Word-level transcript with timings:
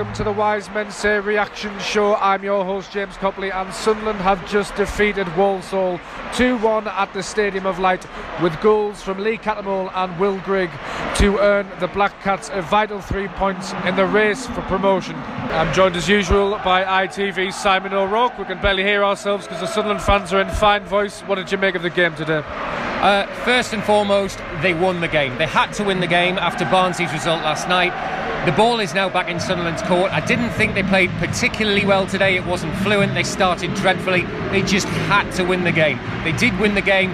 welcome 0.00 0.16
to 0.16 0.24
the 0.24 0.32
Wise 0.32 0.70
Men 0.70 0.90
Say 0.90 1.20
Reaction 1.20 1.78
Show. 1.78 2.14
I'm 2.14 2.42
your 2.42 2.64
host, 2.64 2.90
James 2.90 3.18
Copley, 3.18 3.52
and 3.52 3.70
Sunderland 3.70 4.18
have 4.20 4.50
just 4.50 4.74
defeated 4.74 5.28
Walsall 5.36 6.00
2 6.32 6.56
1 6.56 6.88
at 6.88 7.12
the 7.12 7.22
Stadium 7.22 7.66
of 7.66 7.78
Light 7.78 8.06
with 8.40 8.58
goals 8.62 9.02
from 9.02 9.18
Lee 9.18 9.36
Cattermole 9.36 9.90
and 9.94 10.18
Will 10.18 10.38
Grigg 10.38 10.70
to 11.16 11.36
earn 11.40 11.68
the 11.80 11.88
Black 11.88 12.18
Cats 12.22 12.48
a 12.54 12.62
vital 12.62 13.02
three 13.02 13.28
points 13.28 13.74
in 13.84 13.94
the 13.94 14.06
race 14.06 14.46
for 14.46 14.62
promotion. 14.62 15.16
I'm 15.16 15.70
joined 15.74 15.96
as 15.96 16.08
usual 16.08 16.58
by 16.64 17.06
ITV's 17.06 17.54
Simon 17.54 17.92
O'Rourke. 17.92 18.38
We 18.38 18.46
can 18.46 18.62
barely 18.62 18.84
hear 18.84 19.04
ourselves 19.04 19.46
because 19.46 19.60
the 19.60 19.66
Sunderland 19.66 20.00
fans 20.00 20.32
are 20.32 20.40
in 20.40 20.48
fine 20.48 20.84
voice. 20.84 21.20
What 21.22 21.34
did 21.34 21.52
you 21.52 21.58
make 21.58 21.74
of 21.74 21.82
the 21.82 21.90
game 21.90 22.14
today? 22.14 22.42
Uh, 22.46 23.26
first 23.44 23.74
and 23.74 23.84
foremost, 23.84 24.38
they 24.62 24.72
won 24.72 25.02
the 25.02 25.08
game. 25.08 25.36
They 25.36 25.46
had 25.46 25.74
to 25.74 25.84
win 25.84 26.00
the 26.00 26.06
game 26.06 26.38
after 26.38 26.64
Barnsley's 26.64 27.12
result 27.12 27.42
last 27.42 27.68
night. 27.68 28.19
The 28.46 28.52
ball 28.52 28.80
is 28.80 28.94
now 28.94 29.10
back 29.10 29.28
in 29.28 29.38
Sunderland's 29.38 29.82
court. 29.82 30.10
I 30.12 30.24
didn't 30.24 30.48
think 30.52 30.72
they 30.72 30.82
played 30.82 31.10
particularly 31.18 31.84
well 31.84 32.06
today. 32.06 32.36
It 32.36 32.46
wasn't 32.46 32.74
fluent. 32.78 33.12
They 33.12 33.22
started 33.22 33.74
dreadfully. 33.74 34.22
They 34.50 34.62
just 34.62 34.86
had 34.86 35.30
to 35.32 35.44
win 35.44 35.62
the 35.62 35.72
game. 35.72 35.98
They 36.24 36.32
did 36.32 36.58
win 36.58 36.74
the 36.74 36.80
game. 36.80 37.10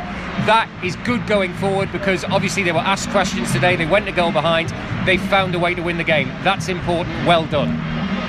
That 0.46 0.70
is 0.84 0.94
good 0.96 1.26
going 1.26 1.52
forward 1.54 1.90
because 1.90 2.22
obviously 2.22 2.62
they 2.62 2.70
were 2.70 2.78
asked 2.78 3.10
questions 3.10 3.50
today. 3.50 3.74
They 3.74 3.86
went 3.86 4.08
a 4.08 4.12
goal 4.12 4.30
behind. 4.30 4.68
They 5.04 5.16
found 5.16 5.52
a 5.56 5.58
way 5.58 5.74
to 5.74 5.82
win 5.82 5.96
the 5.96 6.04
game. 6.04 6.28
That's 6.44 6.68
important. 6.68 7.26
Well 7.26 7.44
done. 7.46 7.74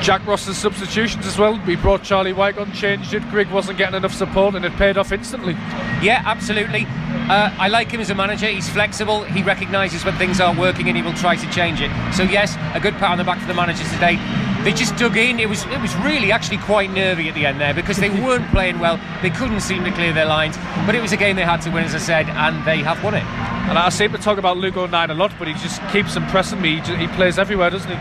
Jack 0.01 0.25
Ross's 0.25 0.57
substitutions 0.57 1.27
as 1.27 1.37
well. 1.37 1.61
We 1.67 1.75
brought 1.75 2.01
Charlie 2.01 2.33
Wyke 2.33 2.57
on, 2.57 2.71
changed 2.71 3.13
it. 3.13 3.21
Grigg 3.29 3.51
wasn't 3.51 3.77
getting 3.77 3.95
enough 3.95 4.13
support, 4.13 4.55
and 4.55 4.65
it 4.65 4.73
paid 4.73 4.97
off 4.97 5.11
instantly. 5.11 5.53
Yeah, 6.01 6.23
absolutely. 6.25 6.87
Uh, 7.29 7.53
I 7.59 7.67
like 7.67 7.91
him 7.91 7.99
as 7.99 8.09
a 8.09 8.15
manager. 8.15 8.47
He's 8.47 8.69
flexible. 8.69 9.23
He 9.23 9.43
recognises 9.43 10.05
when 10.05 10.15
things 10.15 10.39
aren't 10.39 10.57
working, 10.57 10.87
and 10.87 10.95
he 10.95 11.03
will 11.03 11.13
try 11.13 11.35
to 11.35 11.49
change 11.51 11.81
it. 11.81 11.91
So 12.13 12.23
yes, 12.23 12.55
a 12.73 12.79
good 12.79 12.93
pat 12.95 13.11
on 13.11 13.17
the 13.17 13.25
back 13.25 13.39
for 13.41 13.47
the 13.47 13.53
managers 13.53 13.91
today. 13.91 14.17
They 14.63 14.71
just 14.71 14.95
dug 14.95 15.17
in. 15.17 15.39
It 15.39 15.49
was 15.49 15.65
it 15.65 15.81
was 15.81 15.93
really 15.97 16.31
actually 16.31 16.57
quite 16.59 16.89
nervy 16.89 17.27
at 17.27 17.35
the 17.35 17.45
end 17.45 17.59
there 17.59 17.73
because 17.73 17.97
they 17.97 18.09
weren't 18.09 18.47
playing 18.51 18.79
well. 18.79 18.99
They 19.21 19.29
couldn't 19.29 19.59
seem 19.59 19.83
to 19.83 19.91
clear 19.91 20.13
their 20.13 20.25
lines. 20.25 20.57
But 20.85 20.95
it 20.95 21.01
was 21.01 21.11
a 21.11 21.17
game 21.17 21.35
they 21.35 21.43
had 21.43 21.61
to 21.63 21.69
win, 21.69 21.83
as 21.83 21.93
I 21.93 21.99
said, 21.99 22.29
and 22.29 22.65
they 22.65 22.77
have 22.79 23.03
won 23.03 23.13
it. 23.13 23.25
And 23.67 23.77
I 23.77 23.89
seem 23.89 24.13
to 24.13 24.17
talk 24.17 24.37
about 24.37 24.55
Luke 24.55 24.77
O'Nien 24.77 25.09
a 25.09 25.13
lot, 25.13 25.33
but 25.37 25.49
he 25.49 25.53
just 25.55 25.85
keeps 25.89 26.15
impressing 26.15 26.61
me. 26.61 26.79
He, 26.79 26.95
he 26.95 27.07
plays 27.09 27.37
everywhere, 27.37 27.69
doesn't 27.69 27.91
he? 27.91 27.97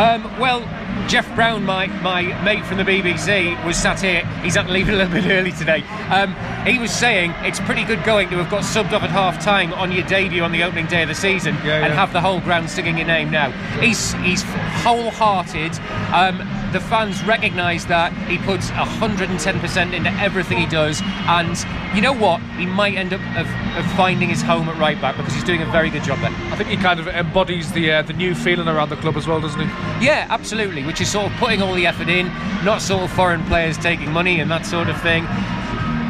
Um, 0.00 0.22
well, 0.40 0.60
Jeff 1.08 1.32
Brown, 1.34 1.64
my, 1.64 1.86
my 2.02 2.22
mate 2.44 2.64
from 2.64 2.76
the 2.78 2.84
BBC, 2.84 3.62
was 3.64 3.76
sat 3.76 4.00
here. 4.00 4.24
He's 4.42 4.54
had 4.54 4.66
to 4.66 4.72
leave 4.72 4.88
a 4.88 4.92
little 4.92 5.12
bit 5.12 5.26
early 5.26 5.52
today. 5.52 5.82
Um, 6.08 6.34
he 6.64 6.78
was 6.78 6.90
saying 6.92 7.32
it's 7.38 7.58
pretty 7.60 7.84
good 7.84 8.02
going 8.04 8.28
to 8.30 8.36
have 8.36 8.50
got 8.50 8.62
subbed 8.62 8.92
off 8.92 9.02
at 9.02 9.10
half 9.10 9.42
time 9.42 9.72
on 9.74 9.90
your 9.92 10.06
debut 10.06 10.42
on 10.42 10.52
the 10.52 10.62
opening 10.62 10.86
day 10.86 11.02
of 11.02 11.08
the 11.08 11.14
season 11.14 11.54
Yeah, 11.64 11.76
and 11.78 11.86
yeah. 11.86 11.94
have 11.94 12.12
the 12.12 12.20
whole 12.20 12.40
ground 12.40 12.70
singing 12.70 12.96
your 12.96 13.06
name 13.06 13.30
now. 13.30 13.50
He's 13.80 14.12
he's 14.14 14.42
wholehearted. 14.82 15.72
Um, 16.12 16.38
the 16.72 16.80
fans 16.80 17.22
recognise 17.24 17.86
that 17.86 18.12
he 18.28 18.38
puts 18.38 18.70
110% 18.70 19.92
into 19.92 20.10
everything 20.20 20.58
he 20.58 20.66
does, 20.66 21.00
and 21.26 21.56
you 21.96 22.00
know 22.00 22.12
what? 22.12 22.40
He 22.56 22.66
might 22.66 22.94
end 22.94 23.12
up 23.12 23.20
of, 23.36 23.46
of 23.76 23.92
finding 23.96 24.28
his 24.28 24.40
home 24.42 24.68
at 24.68 24.78
right 24.78 25.00
back 25.00 25.16
because 25.16 25.34
he's 25.34 25.42
doing 25.44 25.62
a 25.62 25.66
very 25.66 25.90
good 25.90 26.04
job 26.04 26.20
there. 26.20 26.30
I 26.52 26.56
think 26.56 26.68
he 26.68 26.76
kind 26.76 27.00
of 27.00 27.08
embodies 27.08 27.72
the 27.72 27.90
uh, 27.92 28.02
the 28.02 28.12
new 28.12 28.34
feeling 28.34 28.68
around 28.68 28.90
the 28.90 28.96
club 28.96 29.16
as 29.16 29.26
well, 29.26 29.40
doesn't 29.40 29.60
he? 29.60 29.66
Yeah, 30.04 30.26
absolutely. 30.30 30.84
Which 30.90 31.00
is 31.00 31.08
sort 31.08 31.30
of 31.30 31.38
putting 31.38 31.62
all 31.62 31.72
the 31.72 31.86
effort 31.86 32.08
in, 32.08 32.26
not 32.64 32.82
sort 32.82 33.04
of 33.04 33.12
foreign 33.12 33.44
players 33.44 33.78
taking 33.78 34.10
money 34.10 34.40
and 34.40 34.50
that 34.50 34.66
sort 34.66 34.88
of 34.88 35.00
thing. 35.00 35.22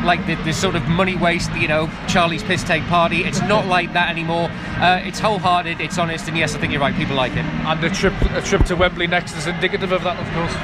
Like 0.06 0.26
the, 0.26 0.36
the 0.36 0.54
sort 0.54 0.74
of 0.74 0.88
money 0.88 1.18
waste, 1.18 1.52
you 1.52 1.68
know, 1.68 1.90
Charlie's 2.08 2.42
piss 2.42 2.64
take 2.64 2.82
party. 2.84 3.24
It's 3.24 3.42
not 3.42 3.66
like 3.66 3.92
that 3.92 4.08
anymore. 4.08 4.48
Uh, 4.80 5.02
it's 5.04 5.18
wholehearted, 5.18 5.82
it's 5.82 5.98
honest, 5.98 6.28
and 6.28 6.38
yes, 6.38 6.54
I 6.54 6.58
think 6.60 6.72
you're 6.72 6.80
right. 6.80 6.94
People 6.94 7.14
like 7.14 7.32
it. 7.32 7.44
And 7.44 7.82
the 7.82 7.90
trip 7.90 8.14
a 8.30 8.40
trip 8.40 8.64
to 8.64 8.74
Wembley 8.74 9.06
next 9.06 9.36
is 9.36 9.46
indicative 9.46 9.92
of 9.92 10.02
that, 10.04 10.18
of 10.18 10.32
course. 10.32 10.54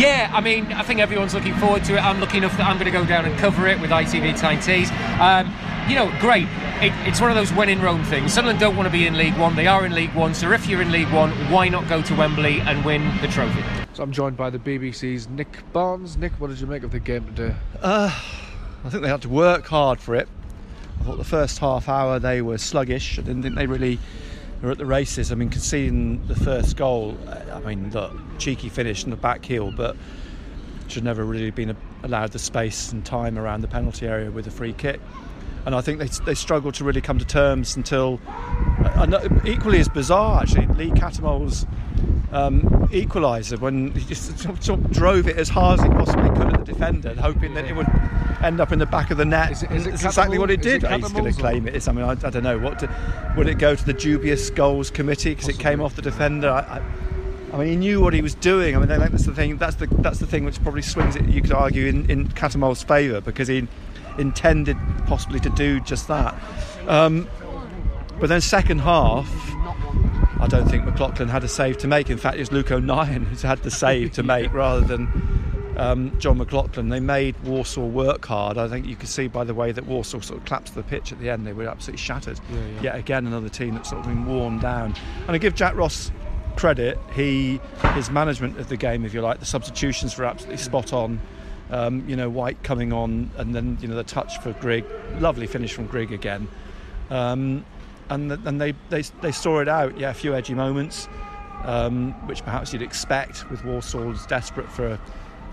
Yeah, 0.00 0.30
I 0.32 0.40
mean, 0.40 0.72
I 0.72 0.82
think 0.82 1.00
everyone's 1.00 1.34
looking 1.34 1.54
forward 1.56 1.84
to 1.84 1.96
it. 1.96 2.00
I'm 2.02 2.18
lucky 2.18 2.38
enough 2.38 2.56
that 2.56 2.66
I'm 2.66 2.78
going 2.78 2.90
to 2.90 2.98
go 2.98 3.04
down 3.04 3.26
and 3.26 3.38
cover 3.38 3.66
it 3.66 3.78
with 3.78 3.90
ITV 3.90 4.40
Tyne 4.40 4.60
Tees. 4.60 4.90
Um, 5.20 5.52
you 5.88 5.94
know, 5.94 6.12
great. 6.20 6.48
It, 6.82 6.92
it's 7.06 7.20
one 7.20 7.30
of 7.30 7.36
those 7.36 7.52
when 7.52 7.68
in 7.68 7.80
Rome 7.80 8.04
things. 8.04 8.32
Sunderland 8.32 8.58
don't 8.58 8.76
want 8.76 8.86
to 8.86 8.92
be 8.92 9.06
in 9.06 9.16
League 9.16 9.36
One. 9.38 9.54
They 9.54 9.66
are 9.66 9.86
in 9.86 9.94
League 9.94 10.14
One. 10.14 10.34
So 10.34 10.50
if 10.52 10.66
you're 10.66 10.82
in 10.82 10.90
League 10.90 11.12
One, 11.12 11.30
why 11.50 11.68
not 11.68 11.88
go 11.88 12.02
to 12.02 12.14
Wembley 12.14 12.60
and 12.60 12.84
win 12.84 13.02
the 13.20 13.28
trophy? 13.28 13.62
So 13.94 14.02
I'm 14.02 14.12
joined 14.12 14.36
by 14.36 14.50
the 14.50 14.58
BBC's 14.58 15.28
Nick 15.28 15.62
Barnes. 15.72 16.16
Nick, 16.16 16.32
what 16.40 16.48
did 16.48 16.60
you 16.60 16.66
make 16.66 16.82
of 16.82 16.90
the 16.90 16.98
game 16.98 17.24
today? 17.26 17.54
I 17.82 18.88
think 18.88 19.02
they 19.02 19.08
had 19.08 19.22
to 19.22 19.28
work 19.28 19.66
hard 19.66 20.00
for 20.00 20.14
it. 20.14 20.28
I 21.00 21.04
thought 21.04 21.18
the 21.18 21.24
first 21.24 21.58
half 21.58 21.88
hour 21.88 22.18
they 22.18 22.42
were 22.42 22.58
sluggish. 22.58 23.18
I 23.18 23.22
didn't 23.22 23.42
think 23.42 23.54
they 23.54 23.66
really 23.66 23.98
were 24.62 24.72
at 24.72 24.78
the 24.78 24.86
races. 24.86 25.30
I 25.30 25.34
mean, 25.36 25.50
conceding 25.50 26.26
the 26.26 26.36
first 26.36 26.76
goal, 26.76 27.16
uh, 27.26 27.40
I 27.54 27.60
mean, 27.60 27.90
look, 27.90 28.12
cheeky 28.38 28.68
finish 28.68 29.04
and 29.04 29.12
the 29.12 29.16
back 29.16 29.44
heel, 29.44 29.72
but 29.72 29.96
should 30.88 31.04
never 31.04 31.24
really 31.24 31.50
been 31.50 31.76
allowed 32.02 32.32
the 32.32 32.38
space 32.38 32.92
and 32.92 33.04
time 33.04 33.38
around 33.38 33.60
the 33.60 33.68
penalty 33.68 34.06
area 34.06 34.30
with 34.30 34.46
a 34.46 34.50
free 34.50 34.72
kick. 34.72 35.00
And 35.66 35.74
I 35.74 35.80
think 35.80 35.98
they, 35.98 36.06
they 36.24 36.34
struggled 36.34 36.74
to 36.76 36.84
really 36.84 37.00
come 37.00 37.18
to 37.18 37.24
terms 37.24 37.76
until, 37.76 38.20
uh, 38.28 39.06
uh, 39.12 39.28
equally 39.44 39.80
as 39.80 39.88
bizarre 39.88 40.42
actually, 40.42 40.66
Lee 40.68 40.92
Cattermole's 40.92 41.66
um, 42.30 42.60
equaliser 42.92 43.58
when 43.58 43.90
he 43.90 44.04
just 44.04 44.38
sort 44.62 44.68
of- 44.68 44.90
drove 44.92 45.26
it 45.26 45.36
as 45.36 45.48
hard 45.48 45.80
as 45.80 45.84
he 45.84 45.90
possibly 45.90 46.28
could 46.30 46.52
at 46.54 46.64
the 46.64 46.72
defender, 46.72 47.14
hoping 47.14 47.54
that 47.54 47.64
it 47.64 47.74
would 47.74 47.88
end 48.44 48.60
up 48.60 48.70
in 48.70 48.78
the 48.78 48.86
back 48.86 49.10
of 49.10 49.18
the 49.18 49.24
net. 49.24 49.50
Is 49.50 49.62
it- 49.64 49.72
is 49.72 49.86
it 49.86 49.94
It's 49.94 50.04
exactly 50.04 50.38
what 50.38 50.52
it 50.52 50.62
did. 50.62 50.84
it 50.84 50.90
He's 50.90 51.12
going 51.12 51.32
to 51.32 51.38
claim 51.38 51.66
it. 51.66 51.74
It's, 51.74 51.88
I 51.88 51.92
mean, 51.92 52.04
I, 52.04 52.10
I 52.12 52.14
don't 52.14 52.44
know. 52.44 52.58
What 52.58 52.88
would 53.36 53.48
it 53.48 53.58
go 53.58 53.74
to 53.74 53.84
the 53.84 53.92
dubious 53.92 54.50
goals 54.50 54.90
committee 54.90 55.34
because 55.34 55.48
it 55.48 55.58
came 55.58 55.80
off 55.80 55.96
the 55.96 56.02
defender? 56.02 56.48
I, 56.50 56.80
I, 57.52 57.58
mean, 57.58 57.68
he 57.68 57.76
knew 57.76 58.00
what 58.00 58.14
he 58.14 58.22
was 58.22 58.36
doing. 58.36 58.76
I 58.76 58.78
mean, 58.78 58.88
that's 58.88 59.26
the 59.26 59.34
thing. 59.34 59.56
That's 59.56 59.76
the 59.76 59.86
that's 59.86 60.20
the 60.20 60.26
thing 60.26 60.44
which 60.44 60.62
probably 60.62 60.82
swings 60.82 61.16
it. 61.16 61.24
You 61.28 61.42
could 61.42 61.52
argue 61.52 61.86
in 61.86 62.08
in 62.08 62.28
Cattermole's 62.28 62.84
favour 62.84 63.20
because 63.20 63.48
he 63.48 63.66
intended 64.18 64.76
possibly 65.06 65.40
to 65.40 65.50
do 65.50 65.80
just 65.80 66.08
that. 66.08 66.34
Um, 66.86 67.28
but 68.18 68.28
then 68.28 68.40
second 68.40 68.80
half, 68.80 69.28
I 70.40 70.46
don't 70.48 70.68
think 70.68 70.84
McLaughlin 70.84 71.28
had 71.28 71.44
a 71.44 71.48
save 71.48 71.78
to 71.78 71.88
make. 71.88 72.10
In 72.10 72.18
fact, 72.18 72.36
it 72.36 72.40
was 72.40 72.52
Luke 72.52 72.70
O'Nien 72.70 73.24
who's 73.24 73.42
had 73.42 73.62
the 73.62 73.70
save 73.70 74.12
to 74.12 74.22
make 74.22 74.52
rather 74.54 74.80
than 74.86 75.74
um, 75.76 76.18
Jon 76.18 76.38
McLaughlin. 76.38 76.88
They 76.88 77.00
made 77.00 77.38
Walsall 77.44 77.88
work 77.88 78.24
hard. 78.24 78.58
I 78.58 78.68
think 78.68 78.86
you 78.86 78.96
can 78.96 79.06
see 79.06 79.28
by 79.28 79.44
the 79.44 79.54
way 79.54 79.72
that 79.72 79.86
Walsall 79.86 80.22
sort 80.22 80.40
of 80.40 80.46
collapsed 80.46 80.74
the 80.74 80.82
pitch 80.82 81.12
at 81.12 81.18
the 81.20 81.30
end. 81.30 81.46
They 81.46 81.52
were 81.52 81.68
absolutely 81.68 82.02
shattered. 82.02 82.40
Yeah, 82.50 82.58
yeah. 82.58 82.82
Yet 82.82 82.96
again, 82.96 83.26
another 83.26 83.48
team 83.48 83.74
that's 83.74 83.90
sort 83.90 84.00
of 84.00 84.06
been 84.06 84.26
worn 84.26 84.58
down. 84.58 84.94
And 85.26 85.30
I 85.30 85.38
give 85.38 85.54
Jack 85.54 85.76
Ross 85.76 86.10
credit. 86.56 86.98
He 87.12 87.60
his 87.94 88.10
management 88.10 88.58
of 88.58 88.68
the 88.68 88.76
game, 88.76 89.04
if 89.04 89.14
you 89.14 89.20
like, 89.20 89.40
the 89.40 89.46
substitutions 89.46 90.16
were 90.16 90.24
absolutely 90.24 90.58
spot 90.58 90.92
on. 90.92 91.20
Um, 91.70 92.08
you 92.08 92.14
know, 92.14 92.30
Wyke 92.30 92.62
coming 92.62 92.92
on, 92.92 93.30
and 93.36 93.54
then 93.54 93.78
you 93.80 93.88
know 93.88 93.96
the 93.96 94.04
touch 94.04 94.38
for 94.38 94.52
Grigg. 94.54 94.84
Lovely 95.18 95.46
finish 95.46 95.72
from 95.72 95.86
Grigg 95.86 96.12
again. 96.12 96.48
Um, 97.10 97.64
and 98.08 98.30
th- 98.30 98.40
and 98.44 98.60
they, 98.60 98.74
they 98.88 99.02
they 99.20 99.32
saw 99.32 99.60
it 99.60 99.68
out. 99.68 99.98
Yeah, 99.98 100.10
a 100.10 100.14
few 100.14 100.34
edgy 100.34 100.54
moments, 100.54 101.08
um, 101.64 102.12
which 102.28 102.44
perhaps 102.44 102.72
you'd 102.72 102.82
expect 102.82 103.50
with 103.50 103.64
as 103.64 104.26
desperate 104.26 104.70
for 104.70 104.98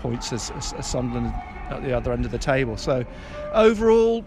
points 0.00 0.32
as, 0.32 0.50
as, 0.52 0.72
as 0.74 0.86
Sunderland 0.86 1.34
at 1.70 1.82
the 1.82 1.92
other 1.92 2.12
end 2.12 2.24
of 2.24 2.30
the 2.30 2.38
table. 2.38 2.76
So 2.76 3.04
overall, 3.52 4.24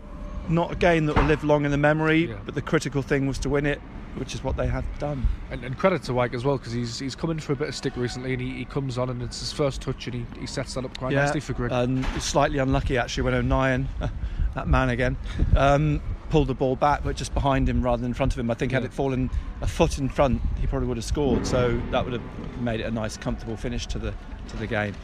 not 0.49 0.71
a 0.71 0.75
game 0.75 1.05
that 1.05 1.15
will 1.15 1.23
live 1.23 1.43
long 1.43 1.65
in 1.65 1.71
the 1.71 1.77
memory. 1.77 2.29
Yeah. 2.29 2.35
But 2.45 2.55
the 2.55 2.61
critical 2.61 3.01
thing 3.01 3.27
was 3.27 3.39
to 3.39 3.49
win 3.49 3.65
it, 3.65 3.81
which 4.15 4.33
is 4.33 4.43
what 4.43 4.57
they 4.57 4.67
have 4.67 4.85
done. 4.99 5.25
And, 5.51 5.63
and 5.63 5.77
credit 5.77 6.03
to 6.03 6.13
Wyke 6.13 6.33
as 6.33 6.43
well 6.43 6.57
because 6.57 6.73
he's 6.73 6.99
he's 6.99 7.15
come 7.15 7.29
in 7.29 7.39
for 7.39 7.53
a 7.53 7.55
bit 7.55 7.67
of 7.67 7.75
stick 7.75 7.95
recently 7.95 8.33
and 8.33 8.41
he, 8.41 8.51
he 8.51 8.65
comes 8.65 8.97
on 8.97 9.09
and 9.09 9.21
it's 9.21 9.39
his 9.39 9.51
first 9.51 9.81
touch 9.81 10.07
and 10.07 10.15
he, 10.15 10.25
he 10.39 10.47
sets 10.47 10.73
that 10.73 10.85
up 10.85 10.97
quite 10.97 11.13
nicely 11.13 11.39
for 11.39 11.53
Grigg. 11.53 11.71
And 11.71 12.05
slightly 12.21 12.59
unlucky 12.59 12.97
actually 12.97 13.23
when 13.23 13.33
O'Nien, 13.33 13.87
that 14.55 14.67
man 14.67 14.89
again, 14.89 15.17
um, 15.55 16.01
pulled 16.29 16.47
the 16.47 16.53
ball 16.53 16.75
back, 16.75 17.03
but 17.03 17.15
just 17.15 17.33
behind 17.33 17.69
him 17.69 17.81
rather 17.81 18.01
than 18.01 18.11
in 18.11 18.13
front 18.13 18.33
of 18.33 18.39
him. 18.39 18.49
I 18.51 18.53
think 18.53 18.71
had 18.71 18.83
it 18.83 18.93
fallen 18.93 19.29
a 19.61 19.67
foot 19.67 19.97
in 19.97 20.09
front, 20.09 20.41
he 20.59 20.67
probably 20.67 20.87
would 20.87 20.97
have 20.97 21.05
scored. 21.05 21.45
So 21.45 21.79
that 21.91 22.03
would 22.03 22.13
have 22.13 22.61
made 22.61 22.79
it 22.79 22.83
a 22.83 22.91
nice, 22.91 23.17
comfortable 23.17 23.57
finish 23.57 23.87
to 23.87 23.99
the 23.99 24.13
to 24.49 24.57
the 24.57 24.67
game. 24.67 24.95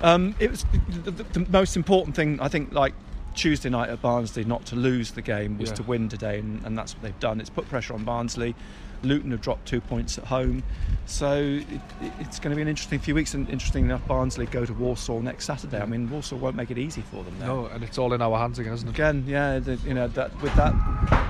Um, 0.00 0.34
it 0.38 0.50
was 0.50 0.64
the, 1.04 1.10
the, 1.10 1.22
the 1.24 1.50
most 1.50 1.76
important 1.76 2.14
thing 2.14 2.38
I 2.40 2.48
think, 2.48 2.72
like 2.72 2.94
Tuesday 3.38 3.68
night 3.70 3.88
at 3.88 4.02
Barnsley, 4.02 4.44
not 4.44 4.66
to 4.66 4.74
lose 4.76 5.12
the 5.12 5.22
game 5.22 5.58
was 5.58 5.70
Yeah. 5.70 5.76
to 5.76 5.82
win 5.84 6.08
today, 6.08 6.40
and, 6.40 6.60
and 6.66 6.76
that's 6.76 6.94
what 6.94 7.02
they've 7.04 7.20
done. 7.20 7.40
It's 7.40 7.48
put 7.50 7.68
pressure 7.68 7.94
on 7.94 8.02
Barnsley. 8.04 8.56
Luton 9.04 9.30
have 9.30 9.40
dropped 9.40 9.64
two 9.68 9.80
points 9.80 10.18
at 10.18 10.24
home, 10.24 10.64
so 11.06 11.34
it, 11.40 11.66
it- 12.02 12.12
it's 12.18 12.40
going 12.40 12.50
to 12.50 12.56
be 12.56 12.62
an 12.62 12.66
interesting 12.66 12.98
few 12.98 13.14
weeks. 13.14 13.32
And 13.34 13.48
interesting 13.48 13.84
enough, 13.84 14.04
Barnsley 14.08 14.46
go 14.46 14.64
to 14.66 14.74
Walsall 14.74 15.20
next 15.20 15.44
Saturday. 15.44 15.80
I 15.80 15.86
mean, 15.86 16.10
Walsall 16.10 16.38
won't 16.40 16.56
make 16.56 16.72
it 16.72 16.78
easy 16.78 17.02
for 17.02 17.22
them. 17.22 17.38
Now. 17.38 17.46
no, 17.46 17.66
and 17.66 17.84
it's 17.84 17.96
all 17.96 18.12
in 18.12 18.20
our 18.20 18.36
hands 18.36 18.58
again, 18.58 18.72
isn't 18.72 18.88
it? 18.88 18.90
Again, 18.90 19.22
yeah, 19.28 19.60
the, 19.60 19.76
you 19.86 19.94
know 19.94 20.08
that 20.08 20.42
with 20.42 20.52
that 20.56 20.74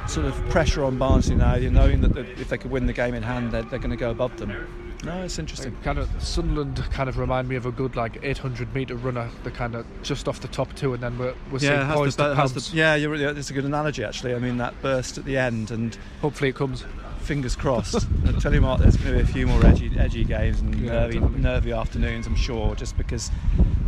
sort 0.09 0.25
of 0.25 0.35
pressure 0.49 0.83
on 0.85 0.97
Barnsley 0.97 1.37
now, 1.37 1.57
you 1.57 1.71
knowing 1.71 2.01
that 2.01 2.15
the, 2.15 2.23
if 2.41 2.49
they 2.49 2.57
could 2.57 2.71
win 2.71 2.87
the 2.87 2.95
game 2.95 3.13
in 3.15 3.23
hand, 3.23 3.53
they're, 3.53 3.63
they're 3.65 3.79
going 3.79 3.91
to 3.91 3.97
go 3.97 4.11
above 4.11 4.35
them. 4.39 4.88
No, 5.05 5.23
it's 5.23 5.39
interesting. 5.39 5.77
Kind 5.85 5.99
of 5.99 6.09
Sunderland 6.21 6.77
kind 6.91 7.09
of 7.09 7.19
remind 7.19 7.49
me 7.49 7.55
of 7.57 7.67
a 7.67 7.71
good 7.71 7.95
like 7.95 8.19
800 8.23 8.75
meter 8.75 8.97
runner. 8.97 9.31
They're 9.45 9.53
kind 9.53 9.77
of 9.77 9.87
just 10.03 10.27
off 10.27 10.41
the 10.41 10.49
top 10.49 10.75
two, 10.75 10.93
and 10.95 11.03
then 11.03 11.17
we're 11.19 11.35
we're 11.53 11.61
seeing 11.61 11.73
has 11.73 11.95
poised 11.95 12.19
the- 12.19 12.35
the- 12.35 12.71
yeah, 12.77 12.97
you're, 12.97 13.15
yeah, 13.15 13.31
that's 13.33 13.51
a 13.51 13.53
good 13.53 13.65
analogy 13.65 14.03
actually. 14.03 14.35
I 14.35 14.39
mean 14.41 14.57
that 14.57 14.75
burst 14.83 15.17
at 15.17 15.25
the 15.25 15.37
end, 15.39 15.71
and 15.71 15.97
Hopefully 16.21 16.51
it 16.51 16.57
comes. 16.57 16.85
fingers 17.21 17.55
crossed. 17.55 18.07
I 18.27 18.33
tell 18.41 18.53
you 18.53 18.63
what, 18.63 18.81
there's 18.81 18.97
going 18.97 19.17
to 19.19 19.25
be 19.25 19.31
a 19.31 19.33
few 19.33 19.47
more 19.47 19.65
edgy, 19.67 19.93
edgy 19.99 20.25
games 20.25 20.61
and 20.61 20.75
Yeah, 20.75 20.93
nervy, 21.07 21.21
nervy 21.21 21.73
afternoons, 21.73 22.27
I'm 22.27 22.35
sure, 22.37 22.75
just 22.75 22.97
because 22.97 23.31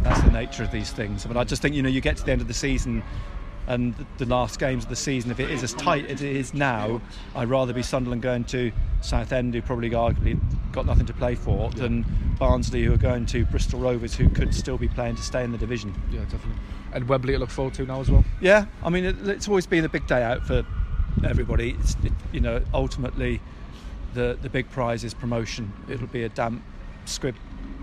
that's 0.02 0.20
the 0.22 0.30
nature 0.30 0.62
of 0.62 0.70
these 0.70 0.92
things. 0.92 1.24
But 1.26 1.36
I 1.36 1.42
just 1.44 1.60
think 1.62 1.74
you 1.74 1.82
know 1.82 1.88
you 1.88 2.00
get 2.00 2.18
to 2.18 2.24
the 2.24 2.30
end 2.32 2.40
of 2.40 2.46
the 2.48 2.54
season. 2.54 3.02
And 3.70 3.94
the- 4.18 4.26
last 4.26 4.58
games 4.58 4.82
of 4.82 4.90
the 4.90 4.96
season, 4.96 5.30
if 5.30 5.38
it 5.38 5.48
is 5.48 5.62
as 5.62 5.74
tight 5.74 6.06
as 6.06 6.22
it 6.22 6.34
is 6.34 6.52
now, 6.52 7.00
I'd 7.36 7.48
rather 7.48 7.72
be 7.72 7.82
Sunderland 7.82 8.20
going 8.20 8.42
to 8.46 8.72
Southend, 9.00 9.54
who 9.54 9.62
probably 9.62 9.90
arguably 9.90 10.40
got 10.72 10.86
nothing 10.86 11.06
to 11.06 11.12
play 11.12 11.36
for, 11.36 11.70
than 11.70 12.04
Barnsley, 12.36 12.82
who 12.82 12.92
are 12.92 12.96
going 12.96 13.26
to 13.26 13.44
Bristol 13.46 13.78
Rovers, 13.78 14.14
who 14.16 14.28
could 14.28 14.52
still 14.54 14.76
be 14.76 14.88
playing 14.88 15.14
to 15.16 15.22
stay 15.22 15.44
in 15.44 15.52
the 15.52 15.58
division. 15.58 15.94
Yeah, 16.10 16.20
definitely. 16.24 16.60
And 16.92 17.08
Wembley 17.08 17.32
to 17.34 17.38
look 17.38 17.50
forward 17.50 17.74
to 17.74 17.86
now 17.86 18.00
as 18.00 18.10
well. 18.10 18.24
Yeah, 18.40 18.66
I 18.82 18.90
mean, 18.90 19.04
it, 19.04 19.28
it's 19.28 19.46
always 19.46 19.66
been 19.66 19.84
a 19.84 19.88
big 19.88 20.08
day 20.08 20.24
out 20.24 20.44
for 20.44 20.66
everybody. 21.24 21.76
It's, 21.78 21.94
it, 22.02 22.12
you 22.32 22.40
know, 22.40 22.62
ultimately, 22.74 23.40
the 24.14 24.36
the 24.42 24.48
big 24.48 24.68
prize 24.70 25.04
is 25.04 25.14
promotion. 25.14 25.72
It'll 25.88 26.08
be 26.08 26.24
a 26.24 26.28
damp 26.28 26.64
squib 27.04 27.36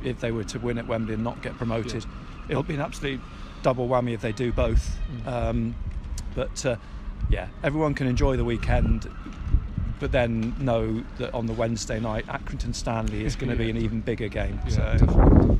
if 0.04 0.20
they 0.20 0.32
were 0.32 0.44
to 0.46 0.60
win 0.60 0.78
at 0.78 0.88
Wembley 0.88 1.14
and 1.14 1.24
not 1.24 1.42
get 1.42 1.56
promoted. 1.56 2.06
It'll 2.50 2.64
be 2.64 2.76
an 2.76 2.82
absolute 2.82 3.22
double 3.64 3.88
whammy 3.88 4.14
if 4.14 4.22
they 4.22 4.32
do 4.32 4.52
both. 4.52 4.98
Um, 5.26 5.76
but 6.36 6.66
uh, 6.66 6.76
yeah, 7.30 7.48
everyone 7.64 7.94
can 7.94 8.08
enjoy 8.08 8.38
the 8.38 8.46
weekend. 8.46 9.10
But 10.00 10.12
then 10.12 10.56
know 10.60 11.04
that 11.18 11.34
on 11.34 11.48
the 11.48 11.54
Wednesday 11.54 12.00
night, 12.00 12.28
Accrington 12.28 12.76
Stanley 12.76 13.26
is 13.26 13.36
going 13.36 13.50
to 13.50 13.56
be 13.56 13.70
an 13.70 13.78
even 13.84 14.02
bigger 14.02 14.28
game. 14.28 14.60
Yeah, 14.66 14.70
so 14.70 15.06
definitely. 15.06 15.60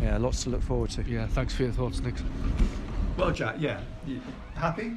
yeah, 0.00 0.16
lots 0.16 0.44
to 0.44 0.50
look 0.50 0.62
forward 0.62 0.90
to. 0.90 1.02
Yeah, 1.02 1.26
thanks 1.26 1.54
for 1.54 1.64
your 1.64 1.72
thoughts, 1.72 2.00
Nick. 2.00 2.14
Well, 3.18 3.30
Jack, 3.30 3.56
yeah, 3.58 3.80
you 4.06 4.20
happy? 4.54 4.92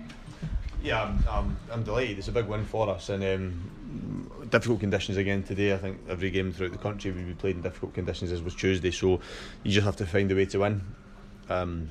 Yeah, 0.81 1.03
I'm, 1.03 1.23
I'm, 1.29 1.57
I'm 1.71 1.83
delighted. 1.83 2.17
It's 2.17 2.29
a 2.29 2.31
big 2.31 2.45
win 2.45 2.63
for 2.63 2.89
us, 2.89 3.09
and 3.09 3.23
um, 3.23 4.47
difficult 4.49 4.79
conditions 4.79 5.17
again 5.17 5.43
today. 5.43 5.73
I 5.73 5.77
think 5.77 5.99
every 6.07 6.31
game 6.31 6.51
throughout 6.51 6.71
the 6.71 6.77
country 6.77 7.11
will 7.11 7.23
be 7.23 7.33
played 7.33 7.57
in 7.57 7.61
difficult 7.61 7.93
conditions, 7.93 8.31
as 8.31 8.41
was 8.41 8.55
Tuesday. 8.55 8.91
So 8.91 9.19
you 9.63 9.71
just 9.71 9.85
have 9.85 9.97
to 9.97 10.05
find 10.05 10.31
a 10.31 10.35
way 10.35 10.45
to 10.45 10.59
win. 10.59 10.81
Um, 11.49 11.89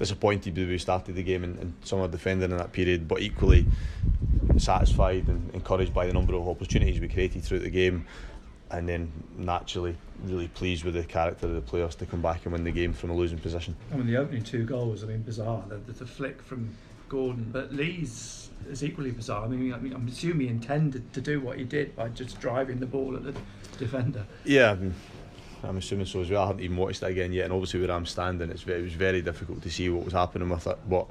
disappointed 0.00 0.54
that 0.54 0.66
we 0.66 0.78
started 0.78 1.14
the 1.14 1.22
game 1.22 1.44
and, 1.44 1.58
and 1.58 1.74
some 1.84 2.00
of 2.00 2.10
defending 2.10 2.50
in 2.50 2.56
that 2.56 2.72
period, 2.72 3.06
but 3.06 3.20
equally 3.20 3.66
satisfied 4.56 5.28
and 5.28 5.54
encouraged 5.54 5.92
by 5.92 6.06
the 6.06 6.12
number 6.12 6.34
of 6.34 6.48
opportunities 6.48 6.98
we 6.98 7.06
created 7.06 7.44
throughout 7.44 7.62
the 7.62 7.70
game. 7.70 8.06
And 8.70 8.88
then 8.88 9.12
naturally, 9.36 9.96
really 10.22 10.48
pleased 10.48 10.84
with 10.84 10.94
the 10.94 11.04
character 11.04 11.46
of 11.46 11.54
the 11.54 11.60
players 11.60 11.94
to 11.96 12.06
come 12.06 12.22
back 12.22 12.46
and 12.46 12.52
win 12.52 12.64
the 12.64 12.70
game 12.70 12.94
from 12.94 13.10
a 13.10 13.14
losing 13.14 13.38
position. 13.38 13.76
I 13.92 13.96
mean, 13.96 14.06
the 14.06 14.16
opening 14.16 14.42
two 14.42 14.64
goals, 14.64 15.04
I 15.04 15.08
mean, 15.08 15.22
bizarre. 15.22 15.62
The, 15.68 15.76
the, 15.76 15.92
the 15.92 16.06
flick 16.06 16.40
from 16.40 16.74
Gordon, 17.08 17.50
but 17.52 17.74
Lee's 17.74 18.48
is 18.70 18.82
equally 18.82 19.10
bizarre. 19.10 19.44
I 19.44 19.48
mean, 19.48 19.74
I 19.74 19.78
mean, 19.78 19.92
I'm 19.92 20.08
assuming 20.08 20.40
he 20.40 20.48
intended 20.48 21.12
to 21.12 21.20
do 21.20 21.40
what 21.40 21.58
he 21.58 21.64
did 21.64 21.94
by 21.94 22.08
just 22.08 22.40
driving 22.40 22.80
the 22.80 22.86
ball 22.86 23.16
at 23.16 23.24
the 23.24 23.34
defender. 23.76 24.24
Yeah, 24.44 24.76
I'm, 25.62 25.76
assuming 25.76 26.06
so 26.06 26.20
as 26.20 26.30
well. 26.30 26.42
I 26.42 26.46
haven't 26.46 26.62
even 26.62 26.76
watched 26.76 27.02
it 27.02 27.10
again 27.10 27.32
yet, 27.32 27.44
and 27.44 27.52
obviously 27.52 27.80
where 27.80 27.90
I'm 27.90 28.06
standing, 28.06 28.50
it's 28.50 28.66
it 28.66 28.82
was 28.82 28.92
very 28.92 29.22
difficult 29.22 29.62
to 29.62 29.70
see 29.70 29.88
what 29.88 30.04
was 30.04 30.14
happening 30.14 30.48
with 30.48 30.66
it. 30.66 30.78
But 30.88 31.06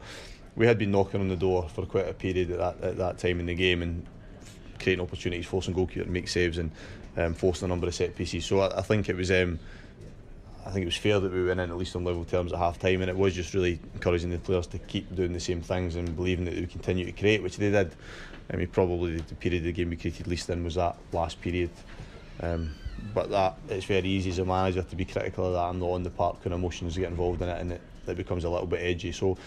we 0.56 0.66
had 0.66 0.78
been 0.78 0.92
knocking 0.92 1.22
on 1.22 1.28
the 1.28 1.36
door 1.36 1.70
for 1.70 1.86
quite 1.86 2.08
a 2.08 2.14
period 2.14 2.52
at 2.52 2.58
that, 2.58 2.84
at 2.84 2.98
that 2.98 3.18
time 3.18 3.40
in 3.40 3.46
the 3.46 3.56
game, 3.56 3.82
and 3.82 4.06
creating 4.80 5.04
opportunities, 5.04 5.46
forcing 5.46 5.74
goalkeeper 5.74 6.06
to 6.06 6.12
make 6.12 6.28
saves, 6.28 6.58
and 6.58 6.72
um, 7.18 7.34
forcing 7.34 7.66
a 7.66 7.70
number 7.70 7.88
of 7.88 7.96
set 7.96 8.16
pieces. 8.16 8.46
So 8.46 8.62
I, 8.62 8.80
I 8.80 8.82
think 8.82 9.10
it 9.10 9.16
was. 9.16 9.32
Um, 9.32 9.60
I 10.66 10.72
think 10.72 10.84
it 10.84 10.88
was 10.88 10.98
fair 10.98 11.20
that 11.20 11.32
we 11.32 11.46
went 11.46 11.60
in 11.60 11.70
at 11.72 11.78
least 11.78 11.96
on 11.96 12.04
level 12.04 12.26
terms 12.26 12.52
at 12.52 12.60
half 12.60 12.78
time, 12.78 13.02
and 13.02 13.10
it 13.10 13.18
was 13.18 13.34
just 13.34 13.54
really 13.54 13.80
encouraging 13.96 14.30
the 14.30 14.38
players 14.38 14.68
to 14.68 14.78
keep 14.78 15.16
doing 15.16 15.34
the 15.34 15.40
same 15.40 15.62
things 15.62 15.96
and 15.96 16.16
believing 16.16 16.46
that 16.46 16.54
they 16.54 16.62
would 16.62 16.70
continue 16.70 17.06
to 17.06 17.12
create, 17.12 17.42
which 17.42 17.58
they 17.58 17.72
did. 17.72 17.96
I 18.52 18.58
mean, 18.58 18.68
probably 18.68 19.18
the 19.18 19.36
period 19.36 19.62
of 19.62 19.66
the 19.66 19.72
game 19.72 19.90
we 19.90 19.96
created 19.96 20.28
least 20.28 20.50
in 20.50 20.64
was 20.64 20.76
that 20.76 20.98
last 21.12 21.42
period. 21.42 21.72
Um, 22.42 22.76
but 23.14 23.30
that 23.32 23.58
it's 23.70 23.86
very 23.86 24.08
easy 24.08 24.30
as 24.30 24.40
a 24.40 24.46
manager 24.46 24.82
to 24.82 24.96
be 24.96 25.06
critical 25.06 25.46
of 25.48 25.54
that 25.54 25.70
and 25.70 25.80
not 25.80 25.90
on 25.90 26.04
the 26.04 26.10
park 26.10 26.44
when 26.44 26.54
emotions 26.54 26.98
get 26.98 27.10
involved 27.10 27.42
in 27.42 27.50
it, 27.50 27.60
and 27.62 27.72
it, 27.74 27.82
it 28.08 28.18
becomes 28.18 28.44
a 28.44 28.50
little 28.50 28.68
bit 28.68 28.82
edgy. 28.82 29.12
So 29.12 29.38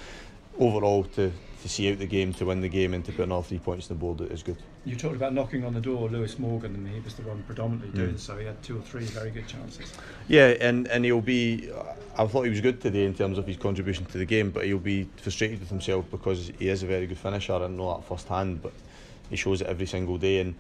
overall, 0.59 1.05
to, 1.05 1.33
to 1.63 1.69
see 1.69 1.91
out 1.91 1.99
the 1.99 2.07
game, 2.07 2.33
to 2.35 2.45
win 2.45 2.61
the 2.61 2.69
game, 2.69 2.95
and 2.95 3.05
to 3.05 3.13
put 3.13 3.23
another 3.25 3.43
three 3.47 3.59
points 3.59 3.91
on 3.91 3.97
the 3.97 4.01
board 4.01 4.21
is 4.31 4.43
good. 4.43 4.57
You 4.85 4.97
talked 4.97 5.15
about 5.15 5.33
knocking 5.33 5.65
on 5.65 5.75
the 5.75 5.81
door, 5.81 6.09
Lewis 6.09 6.39
Morgan, 6.39 6.75
and 6.75 6.89
he 6.89 7.01
was 7.01 7.15
the 7.15 7.23
one 7.23 7.43
predominantly 7.45 7.91
doing 7.97 8.15
Mm. 8.17 8.19
so. 8.19 8.37
He 8.37 8.47
had 8.47 8.61
two 8.63 8.79
or 8.79 8.83
three 8.83 9.05
very 9.05 9.31
good 9.31 9.47
chances. 9.47 9.93
Yeah, 10.29 10.49
and, 10.61 10.89
and 10.89 11.05
he'll 11.05 11.21
be. 11.21 11.71
I 12.19 12.27
thought 12.27 12.43
he 12.43 12.51
was 12.51 12.61
good 12.61 12.81
today 12.81 13.07
in 13.07 13.15
terms 13.15 13.39
of 13.39 13.47
his 13.47 13.57
contribution 13.57 14.05
to 14.07 14.19
the 14.19 14.27
game, 14.27 14.51
but 14.51 14.65
he'll 14.67 14.79
be 14.79 15.09
frustrated 15.17 15.61
with 15.61 15.71
himself 15.71 16.05
because 16.11 16.51
he 16.59 16.69
is 16.69 16.83
a 16.83 16.87
very 16.87 17.07
good 17.07 17.19
finisher. 17.19 17.55
I 17.55 17.61
didn't 17.61 17.77
know 17.79 17.95
that 17.95 18.05
first 18.07 18.29
hand, 18.29 18.61
but 18.63 18.73
he 19.31 19.37
shows 19.37 19.63
it 19.63 19.69
every 19.69 19.87
single 19.87 20.19
day. 20.19 20.41
And 20.41 20.55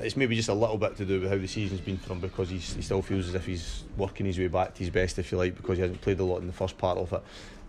it's 0.00 0.16
maybe 0.16 0.34
just 0.34 0.48
a 0.48 0.54
little 0.54 0.78
bit 0.78 0.96
to 0.96 1.04
do 1.04 1.20
with 1.20 1.30
how 1.30 1.36
the 1.36 1.46
season's 1.46 1.80
been 1.80 1.96
for 1.96 2.12
him 2.12 2.20
because 2.20 2.48
he 2.48 2.58
still 2.58 3.02
feels 3.02 3.28
as 3.28 3.34
if 3.34 3.46
he's 3.46 3.84
working 3.96 4.26
his 4.26 4.38
way 4.38 4.48
back 4.48 4.74
to 4.74 4.80
his 4.80 4.90
best, 4.90 5.18
if 5.18 5.30
you 5.30 5.38
like, 5.38 5.56
because 5.56 5.78
he 5.78 5.82
hasn't 5.82 6.00
played 6.00 6.18
a 6.20 6.24
lot 6.24 6.38
in 6.38 6.46
the 6.46 6.52
first 6.52 6.76
part 6.78 6.98
of 6.98 7.12
it. 7.12 7.22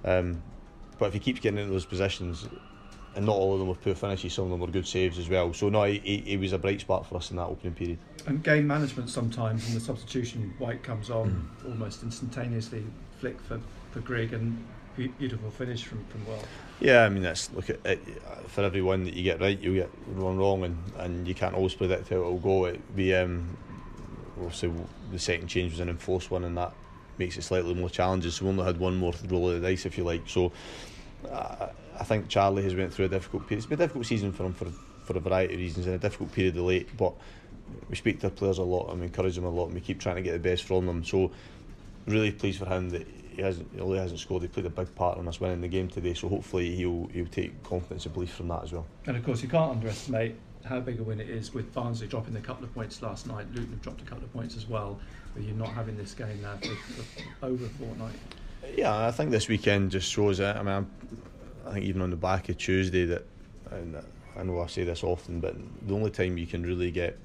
Um, 0.04 0.42
but 0.98 1.08
if 1.08 1.14
he 1.14 1.20
keeps 1.20 1.40
getting 1.40 1.60
into 1.60 1.72
those 1.72 1.86
positions, 1.86 2.48
and 3.16 3.26
not 3.26 3.36
all 3.36 3.54
of 3.54 3.60
them 3.60 3.68
were 3.68 3.76
poor 3.76 3.96
finishes, 3.96 4.34
some 4.34 4.46
of 4.46 4.52
them 4.52 4.60
were 4.60 4.68
good 4.68 4.88
saves 4.88 5.18
as 5.18 5.30
well. 5.30 5.54
So, 5.54 5.70
no, 5.70 5.84
he, 5.84 6.24
he 6.26 6.38
was 6.38 6.54
a 6.54 6.58
bright 6.58 6.82
spark 6.82 7.06
for 7.06 7.18
us 7.18 7.32
in 7.32 7.38
that 7.38 7.46
opening 7.46 7.74
period. 7.74 7.98
And 8.28 8.44
game 8.44 8.68
management 8.68 9.10
sometimes, 9.10 9.68
and 9.68 9.76
the 9.76 9.80
substitution, 9.80 10.54
White 10.58 10.84
comes 10.84 11.10
on 11.10 11.50
mm. 11.62 11.70
almost 11.70 12.04
instantaneously, 12.04 12.84
flick 13.20 13.40
for, 13.42 13.60
for 13.92 14.00
Grigg, 14.02 14.34
and 14.34 14.64
beautiful 14.96 15.50
finish 15.52 15.84
from, 15.84 16.04
from 16.06 16.26
Well. 16.26 16.44
Yeah, 16.80 17.04
I 17.04 17.10
mean 17.10 17.24
that's 17.24 17.52
look 17.54 17.70
at 17.70 17.86
it, 17.86 18.00
for 18.48 18.64
every 18.64 18.82
one 18.82 19.04
that 19.06 19.14
you 19.14 19.24
get 19.24 19.40
right, 19.40 19.60
you 19.60 19.76
get 19.76 19.90
one 20.10 20.38
wrong, 20.38 20.64
and, 20.64 20.78
and 20.98 21.28
you 21.28 21.34
can't 21.34 21.56
always 21.56 21.74
predict 21.74 22.10
how 22.10 22.18
it'll 22.18 22.40
go. 22.40 22.66
It 22.66 22.96
be 22.96 23.16
um, 23.16 23.58
obviously 24.38 24.72
the 25.12 25.20
second 25.20 25.48
change 25.48 25.72
was 25.72 25.80
an 25.80 25.90
enforced 25.90 26.32
one, 26.32 26.44
and 26.44 26.58
that 26.58 26.74
makes 27.18 27.38
it 27.38 27.44
slightly 27.44 27.74
more 27.74 27.90
challenging. 27.90 28.32
So 28.32 28.46
we 28.46 28.52
only 28.52 28.66
had 28.66 28.80
one 28.80 28.96
more 28.96 29.14
roll 29.30 29.50
of 29.50 29.62
the 29.62 29.68
dice, 29.68 29.86
if 29.86 29.98
you 29.98 30.04
like. 30.04 30.24
So 30.28 30.52
uh, 31.32 31.68
I 32.00 32.04
think 32.04 32.28
Charlie 32.28 32.64
has 32.64 32.76
went 32.76 32.94
through 32.94 33.06
a 33.06 33.10
difficult 33.10 33.48
period. 33.48 33.60
It's 33.60 33.68
been 33.68 33.80
a 33.80 33.84
difficult 33.84 34.06
season 34.06 34.32
for 34.32 34.46
him 34.46 34.54
for 34.54 34.68
for 35.06 35.16
a 35.16 35.20
variety 35.20 35.54
of 35.54 35.60
reasons, 35.60 35.86
and 35.86 35.96
a 35.96 36.00
difficult 36.00 36.32
period 36.32 36.58
of 36.58 36.64
late. 36.64 36.90
But 36.98 37.14
we 37.90 37.96
speak 37.96 38.20
to 38.22 38.28
our 38.28 38.32
players 38.32 38.58
a 38.58 38.64
lot, 38.64 38.90
and 38.90 39.00
we 39.00 39.06
encourage 39.08 39.36
them 39.36 39.46
a 39.46 39.50
lot, 39.50 39.66
and 39.66 39.76
we 39.76 39.82
keep 39.82 40.00
trying 40.00 40.16
to 40.16 40.22
get 40.22 40.34
the 40.34 40.40
best 40.40 40.64
from 40.64 40.86
them. 40.88 41.04
So 41.06 41.32
really 42.08 42.32
pleased 42.32 42.60
for 42.60 42.66
him 42.66 42.90
that 42.90 43.08
he 43.36 43.42
hasn't, 43.42 43.68
although 43.80 43.94
he 43.94 44.00
hasn't 44.00 44.20
scored, 44.20 44.42
he 44.42 44.48
played 44.48 44.66
a 44.66 44.70
big 44.70 44.94
part 44.96 45.18
in 45.18 45.28
us 45.28 45.40
winning 45.40 45.62
the 45.62 45.68
game 45.68 45.88
today. 45.88 46.14
So 46.14 46.30
hopefully 46.30 46.76
he'll 46.76 47.08
he'll 47.14 47.26
take 47.28 47.62
confidence 47.64 48.06
and 48.06 48.14
belief 48.14 48.34
from 48.34 48.48
that 48.50 48.64
as 48.64 48.74
well. 48.74 48.86
And 49.08 49.18
of 49.18 49.24
course, 49.26 49.42
you 49.42 49.50
can't 49.50 49.72
underestimate 49.72 50.36
how 50.64 50.80
big 50.80 51.00
a 51.00 51.04
win 51.04 51.20
it 51.20 51.30
is 51.30 51.54
with 51.54 51.72
Barnsley 51.74 52.08
dropping 52.08 52.36
a 52.36 52.42
couple 52.42 52.64
of 52.64 52.74
points 52.74 53.02
last 53.02 53.28
night. 53.28 53.46
Luton 53.54 53.70
have 53.72 53.82
dropped 53.82 54.02
a 54.02 54.06
couple 54.06 54.24
of 54.24 54.34
points 54.34 54.58
as 54.58 54.68
well. 54.68 55.00
But 55.34 55.44
you're 55.44 55.56
not 55.56 55.70
having 55.70 55.98
this 55.98 56.14
game 56.14 56.42
now 56.42 56.56
for, 56.56 56.74
for 56.76 57.46
over 57.46 57.66
a 57.66 57.70
fortnight. 57.70 58.16
Yeah, 58.76 59.06
I 59.06 59.12
think 59.12 59.32
this 59.32 59.50
weekend 59.50 59.92
just 59.92 60.10
shows 60.10 60.40
it. 60.40 60.56
I 60.56 60.60
mean, 60.60 60.74
I'm, 60.74 60.92
I 61.68 61.74
think 61.74 61.86
even 61.86 62.02
on 62.02 62.10
the 62.10 62.16
back 62.16 62.48
of 62.50 62.58
Tuesday 62.58 63.06
that, 63.06 63.26
and 63.70 64.02
I 64.38 64.44
know 64.44 64.62
I 64.62 64.68
say 64.68 64.86
this 64.86 65.04
often, 65.04 65.42
but 65.42 65.56
the 65.86 65.94
only 65.94 66.10
time 66.10 66.38
you 66.38 66.48
can 66.48 66.64
really 66.64 66.90
get 66.90 67.18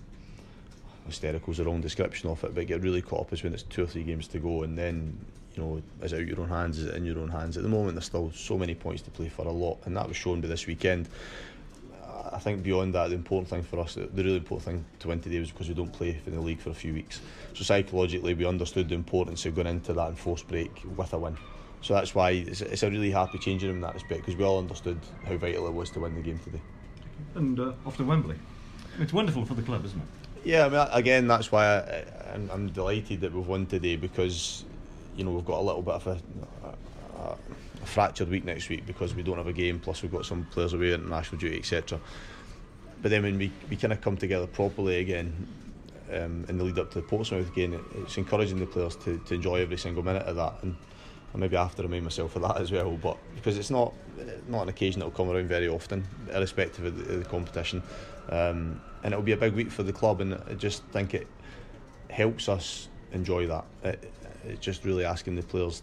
hysterical 1.06 1.52
is 1.52 1.58
the 1.58 1.64
wrong 1.64 1.80
description 1.80 2.28
of 2.30 2.42
it, 2.44 2.54
but 2.54 2.66
get 2.66 2.82
really 2.82 3.00
caught 3.00 3.20
up 3.20 3.32
is 3.32 3.42
when 3.42 3.54
it's 3.54 3.62
two 3.62 3.84
or 3.84 3.86
three 3.86 4.02
games 4.02 4.26
to 4.28 4.38
go, 4.38 4.64
and 4.64 4.76
then 4.76 5.16
you 5.60 5.66
know, 5.66 5.82
is 6.02 6.12
it 6.12 6.20
out 6.20 6.26
your 6.26 6.40
own 6.40 6.48
hands? 6.48 6.78
Is 6.78 6.86
it 6.86 6.94
in 6.94 7.04
your 7.04 7.18
own 7.18 7.28
hands? 7.28 7.56
At 7.56 7.62
the 7.62 7.68
moment, 7.68 7.94
there's 7.94 8.06
still 8.06 8.32
so 8.34 8.56
many 8.56 8.74
points 8.74 9.02
to 9.02 9.10
play 9.10 9.28
for 9.28 9.46
a 9.46 9.52
lot, 9.52 9.78
and 9.84 9.96
that 9.96 10.08
was 10.08 10.16
shown 10.16 10.40
by 10.40 10.48
this 10.48 10.66
weekend. 10.66 11.08
I 12.32 12.38
think 12.38 12.62
beyond 12.62 12.94
that, 12.94 13.08
the 13.08 13.16
important 13.16 13.48
thing 13.48 13.62
for 13.62 13.80
us, 13.80 13.94
the 13.94 14.08
really 14.14 14.36
important 14.36 14.64
thing 14.64 14.84
to 15.00 15.08
win 15.08 15.20
today 15.20 15.40
was 15.40 15.50
because 15.50 15.68
we 15.68 15.74
don't 15.74 15.92
play 15.92 16.20
in 16.26 16.34
the 16.34 16.40
league 16.40 16.60
for 16.60 16.70
a 16.70 16.74
few 16.74 16.94
weeks. 16.94 17.20
So 17.54 17.64
psychologically, 17.64 18.34
we 18.34 18.46
understood 18.46 18.88
the 18.88 18.94
importance 18.94 19.44
of 19.46 19.54
going 19.54 19.66
into 19.66 19.92
that 19.94 20.08
enforced 20.08 20.46
break 20.46 20.70
with 20.96 21.12
a 21.12 21.18
win. 21.18 21.36
So 21.82 21.94
that's 21.94 22.14
why 22.14 22.30
it's, 22.30 22.60
it's 22.60 22.82
a 22.82 22.90
really 22.90 23.10
happy 23.10 23.38
change 23.38 23.64
in 23.64 23.80
that 23.80 23.94
respect 23.94 24.20
because 24.20 24.36
we 24.36 24.44
all 24.44 24.58
understood 24.58 24.98
how 25.26 25.36
vital 25.38 25.66
it 25.66 25.72
was 25.72 25.90
to 25.90 26.00
win 26.00 26.14
the 26.14 26.20
game 26.20 26.38
today. 26.38 26.60
And 27.34 27.58
uh, 27.58 27.72
off 27.86 27.96
to 27.96 28.04
Wembley. 28.04 28.36
It's 28.98 29.12
wonderful 29.12 29.44
for 29.44 29.54
the 29.54 29.62
club, 29.62 29.84
isn't 29.86 29.98
it? 29.98 30.08
Yeah, 30.44 30.66
I 30.66 30.68
mean, 30.68 30.86
again, 30.92 31.26
that's 31.26 31.50
why 31.50 31.66
I, 31.66 32.04
I'm 32.32 32.68
delighted 32.68 33.22
that 33.22 33.32
we've 33.32 33.46
won 33.46 33.66
today 33.66 33.96
because 33.96 34.64
you 35.20 35.26
know 35.26 35.32
we've 35.32 35.44
got 35.44 35.58
a 35.58 35.62
little 35.62 35.82
bit 35.82 35.94
of 35.94 36.06
a, 36.06 36.18
a, 36.64 37.36
a 37.82 37.86
fractured 37.86 38.30
week 38.30 38.42
next 38.46 38.70
week 38.70 38.86
because 38.86 39.14
we 39.14 39.22
don't 39.22 39.36
have 39.36 39.46
a 39.46 39.52
game. 39.52 39.78
Plus, 39.78 40.02
we've 40.02 40.10
got 40.10 40.24
some 40.24 40.46
players 40.46 40.72
away 40.72 40.94
on 40.94 41.10
national 41.10 41.38
duty, 41.38 41.58
etc. 41.58 42.00
But 43.02 43.10
then 43.10 43.22
when 43.22 43.36
we, 43.36 43.52
we 43.68 43.76
kind 43.76 43.92
of 43.92 44.00
come 44.00 44.16
together 44.16 44.46
properly 44.46 45.00
again 45.00 45.46
um, 46.10 46.46
in 46.48 46.56
the 46.56 46.64
lead 46.64 46.78
up 46.78 46.90
to 46.92 47.02
the 47.02 47.06
Portsmouth 47.06 47.54
game, 47.54 47.74
it, 47.74 47.82
it's 47.98 48.16
encouraging 48.16 48.60
the 48.60 48.66
players 48.66 48.96
to, 48.96 49.18
to 49.18 49.34
enjoy 49.34 49.56
every 49.56 49.76
single 49.76 50.02
minute 50.02 50.22
of 50.22 50.36
that. 50.36 50.54
And 50.62 50.74
I 51.34 51.36
maybe 51.36 51.56
have 51.56 51.74
to 51.74 51.82
remind 51.82 52.04
myself 52.04 52.34
of 52.36 52.42
that 52.42 52.56
as 52.56 52.72
well. 52.72 52.96
But 52.96 53.18
because 53.34 53.58
it's 53.58 53.70
not 53.70 53.92
not 54.48 54.62
an 54.62 54.68
occasion 54.70 55.00
that 55.00 55.04
will 55.04 55.12
come 55.12 55.28
around 55.28 55.48
very 55.48 55.68
often, 55.68 56.02
irrespective 56.32 56.86
of 56.86 56.96
the, 56.96 57.14
of 57.14 57.24
the 57.24 57.28
competition. 57.28 57.82
Um, 58.30 58.80
and 59.02 59.12
it'll 59.12 59.22
be 59.22 59.32
a 59.32 59.36
big 59.36 59.52
week 59.52 59.70
for 59.70 59.82
the 59.82 59.92
club, 59.92 60.22
and 60.22 60.34
I 60.48 60.54
just 60.54 60.82
think 60.84 61.12
it 61.12 61.26
helps 62.08 62.48
us 62.48 62.88
enjoy 63.12 63.46
that. 63.48 63.64
It, 63.84 64.12
it's 64.44 64.60
just 64.60 64.84
really 64.84 65.04
asking 65.04 65.36
the 65.36 65.42
players 65.42 65.82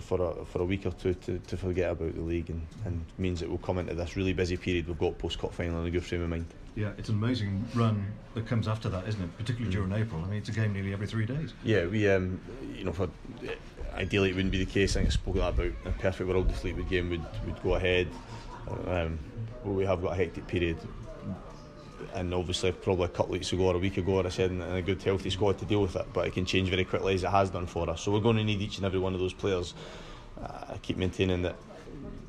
for 0.00 0.20
a, 0.22 0.44
for 0.44 0.62
a 0.62 0.64
week 0.64 0.86
or 0.86 0.90
two 0.92 1.14
to, 1.14 1.38
to 1.38 1.56
forget 1.56 1.90
about 1.90 2.14
the 2.14 2.20
league 2.20 2.50
and, 2.50 2.66
and 2.84 3.04
means 3.18 3.40
that 3.40 3.48
we'll 3.48 3.58
come 3.58 3.78
into 3.78 3.94
this 3.94 4.16
really 4.16 4.32
busy 4.32 4.56
period 4.56 4.86
we've 4.88 4.98
got 4.98 5.16
post 5.18 5.38
cup 5.38 5.52
final 5.52 5.80
in 5.80 5.86
a 5.86 5.90
good 5.90 6.04
frame 6.04 6.22
of 6.22 6.28
mind. 6.28 6.46
Yeah, 6.74 6.90
it's 6.98 7.08
an 7.08 7.14
amazing 7.14 7.64
run 7.74 8.06
that 8.34 8.46
comes 8.46 8.68
after 8.68 8.88
that, 8.90 9.08
isn't 9.08 9.22
it? 9.22 9.38
Particularly 9.38 9.70
Mm. 9.74 9.78
during 9.88 9.92
April. 9.92 10.22
I 10.22 10.26
mean, 10.28 10.38
it's 10.38 10.50
a 10.50 10.52
game 10.52 10.74
nearly 10.74 10.92
every 10.92 11.06
three 11.06 11.24
days. 11.24 11.54
Yeah, 11.64 11.86
we 11.86 12.08
um, 12.10 12.38
you 12.76 12.84
know, 12.84 12.92
for 12.92 13.08
ideally 13.94 14.30
it 14.30 14.34
wouldn't 14.36 14.52
be 14.52 14.62
the 14.62 14.70
case. 14.70 14.94
I 14.94 15.00
think 15.00 15.08
I 15.08 15.12
spoke 15.14 15.36
about 15.36 15.58
a 15.58 15.90
perfect 15.92 16.28
world 16.28 16.48
the 16.50 16.54
Fleetwood 16.54 16.88
game 16.90 17.08
would 17.10 17.24
would 17.46 17.62
go 17.62 17.74
ahead. 17.76 18.08
Um, 18.88 19.18
but 19.64 19.70
we 19.72 19.84
have 19.86 20.02
got 20.02 20.12
a 20.12 20.16
hectic 20.16 20.46
period, 20.46 20.76
and 22.14 22.32
obviously 22.32 22.72
probably 22.72 23.04
a 23.04 23.08
couple 23.08 23.26
of 23.26 23.30
weeks 23.32 23.52
ago 23.52 23.64
or 23.64 23.74
a 23.74 23.78
week 23.78 23.96
ago, 23.96 24.22
I 24.22 24.28
said, 24.28 24.50
and 24.50 24.62
a 24.62 24.82
good 24.82 25.02
healthy 25.02 25.30
squad 25.30 25.58
to 25.58 25.64
deal 25.64 25.82
with 25.82 25.96
it. 25.96 26.06
But 26.12 26.26
it 26.26 26.32
can 26.34 26.44
change 26.44 26.68
very 26.68 26.84
quickly 26.84 27.14
as 27.14 27.24
it 27.24 27.30
has 27.30 27.50
done 27.50 27.66
for 27.66 27.88
us. 27.90 28.02
So 28.02 28.12
we're 28.12 28.20
going 28.20 28.36
to 28.36 28.44
need 28.44 28.60
each 28.60 28.76
and 28.78 28.86
every 28.86 28.98
one 28.98 29.14
of 29.14 29.20
those 29.20 29.32
players. 29.32 29.74
Uh, 30.40 30.74
I 30.74 30.78
keep 30.78 30.96
maintaining 30.96 31.42
that 31.42 31.56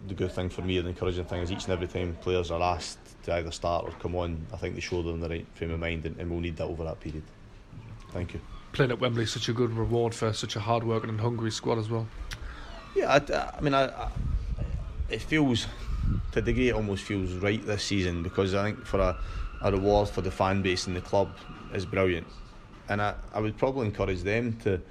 the 0.07 0.13
good 0.13 0.31
thing 0.31 0.49
for 0.49 0.61
me 0.61 0.77
and 0.77 0.85
the 0.85 0.91
encouraging 0.91 1.25
thing 1.25 1.41
is 1.41 1.51
each 1.51 1.65
and 1.65 1.73
every 1.73 1.87
time 1.87 2.17
players 2.21 2.51
are 2.51 2.61
asked 2.61 2.99
to 3.23 3.33
either 3.33 3.51
start 3.51 3.85
or 3.85 3.91
come 3.99 4.15
on, 4.15 4.45
I 4.53 4.57
think 4.57 4.75
they 4.75 4.81
show 4.81 5.01
them 5.03 5.19
the 5.19 5.27
right 5.27 5.45
frame 5.53 5.71
of 5.71 5.79
mind, 5.79 6.05
and, 6.05 6.17
and 6.17 6.29
we'll 6.29 6.39
need 6.39 6.55
that 6.57 6.65
over 6.65 6.83
that 6.85 6.99
period. 6.99 7.23
Thank 8.11 8.33
you. 8.33 8.41
Playing 8.71 8.91
at 8.91 8.99
Wembley 8.99 9.23
is 9.23 9.31
such 9.31 9.49
a 9.49 9.53
good 9.53 9.71
reward 9.71 10.13
for 10.13 10.31
such 10.33 10.55
a 10.55 10.59
hard 10.59 10.83
working 10.83 11.09
and 11.09 11.19
hungry 11.19 11.51
squad 11.51 11.77
as 11.77 11.89
well. 11.89 12.07
Yeah, 12.95 13.13
I, 13.13 13.57
I 13.57 13.61
mean, 13.61 13.73
I, 13.73 13.87
I, 13.87 14.09
it 15.09 15.21
feels, 15.21 15.67
to 16.31 16.39
a 16.39 16.41
degree, 16.41 16.69
it 16.69 16.75
almost 16.75 17.03
feels 17.03 17.33
right 17.33 17.63
this 17.65 17.83
season 17.83 18.23
because 18.23 18.55
I 18.55 18.63
think 18.63 18.85
for 18.85 18.99
a, 18.99 19.17
a 19.61 19.71
reward 19.71 20.09
for 20.09 20.21
the 20.21 20.31
fan 20.31 20.61
base 20.61 20.87
and 20.87 20.95
the 20.95 21.01
club 21.01 21.29
is 21.73 21.85
brilliant, 21.85 22.27
and 22.89 23.01
I, 23.01 23.15
I 23.33 23.39
would 23.39 23.57
probably 23.57 23.87
encourage 23.87 24.23
them 24.23 24.57
to 24.63 24.81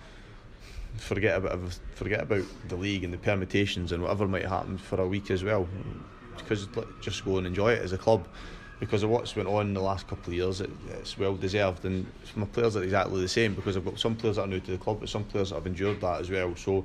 forget 0.97 1.37
about 1.37 1.79
forget 1.95 2.23
about 2.23 2.45
the 2.69 2.77
league 2.77 3.05
and 3.05 3.13
the 3.13 3.19
permutations 3.19 3.93
and 3.93 4.03
whatever 4.03 4.27
might 4.27 4.47
happen 4.47 4.79
for 4.79 5.01
a 5.01 5.07
week 5.07 5.31
as 5.31 5.45
well, 5.45 5.69
because 6.37 6.69
just 7.01 7.25
go 7.25 7.39
and 7.39 7.47
enjoy 7.47 7.73
it 7.73 7.83
as 7.83 7.93
a 7.93 7.99
club. 7.99 8.27
Because 8.79 9.03
of 9.03 9.09
what's 9.09 9.35
went 9.35 9.49
on 9.49 9.69
in 9.69 9.75
the 9.75 9.81
last 9.81 10.07
couple 10.07 10.27
of 10.27 10.35
years, 10.35 10.61
it, 10.61 10.69
it's 10.91 11.17
well 11.17 11.35
deserved, 11.35 11.87
and 11.87 12.07
my 12.35 12.45
players 12.45 12.77
are 12.77 12.83
exactly 12.83 13.19
the 13.23 13.29
same. 13.29 13.55
Because 13.55 13.75
I've 13.75 13.87
got 13.87 13.99
some 13.99 14.15
players 14.15 14.37
that 14.37 14.43
are 14.43 14.47
new 14.47 14.61
to 14.61 14.71
the 14.73 14.77
club, 14.77 15.01
but 15.01 15.09
some 15.09 15.25
players 15.25 15.49
that 15.49 15.55
have 15.55 15.67
endured 15.67 15.99
that 16.03 16.21
as 16.21 16.29
well. 16.29 16.55
So 16.57 16.85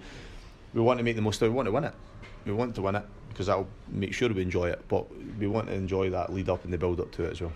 we 0.74 0.80
want 0.80 1.00
to 1.00 1.04
make 1.04 1.18
the 1.18 1.22
most 1.22 1.42
of 1.42 1.48
it. 1.48 1.50
We 1.50 1.56
want 1.58 1.66
to 1.66 1.72
win 1.74 1.84
it. 1.84 1.94
We 2.46 2.54
want 2.54 2.76
to 2.76 2.82
win 2.82 2.96
it 2.96 3.04
because 3.28 3.48
that'll 3.48 3.68
make 3.90 4.14
sure 4.14 4.30
we 4.30 4.42
enjoy 4.42 4.70
it. 4.70 4.82
But 4.88 5.06
we 5.38 5.48
want 5.48 5.68
to 5.68 5.74
enjoy 5.74 6.10
that 6.12 6.32
lead 6.32 6.48
up 6.48 6.64
and 6.64 6.72
the 6.72 6.78
build 6.78 7.02
up 7.02 7.12
to 7.12 7.26
it 7.26 7.32
as 7.32 7.42
well. 7.42 7.52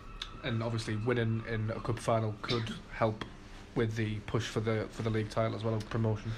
And 0.46 0.62
obviously, 0.62 0.96
winning 0.96 1.44
in 1.50 1.72
a 1.72 1.80
cup 1.80 1.98
final 1.98 2.36
could 2.44 2.74
help 2.94 3.26
with 3.74 3.96
the 3.96 4.16
push 4.28 4.48
for 4.48 4.60
the 4.60 4.88
for 4.92 5.02
the 5.02 5.10
league 5.10 5.30
title 5.30 5.56
as 5.56 5.64
well 5.64 5.76
as 5.76 5.84
promotion. 5.84 6.32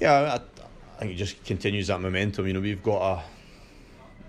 Yeah, 0.00 0.12
I, 0.12 0.34
I 0.34 0.98
think 0.98 1.12
it 1.12 1.14
just 1.14 1.42
continues 1.44 1.86
that 1.86 2.00
momentum. 2.00 2.46
You 2.48 2.54
know, 2.54 2.60
we've 2.60 2.82
got 2.82 3.20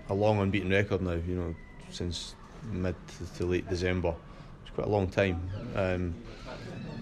a 0.08 0.12
a 0.12 0.14
long 0.14 0.38
unbeaten 0.38 0.70
record 0.70 1.02
now. 1.02 1.12
You 1.12 1.34
know, 1.34 1.54
since 1.90 2.36
mid 2.70 2.94
to, 3.36 3.44
late 3.44 3.68
December. 3.68 4.14
It's 4.62 4.74
quite 4.74 4.86
a 4.86 4.90
long 4.90 5.08
time, 5.08 5.50
um, 5.74 6.14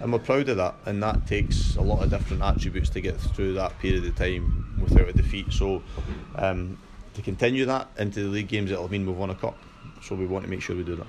and 0.00 0.12
we're 0.12 0.18
proud 0.18 0.48
of 0.48 0.56
that. 0.56 0.74
And 0.86 1.02
that 1.02 1.26
takes 1.26 1.76
a 1.76 1.82
lot 1.82 2.02
of 2.02 2.10
different 2.10 2.42
attributes 2.42 2.88
to 2.90 3.00
get 3.00 3.20
through 3.20 3.54
that 3.54 3.78
period 3.78 4.04
of 4.06 4.16
time 4.16 4.78
without 4.80 5.08
a 5.08 5.12
defeat. 5.12 5.52
So, 5.52 5.82
um, 6.36 6.78
to 7.14 7.22
continue 7.22 7.66
that 7.66 7.88
into 7.98 8.24
the 8.24 8.28
league 8.28 8.48
games, 8.48 8.70
it'll 8.70 8.90
mean 8.90 9.06
we've 9.06 9.16
won 9.16 9.30
a 9.30 9.34
cup. 9.34 9.58
So 10.02 10.16
we 10.16 10.26
want 10.26 10.44
to 10.44 10.50
make 10.50 10.60
sure 10.60 10.74
we 10.74 10.82
do 10.82 10.96
that. 10.96 11.06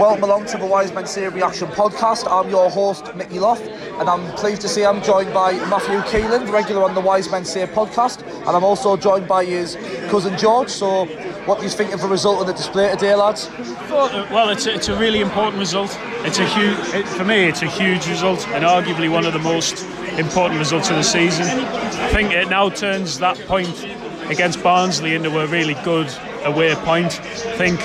Welcome 0.00 0.24
along 0.24 0.46
to 0.46 0.58
the 0.58 0.66
Wise 0.66 0.92
Men 0.92 1.06
Say 1.06 1.28
Reaction 1.28 1.68
podcast. 1.68 2.26
I'm 2.28 2.50
your 2.50 2.68
host, 2.68 3.14
Mickey 3.14 3.38
Loft, 3.38 3.62
and 3.62 4.08
I'm 4.08 4.28
pleased 4.34 4.60
to 4.62 4.68
say 4.68 4.84
I'm 4.84 5.00
joined 5.04 5.32
by 5.32 5.52
Matthew 5.68 6.00
Keelan, 6.00 6.50
regular 6.50 6.82
on 6.82 6.96
the 6.96 7.00
Wise 7.00 7.30
Men 7.30 7.44
Say 7.44 7.64
podcast, 7.66 8.26
and 8.26 8.48
I'm 8.48 8.64
also 8.64 8.96
joined 8.96 9.28
by 9.28 9.44
his 9.44 9.76
cousin 10.10 10.36
George. 10.36 10.68
So, 10.68 11.04
what 11.46 11.58
do 11.58 11.64
you 11.64 11.70
think 11.70 11.94
of 11.94 12.00
the 12.00 12.08
result 12.08 12.40
of 12.40 12.48
the 12.48 12.54
display 12.54 12.90
today, 12.90 13.14
lads? 13.14 13.48
Well, 13.88 14.48
uh, 14.48 14.52
it's 14.52 14.66
a, 14.66 14.74
it's 14.74 14.88
a 14.88 14.96
really 14.96 15.20
important 15.20 15.60
result. 15.60 15.96
It's 16.24 16.40
a 16.40 16.46
huge, 16.46 16.76
it, 16.92 17.06
for 17.06 17.24
me, 17.24 17.44
it's 17.44 17.62
a 17.62 17.68
huge 17.68 18.08
result 18.08 18.48
and 18.48 18.64
arguably 18.64 19.08
one 19.08 19.24
of 19.24 19.32
the 19.32 19.38
most 19.38 19.84
important 20.18 20.58
results 20.58 20.90
of 20.90 20.96
the 20.96 21.04
season. 21.04 21.46
I 21.46 22.08
think 22.08 22.32
it 22.32 22.48
now 22.48 22.68
turns 22.68 23.20
that 23.20 23.38
point 23.46 23.86
against 24.28 24.60
Barnsley 24.60 25.14
into 25.14 25.38
a 25.38 25.46
really 25.46 25.74
good 25.84 26.12
away 26.44 26.74
point. 26.76 27.20
I 27.20 27.56
think 27.56 27.80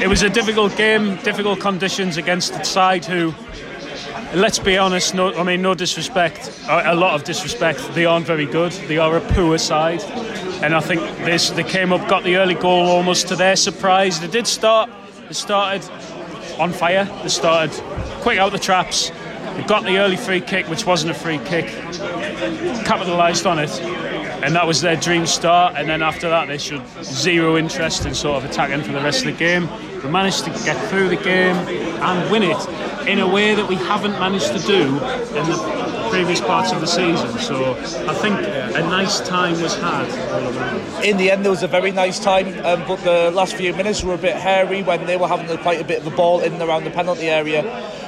it 0.00 0.08
was 0.08 0.22
a 0.22 0.30
difficult 0.30 0.76
game, 0.76 1.16
difficult 1.16 1.60
conditions 1.60 2.16
against 2.16 2.52
the 2.52 2.64
side 2.64 3.04
who, 3.04 3.34
let's 4.34 4.58
be 4.58 4.76
honest, 4.76 5.14
no, 5.14 5.34
I 5.34 5.42
mean, 5.42 5.62
no 5.62 5.74
disrespect, 5.74 6.50
a 6.68 6.94
lot 6.94 7.14
of 7.14 7.24
disrespect, 7.24 7.94
they 7.94 8.04
aren't 8.04 8.26
very 8.26 8.46
good. 8.46 8.72
They 8.72 8.98
are 8.98 9.16
a 9.16 9.20
poor 9.20 9.58
side. 9.58 10.02
And 10.62 10.74
I 10.74 10.80
think 10.80 11.00
this, 11.18 11.50
they 11.50 11.64
came 11.64 11.92
up, 11.92 12.08
got 12.08 12.24
the 12.24 12.36
early 12.36 12.54
goal 12.54 12.86
almost 12.86 13.28
to 13.28 13.36
their 13.36 13.56
surprise. 13.56 14.20
They 14.20 14.28
did 14.28 14.46
start, 14.46 14.90
they 15.28 15.34
started 15.34 15.88
on 16.58 16.72
fire. 16.72 17.04
They 17.22 17.28
started 17.28 17.72
quick 18.20 18.38
out 18.38 18.52
the 18.52 18.58
traps. 18.58 19.10
They 19.54 19.62
got 19.64 19.84
the 19.84 19.98
early 19.98 20.16
free 20.16 20.40
kick, 20.40 20.68
which 20.68 20.86
wasn't 20.86 21.12
a 21.12 21.14
free 21.14 21.38
kick, 21.38 21.66
capitalised 22.84 23.46
on 23.46 23.58
it, 23.58 23.70
and 24.42 24.54
that 24.54 24.66
was 24.66 24.80
their 24.80 24.96
dream 24.96 25.26
start. 25.26 25.74
And 25.76 25.88
then 25.88 26.02
after 26.02 26.28
that, 26.28 26.48
they 26.48 26.58
showed 26.58 26.86
zero 27.02 27.56
interest 27.56 28.06
in 28.06 28.14
sort 28.14 28.42
of 28.42 28.50
attacking 28.50 28.82
for 28.82 28.92
the 28.92 29.00
rest 29.00 29.24
of 29.24 29.32
the 29.32 29.38
game. 29.38 29.68
We 30.02 30.10
managed 30.10 30.44
to 30.44 30.50
get 30.50 30.76
through 30.88 31.08
the 31.08 31.16
game 31.16 31.56
and 31.56 32.30
win 32.30 32.42
it 32.42 33.08
in 33.08 33.18
a 33.18 33.28
way 33.28 33.54
that 33.54 33.68
we 33.68 33.76
haven't 33.76 34.12
managed 34.12 34.52
to 34.52 34.58
do 34.60 34.82
in 34.82 35.46
the 35.46 35.87
previous 36.10 36.40
parts 36.40 36.72
of 36.72 36.80
the 36.80 36.86
season. 36.86 37.38
So 37.38 37.74
I 37.74 38.14
think 38.14 38.38
a 38.40 38.80
nice 38.80 39.20
time 39.20 39.60
was 39.60 39.74
had. 39.76 40.06
In 41.04 41.16
the 41.16 41.30
end, 41.30 41.44
there 41.44 41.50
was 41.50 41.62
a 41.62 41.68
very 41.68 41.90
nice 41.92 42.18
time, 42.18 42.48
um, 42.64 42.84
but 42.86 42.96
the 43.04 43.30
last 43.30 43.54
few 43.54 43.72
minutes 43.74 44.02
were 44.02 44.14
a 44.14 44.18
bit 44.18 44.36
hairy 44.36 44.82
when 44.82 45.06
they 45.06 45.16
were 45.16 45.28
having 45.28 45.56
quite 45.58 45.80
a 45.80 45.84
bit 45.84 45.98
of 45.98 46.04
the 46.04 46.10
ball 46.10 46.40
in 46.40 46.52
and 46.54 46.62
around 46.62 46.84
the 46.84 46.90
penalty 46.90 47.28
area. 47.28 47.62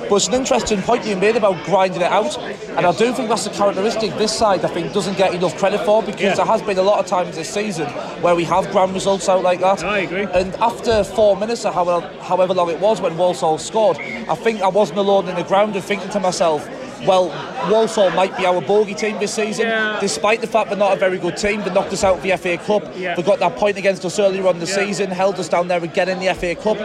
But 0.09 0.17
it's 0.17 0.29
an 0.29 0.35
interesting 0.35 0.83
point 0.83 1.07
you 1.07 1.15
made 1.17 1.37
about 1.37 1.65
grinding 1.65 2.01
it 2.01 2.11
out, 2.11 2.37
and 2.77 2.85
I 2.85 2.91
do 2.93 3.13
think 3.13 3.29
that's 3.29 3.47
a 3.47 3.51
characteristic 3.51 4.13
this 4.19 4.37
side 4.37 4.65
I 4.65 4.69
think 4.69 4.93
doesn't 4.93 5.17
get 5.17 5.35
enough 5.35 5.57
credit 5.57 5.85
for 5.85 6.03
because 6.03 6.21
Yeah. 6.21 6.35
there 6.35 6.47
has 6.47 6.63
been 6.63 6.79
a 6.79 6.83
lot 6.83 6.99
of 6.99 7.07
times 7.07 7.37
this 7.37 7.49
season 7.49 7.87
where 8.21 8.35
we 8.35 8.43
have 8.45 8.69
grand 8.73 8.93
results 8.93 9.29
out 9.29 9.45
like 9.45 9.61
that. 9.61 9.85
I 9.85 9.99
agree. 9.99 10.27
And 10.33 10.53
after 10.57 11.05
four 11.05 11.37
minutes 11.37 11.65
or 11.65 11.73
however, 11.73 12.11
however 12.23 12.55
long 12.55 12.71
it 12.71 12.81
was 12.81 13.01
when 13.01 13.17
Walsall 13.17 13.59
scored, 13.59 13.99
I 14.29 14.35
think 14.35 14.63
I 14.63 14.69
wasn't 14.69 14.99
alone 14.99 15.29
in 15.29 15.37
the 15.37 15.45
ground 15.45 15.77
and 15.77 15.85
thinking 15.85 16.09
to 16.11 16.19
myself, 16.19 16.69
well, 17.07 17.29
Walsall 17.71 18.11
might 18.11 18.37
be 18.37 18.47
our 18.47 18.61
bogey 18.61 18.95
team 18.95 19.19
this 19.19 19.35
season, 19.35 19.67
Yeah. 19.67 19.99
despite 20.01 20.41
the 20.41 20.47
fact 20.47 20.69
they're 20.71 20.79
not 20.79 20.93
a 20.93 20.97
very 20.97 21.19
good 21.19 21.37
team. 21.37 21.63
They 21.63 21.73
knocked 21.73 21.93
us 21.93 22.05
out 22.05 22.17
of 22.17 22.23
the 22.23 22.33
FA 22.33 22.57
Cup. 22.57 22.83
Yeah. 22.97 23.15
They 23.15 23.23
got 23.23 23.39
that 23.41 23.57
point 23.57 23.77
against 23.79 24.05
us 24.05 24.19
earlier 24.19 24.47
on 24.47 24.59
the 24.59 24.67
Yeah. 24.67 24.75
season, 24.75 25.11
held 25.11 25.39
us 25.39 25.49
down 25.49 25.69
there 25.69 25.83
again 25.83 26.09
in 26.09 26.19
the 26.19 26.29
FA 26.29 26.55
Cup. 26.55 26.79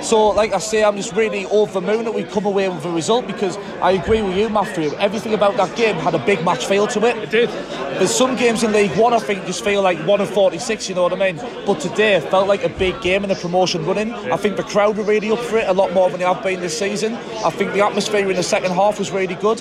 So, 0.00 0.28
like 0.28 0.54
I 0.54 0.58
say, 0.58 0.84
I'm 0.84 0.96
just 0.96 1.12
really 1.14 1.44
over 1.46 1.72
the 1.72 1.80
moon 1.80 2.04
that 2.04 2.14
we 2.14 2.22
come 2.22 2.46
away 2.46 2.68
with 2.68 2.84
a 2.84 2.90
result 2.90 3.26
because 3.26 3.58
I 3.82 3.92
agree 3.92 4.22
with 4.22 4.36
you, 4.36 4.48
Matthew. 4.48 4.92
Everything 5.00 5.34
about 5.34 5.56
that 5.56 5.74
game 5.74 5.96
had 5.96 6.14
a 6.14 6.20
big 6.20 6.44
match 6.44 6.66
feel 6.66 6.86
to 6.88 7.04
it. 7.04 7.16
It 7.16 7.30
did. 7.30 7.50
There's 7.98 8.14
some 8.14 8.36
games 8.36 8.62
in 8.62 8.72
League 8.72 8.96
One 8.96 9.12
I 9.12 9.18
think 9.18 9.44
just 9.44 9.64
feel 9.64 9.82
like 9.82 9.98
one 10.06 10.20
of 10.20 10.30
46, 10.30 10.88
you 10.88 10.94
know 10.94 11.02
what 11.02 11.12
I 11.12 11.16
mean? 11.16 11.40
But 11.66 11.80
today 11.80 12.20
felt 12.20 12.46
like 12.46 12.62
a 12.62 12.68
big 12.68 13.00
game 13.00 13.24
in 13.24 13.30
a 13.32 13.34
promotion 13.34 13.84
running. 13.84 14.12
I 14.30 14.36
think 14.36 14.56
the 14.56 14.62
crowd 14.62 14.96
were 14.96 15.02
really 15.02 15.32
up 15.32 15.40
for 15.40 15.58
it, 15.58 15.68
a 15.68 15.72
lot 15.72 15.92
more 15.92 16.08
than 16.10 16.20
they 16.20 16.26
have 16.26 16.44
been 16.44 16.60
this 16.60 16.78
season. 16.78 17.18
I 17.44 17.50
think 17.50 17.72
the 17.72 17.84
atmosphere 17.84 18.30
in 18.30 18.36
the 18.36 18.42
second 18.44 18.70
half 18.72 19.00
was 19.00 19.10
really 19.10 19.34
good. 19.34 19.57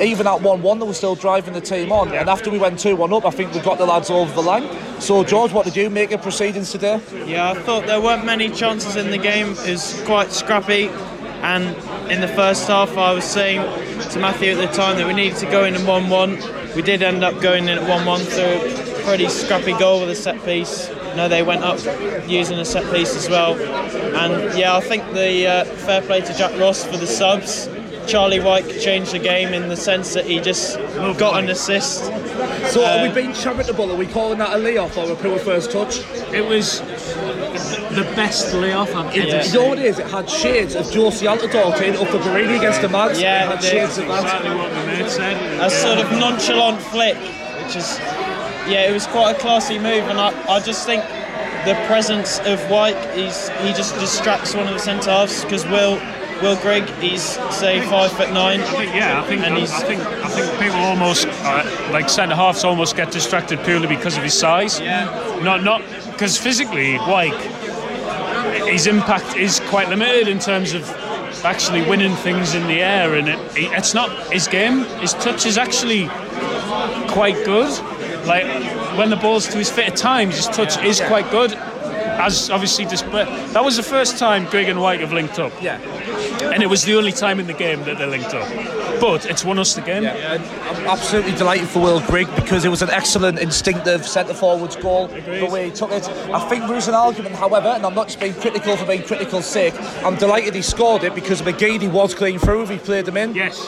Even 0.00 0.26
at 0.26 0.40
1 0.40 0.62
1, 0.62 0.78
they 0.78 0.86
were 0.86 0.94
still 0.94 1.14
driving 1.14 1.54
the 1.54 1.60
team 1.60 1.92
on. 1.92 2.12
And 2.12 2.28
after 2.28 2.50
we 2.50 2.58
went 2.58 2.78
2 2.78 2.96
1 2.96 3.12
up, 3.12 3.24
I 3.24 3.30
think 3.30 3.54
we 3.54 3.60
got 3.60 3.78
the 3.78 3.86
lads 3.86 4.10
over 4.10 4.32
the 4.34 4.42
line. 4.42 4.68
So, 5.00 5.22
George, 5.24 5.52
what 5.52 5.64
did 5.64 5.76
you 5.76 5.90
make 5.90 6.12
of 6.12 6.22
proceedings 6.22 6.72
today? 6.72 7.00
Yeah, 7.26 7.50
I 7.50 7.54
thought 7.54 7.86
there 7.86 8.00
weren't 8.00 8.24
many 8.24 8.48
chances 8.48 8.96
in 8.96 9.10
the 9.10 9.18
game. 9.18 9.50
It 9.50 9.70
was 9.70 10.02
quite 10.04 10.32
scrappy. 10.32 10.88
And 11.42 11.76
in 12.10 12.20
the 12.20 12.28
first 12.28 12.66
half, 12.68 12.96
I 12.96 13.12
was 13.12 13.24
saying 13.24 13.60
to 14.10 14.18
Matthew 14.18 14.52
at 14.52 14.56
the 14.56 14.74
time 14.74 14.96
that 14.96 15.06
we 15.06 15.12
needed 15.12 15.38
to 15.38 15.46
go 15.46 15.64
in 15.64 15.74
at 15.74 15.86
1 15.86 16.08
1. 16.08 16.74
We 16.74 16.82
did 16.82 17.02
end 17.02 17.22
up 17.22 17.40
going 17.40 17.64
in 17.64 17.78
at 17.78 17.88
1 17.88 18.06
1 18.06 18.20
through 18.20 18.44
a 18.44 19.02
pretty 19.04 19.28
scrappy 19.28 19.72
goal 19.78 20.00
with 20.00 20.10
a 20.10 20.14
set 20.14 20.42
piece. 20.44 20.88
No, 21.16 21.28
they 21.28 21.42
went 21.42 21.62
up 21.62 21.78
using 22.28 22.58
a 22.58 22.64
set 22.64 22.90
piece 22.92 23.14
as 23.14 23.28
well. 23.28 23.54
And 24.16 24.58
yeah, 24.58 24.76
I 24.76 24.80
think 24.80 25.04
the 25.12 25.46
uh, 25.46 25.64
fair 25.64 26.00
play 26.02 26.22
to 26.22 26.34
Jack 26.34 26.58
Ross 26.58 26.84
for 26.84 26.96
the 26.96 27.06
subs. 27.06 27.68
Charlie 28.06 28.40
Wyke 28.40 28.78
changed 28.80 29.12
the 29.12 29.18
game 29.18 29.54
in 29.54 29.68
the 29.68 29.76
sense 29.76 30.14
that 30.14 30.24
he 30.26 30.40
just 30.40 30.76
got 31.18 31.42
an 31.42 31.48
assist. 31.50 32.04
So, 32.70 32.84
are 32.84 32.98
Uh, 32.98 33.02
we 33.08 33.14
being 33.14 33.32
charitable? 33.32 33.90
Are 33.92 33.96
we 33.96 34.06
calling 34.06 34.38
that 34.38 34.52
a 34.54 34.58
layoff 34.58 34.96
or 34.96 35.10
a 35.10 35.14
poor 35.16 35.38
first 35.38 35.70
touch? 35.70 35.98
It 36.32 36.44
was 36.46 36.80
the 36.80 38.06
best 38.16 38.52
layoff 38.54 38.94
I've 38.94 39.06
ever 39.16 39.36
It, 39.38 39.44
seen. 39.44 39.54
You 39.54 39.60
know 39.60 39.68
what 39.70 39.78
it 39.78 39.86
is? 39.86 39.98
It 39.98 40.06
had 40.06 40.28
shades 40.28 40.74
of 40.74 40.86
Jozy 40.86 41.26
Altidore 41.28 41.74
playing 41.76 41.96
up 41.96 42.10
the 42.10 42.18
Barini 42.18 42.56
against 42.58 42.82
the 42.82 42.88
Mags. 42.88 43.20
Yeah, 43.20 43.44
it 43.44 43.48
had 43.56 43.64
it 43.64 43.68
shades 43.68 43.98
of 43.98 44.08
that. 44.08 44.22
Exactly 44.24 44.50
what 44.54 44.72
my 44.72 44.86
mate 44.86 45.10
said. 45.10 45.60
a 45.60 45.70
sort 45.70 45.98
of 45.98 46.10
nonchalant 46.18 46.80
flick, 46.82 47.16
which 47.64 47.76
is, 47.76 47.98
yeah, 48.68 48.88
it 48.88 48.92
was 48.92 49.06
quite 49.06 49.36
a 49.36 49.38
classy 49.38 49.78
move, 49.78 50.08
and 50.08 50.18
I, 50.18 50.32
I 50.48 50.60
just 50.60 50.84
think 50.86 51.04
the 51.64 51.74
presence 51.86 52.40
of 52.40 52.60
White, 52.68 52.96
he's 53.16 53.48
he 53.62 53.72
just 53.72 53.94
distracts 53.98 54.54
one 54.54 54.66
of 54.66 54.72
the 54.74 54.78
centre 54.80 55.10
halves 55.10 55.44
because 55.44 55.64
Will 55.66 55.96
Will 56.42 56.56
Grigg, 56.56 56.84
he's 57.00 57.22
say 57.54 57.80
five 57.88 58.12
foot 58.12 58.32
nine. 58.32 58.60
I 58.60 58.64
think, 58.64 58.94
yeah, 58.94 59.22
I 59.22 59.26
think, 59.26 59.42
And 59.42 59.54
I, 59.54 59.58
he's- 59.60 59.82
think, 59.84 60.00
I 60.02 60.28
think 60.28 60.50
people 60.60 60.78
almost 60.80 61.26
uh, 61.26 61.88
like 61.92 62.08
centre 62.08 62.34
halves 62.34 62.64
almost 62.64 62.96
get 62.96 63.10
distracted 63.12 63.60
purely 63.64 63.86
because 63.86 64.16
of 64.16 64.22
his 64.22 64.34
size. 64.38 64.80
Yeah. 64.80 65.04
Not 65.42 65.62
not 65.62 65.82
because 66.10 66.36
physically, 66.36 66.98
Wyke, 66.98 67.40
his 68.68 68.86
impact 68.86 69.36
is 69.36 69.60
quite 69.68 69.88
limited 69.88 70.28
in 70.28 70.38
terms 70.38 70.74
of 70.74 70.82
actually 71.44 71.82
winning 71.88 72.14
things 72.16 72.54
in 72.54 72.66
the 72.66 72.80
air, 72.82 73.14
and 73.14 73.28
it, 73.28 73.38
it's 73.56 73.94
not 73.94 74.10
his 74.32 74.48
game. 74.48 74.84
His 75.00 75.12
touch 75.14 75.46
is 75.46 75.56
actually 75.56 76.08
quite 77.08 77.36
good. 77.44 77.70
Like 78.26 78.44
when 78.98 79.10
the 79.10 79.16
ball's 79.16 79.46
to 79.48 79.58
his 79.58 79.70
fit 79.70 79.88
at 79.88 79.96
times, 79.96 80.36
his 80.36 80.46
touch 80.48 80.82
is 80.82 81.00
quite 81.00 81.30
good. 81.30 81.54
As 81.54 82.48
obviously 82.48 82.84
displayed, 82.86 83.26
that 83.52 83.64
was 83.64 83.76
the 83.76 83.82
first 83.82 84.18
time 84.18 84.46
Grigg 84.46 84.68
and 84.68 84.80
Wyke 84.80 85.00
have 85.00 85.12
linked 85.12 85.38
up. 85.38 85.52
Yeah. 85.60 85.78
And 86.42 86.62
it 86.62 86.66
was 86.66 86.84
the 86.84 86.94
only 86.96 87.12
time 87.12 87.40
in 87.40 87.46
the 87.46 87.52
game 87.52 87.82
that 87.84 87.98
they 87.98 88.06
linked 88.06 88.34
up. 88.34 88.48
But 89.00 89.26
it's 89.26 89.44
won 89.44 89.58
us 89.58 89.74
the 89.74 89.80
game. 89.80 90.02
Yeah, 90.02 90.34
I'm 90.34 90.86
absolutely 90.86 91.32
delighted 91.32 91.68
for 91.68 91.80
Will 91.80 92.00
Grigg 92.00 92.28
because 92.36 92.64
it 92.64 92.68
was 92.68 92.82
an 92.82 92.90
excellent 92.90 93.38
instinctive 93.38 94.06
centre 94.06 94.34
forwards 94.34 94.76
goal 94.76 95.08
the 95.08 95.48
way 95.50 95.66
he 95.66 95.70
took 95.70 95.90
it. 95.90 96.08
I 96.08 96.48
think 96.48 96.66
there 96.66 96.76
is 96.76 96.88
an 96.88 96.94
argument, 96.94 97.34
however, 97.34 97.68
and 97.68 97.84
I'm 97.84 97.94
not 97.94 98.06
just 98.08 98.20
being 98.20 98.34
critical 98.34 98.76
for 98.76 98.86
being 98.86 99.02
critical's 99.02 99.46
sake. 99.46 99.74
I'm 100.04 100.16
delighted 100.16 100.54
he 100.54 100.62
scored 100.62 101.04
it 101.04 101.14
because 101.14 101.42
McGeady 101.42 101.90
was 101.90 102.14
clean 102.14 102.38
through 102.38 102.62
if 102.62 102.70
he 102.70 102.78
played 102.78 103.06
them 103.06 103.16
in. 103.16 103.34
Yes. 103.34 103.58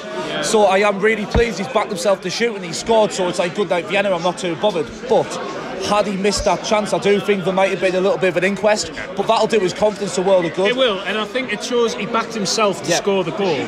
So 0.49 0.65
I 0.65 0.79
am 0.79 1.01
really 1.01 1.27
pleased 1.27 1.59
he's 1.59 1.69
backed 1.69 1.89
himself 1.89 2.21
to 2.23 2.31
shoot 2.31 2.55
and 2.55 2.65
he 2.65 2.73
scored. 2.73 3.13
So 3.13 3.29
it's 3.29 3.39
like 3.39 3.55
good 3.55 3.71
night 3.71 3.87
Vienna. 3.87 4.11
I'm 4.11 4.23
not 4.23 4.39
too 4.39 4.57
bothered, 4.57 4.87
but. 5.09 5.56
Had 5.85 6.07
he 6.07 6.17
missed 6.17 6.45
that 6.47 6.65
chance, 6.65 6.93
I 6.93 6.99
do 6.99 7.21
think 7.21 7.45
there 7.45 7.53
might 7.53 7.71
have 7.71 7.81
been 7.81 7.95
a 7.95 8.01
little 8.01 8.19
bit 8.19 8.29
of 8.29 8.37
an 8.39 8.45
inquest, 8.45 8.91
but 9.17 9.27
that'll 9.27 9.47
do 9.47 9.61
his 9.61 9.73
confidence 9.73 10.19
a 10.19 10.23
world 10.23 10.45
of 10.45 10.55
good. 10.55 10.69
It 10.69 10.77
will, 10.77 10.99
and 11.01 11.17
I 11.19 11.25
think 11.25 11.53
it 11.53 11.63
shows 11.63 11.95
he 11.95 12.07
backed 12.07 12.35
himself 12.35 12.83
to 12.83 12.91
Yeah. 12.91 12.97
score 12.97 13.23
the 13.25 13.31
goal. 13.33 13.59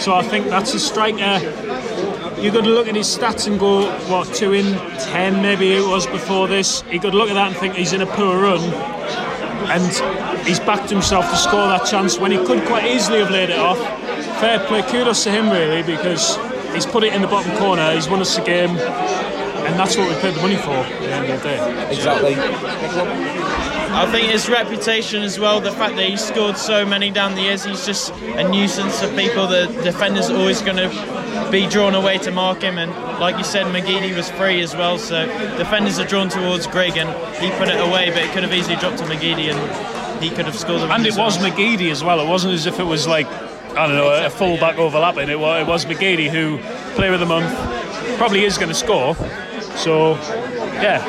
So 0.00 0.14
I 0.14 0.22
think 0.22 0.48
that's 0.48 0.74
a 0.74 0.80
striker. 0.80 1.40
You've 2.40 2.54
got 2.54 2.64
to 2.64 2.70
look 2.70 2.88
at 2.88 2.94
his 2.96 3.06
stats 3.06 3.46
and 3.46 3.58
go, 3.58 3.90
what, 4.08 4.32
two 4.34 4.52
in 4.52 4.74
ten 5.10 5.42
maybe 5.42 5.72
it 5.74 5.86
was 5.86 6.06
before 6.06 6.46
this. 6.48 6.82
You 6.90 6.98
got 7.00 7.10
to 7.10 7.16
look 7.16 7.28
at 7.30 7.34
that 7.34 7.48
and 7.48 7.56
think 7.56 7.74
he's 7.74 7.92
in 7.92 8.00
a 8.00 8.06
poor 8.06 8.40
run. 8.40 8.60
And 9.70 10.46
he's 10.46 10.60
backed 10.60 10.88
himself 10.88 11.28
to 11.30 11.36
score 11.36 11.66
that 11.68 11.84
chance 11.84 12.18
when 12.18 12.30
he 12.30 12.38
could 12.38 12.64
quite 12.66 12.86
easily 12.86 13.18
have 13.18 13.30
laid 13.30 13.50
it 13.50 13.58
off. 13.58 13.78
Fair 14.40 14.60
play, 14.60 14.82
kudos 14.82 15.24
to 15.24 15.30
him 15.30 15.50
really, 15.50 15.82
because 15.82 16.38
he's 16.72 16.86
put 16.86 17.02
it 17.02 17.12
in 17.12 17.22
the 17.22 17.28
bottom 17.28 17.54
corner, 17.56 17.92
he's 17.92 18.08
won 18.08 18.20
us 18.20 18.36
the 18.36 18.42
game, 18.42 18.76
and 19.68 19.78
that's 19.78 19.96
what 19.96 20.08
we 20.08 20.14
paid 20.22 20.34
the 20.34 20.40
money 20.40 20.56
for 20.56 20.70
at 20.70 21.00
the 21.00 21.12
end 21.12 21.30
of 21.30 21.42
the 21.42 21.48
day. 21.48 21.92
Exactly. 21.92 22.34
I 23.90 24.10
think 24.10 24.30
his 24.30 24.48
reputation 24.48 25.22
as 25.22 25.38
well, 25.38 25.60
the 25.60 25.72
fact 25.72 25.96
that 25.96 26.08
he 26.08 26.16
scored 26.16 26.56
so 26.56 26.86
many 26.86 27.10
down 27.10 27.34
the 27.34 27.42
years, 27.42 27.64
he's 27.64 27.84
just 27.84 28.12
a 28.14 28.48
nuisance 28.48 29.00
for 29.00 29.08
people. 29.14 29.46
The 29.46 29.66
defenders 29.84 30.30
are 30.30 30.36
always 30.36 30.62
going 30.62 30.76
to 30.76 31.48
be 31.50 31.66
drawn 31.66 31.94
away 31.94 32.16
to 32.18 32.30
mark 32.30 32.62
him, 32.62 32.78
and 32.78 32.90
like 33.20 33.36
you 33.36 33.44
said, 33.44 33.66
McGeady 33.66 34.16
was 34.16 34.30
free 34.30 34.60
as 34.62 34.74
well, 34.74 34.98
so 34.98 35.26
defenders 35.58 35.98
are 35.98 36.06
drawn 36.06 36.28
towards 36.28 36.66
Grigg, 36.66 36.96
and 36.96 37.10
he 37.36 37.50
put 37.58 37.68
it 37.68 37.80
away, 37.80 38.10
but 38.10 38.22
it 38.22 38.30
could 38.32 38.42
have 38.42 38.52
easily 38.52 38.76
dropped 38.76 38.98
to 38.98 39.04
McGeady, 39.04 39.52
and 39.52 40.22
he 40.22 40.30
could 40.30 40.46
have 40.46 40.56
scored 40.56 40.80
the 40.80 40.90
And 40.90 41.04
it 41.04 41.10
as 41.10 41.16
well. 41.16 41.26
was 41.26 41.38
McGeady 41.38 41.90
as 41.90 42.02
well. 42.02 42.20
It 42.20 42.28
wasn't 42.28 42.54
as 42.54 42.66
if 42.66 42.80
it 42.80 42.84
was 42.84 43.06
like 43.06 43.26
I 43.76 43.86
don't 43.86 43.96
know 43.96 44.24
a 44.24 44.30
full 44.30 44.56
back 44.56 44.76
overlapping. 44.78 45.28
It 45.28 45.38
was, 45.38 45.62
it 45.62 45.70
was 45.70 45.84
McGeady 45.84 46.28
who 46.28 46.58
player 46.94 47.12
of 47.12 47.20
the 47.20 47.26
month 47.26 47.52
probably 48.16 48.44
is 48.44 48.58
going 48.58 48.70
to 48.70 48.74
score. 48.74 49.14
So 49.78 50.14
yeah, 50.82 51.04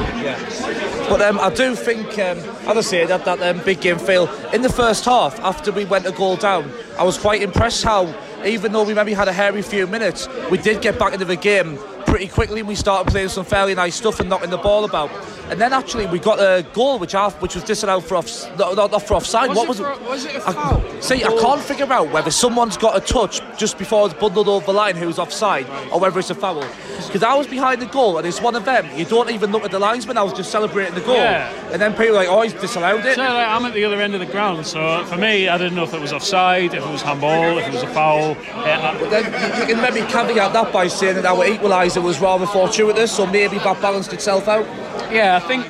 But 1.09 1.21
um, 1.21 1.39
I 1.39 1.49
do 1.53 1.75
think, 1.75 2.08
um, 2.19 2.38
as 2.67 2.77
I 2.77 2.82
say, 2.82 3.05
that, 3.05 3.25
that 3.25 3.41
um, 3.41 3.63
big 3.65 3.82
game 3.82 3.97
feel 3.97 4.27
in 4.53 4.62
the 4.62 4.69
first 4.69 5.05
half, 5.05 5.39
after 5.39 5.71
we 5.71 5.86
went 5.86 6.05
a 6.05 6.12
goal 6.12 6.36
down, 6.36 6.71
I 6.97 7.03
was 7.03 7.17
quite 7.17 7.41
impressed 7.41 7.84
how, 7.84 8.13
even 8.45 8.71
though 8.71 8.84
we 8.84 8.93
maybe 8.93 9.13
had 9.13 9.27
a 9.27 9.34
hairy 9.34 9.62
few 9.63 9.88
minutes, 9.88 10.27
we 10.51 10.58
did 10.60 10.82
get 10.82 10.99
back 10.99 11.13
into 11.13 11.25
the 11.25 11.36
game 11.36 11.77
pretty 12.05 12.27
quickly 12.27 12.60
and 12.60 12.67
we 12.69 12.75
started 12.75 13.12
playing 13.12 13.29
some 13.29 13.45
fairly 13.45 13.75
nice 13.75 13.95
stuff 13.95 14.19
and 14.19 14.29
knocking 14.29 14.49
the 14.49 14.58
ball 14.58 14.84
about. 14.86 15.12
And 15.51 15.60
then 15.60 15.73
actually 15.73 16.05
we 16.08 16.19
got 16.19 16.39
a 16.39 16.63
goal 16.73 16.97
which 16.99 17.13
I, 17.15 17.29
which 17.32 17.55
was 17.55 17.63
disallowed 17.63 18.03
for 18.05 18.17
off, 18.17 18.58
not, 18.58 18.75
not 18.75 19.01
for 19.08 19.15
offside. 19.15 19.49
Was 19.49 19.58
what 19.58 19.63
it 19.65 19.69
was 19.69 19.79
for- 19.79 19.91
it? 19.91 20.01
was 20.10 20.25
it 20.25 20.36
a 20.36 20.47
I- 20.47 20.53
foul? 20.53 21.01
see, 21.01 21.23
I 21.23 21.36
can't 21.41 21.62
figure 21.62 21.91
out 21.91 22.12
whether 22.12 22.32
someone's 22.32 22.77
got 22.77 22.95
a 22.97 22.99
touch 23.01 23.41
just 23.60 23.78
before 23.78 24.06
it's 24.08 24.15
bundled 24.19 24.48
over 24.48 24.65
the 24.65 24.74
line 24.74 24.95
who's 24.95 25.19
offside 25.19 25.67
or 25.91 26.00
whether 26.00 26.17
it's 26.17 26.30
a 26.30 26.36
foul. 26.36 26.62
Because 27.06 27.22
I 27.24 27.34
was 27.36 27.45
behind 27.45 27.82
the 27.82 27.86
goal 27.88 28.17
and 28.17 28.26
it's 28.26 28.41
one 28.41 28.56
of 28.56 28.63
them. 28.65 28.88
You 28.98 29.04
don't 29.06 29.30
even 29.30 29.52
look 29.52 29.63
at 29.63 29.72
the 29.72 29.80
linesman. 29.80 30.17
I 30.17 30.24
was 30.24 30.34
just 30.34 30.50
celebrating 30.52 30.95
the 30.95 31.02
goal. 31.02 31.15
Yeah. 31.15 31.52
And 31.72 31.82
then 31.82 31.91
people 31.91 32.10
are 32.12 32.13
like, 32.24 32.28
oh, 32.30 32.41
he's 32.41 32.54
disallowed 32.54 33.06
it. 33.06 33.15
so 33.15 33.22
like, 33.22 33.48
I'm 33.48 33.65
at 33.65 33.74
the 33.74 33.84
other 33.84 34.00
end 34.02 34.13
of 34.13 34.22
the 34.22 34.26
ground. 34.26 34.65
So 34.65 35.04
for 35.06 35.17
me, 35.17 35.50
I 35.50 35.58
didn't 35.58 35.76
know 35.76 35.84
if 35.84 35.93
it 35.93 36.00
was 36.02 36.13
offside, 36.13 36.74
if 36.74 36.84
it 36.84 36.89
was 36.89 37.02
handball, 37.02 37.58
if 37.58 37.67
it 37.67 37.74
was 37.74 37.84
a 37.84 37.88
foul. 37.88 38.36
Yeah, 38.45 38.95
I- 38.98 39.10
Then 39.10 39.24
you 39.26 39.60
you 39.60 39.76
can 39.76 39.82
maybe 39.84 40.08
caveat 40.08 40.54
that 40.54 40.72
by 40.72 40.88
saying 40.88 41.15
that 41.15 41.26
our 41.26 41.43
equaliser 41.45 42.02
was 42.02 42.19
rather 42.22 42.45
fortuitous, 42.48 43.12
so 43.12 43.26
maybe 43.26 43.58
that 43.60 43.82
balanced 43.82 44.13
itself 44.13 44.48
out. 44.48 44.65
Yeah, 45.12 45.36
I 45.36 45.39
think 45.48 45.65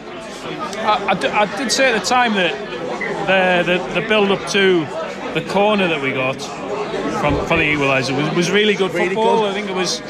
I, 0.79 1.07
I 1.07 1.13
d- 1.15 1.27
I 1.27 1.57
did 1.57 1.71
say 1.71 1.91
at 1.91 1.99
the 1.99 2.05
time 2.05 2.33
that 2.35 2.53
the 3.65 3.77
the, 3.93 4.01
the 4.01 4.07
build 4.07 4.29
up 4.31 4.47
to 4.51 4.85
the 5.33 5.41
corner 5.49 5.87
that 5.87 6.01
we 6.01 6.11
got 6.11 6.37
from 7.19 7.35
for 7.47 7.57
the 7.57 7.63
equaliser 7.63 8.15
was, 8.15 8.33
was 8.35 8.51
really 8.51 8.73
good 8.75 8.93
Really 8.93 9.09
football. 9.09 9.41
good. 9.41 9.51
I 9.51 9.53
think 9.53 9.69
it 9.69 9.75
was 9.75 10.01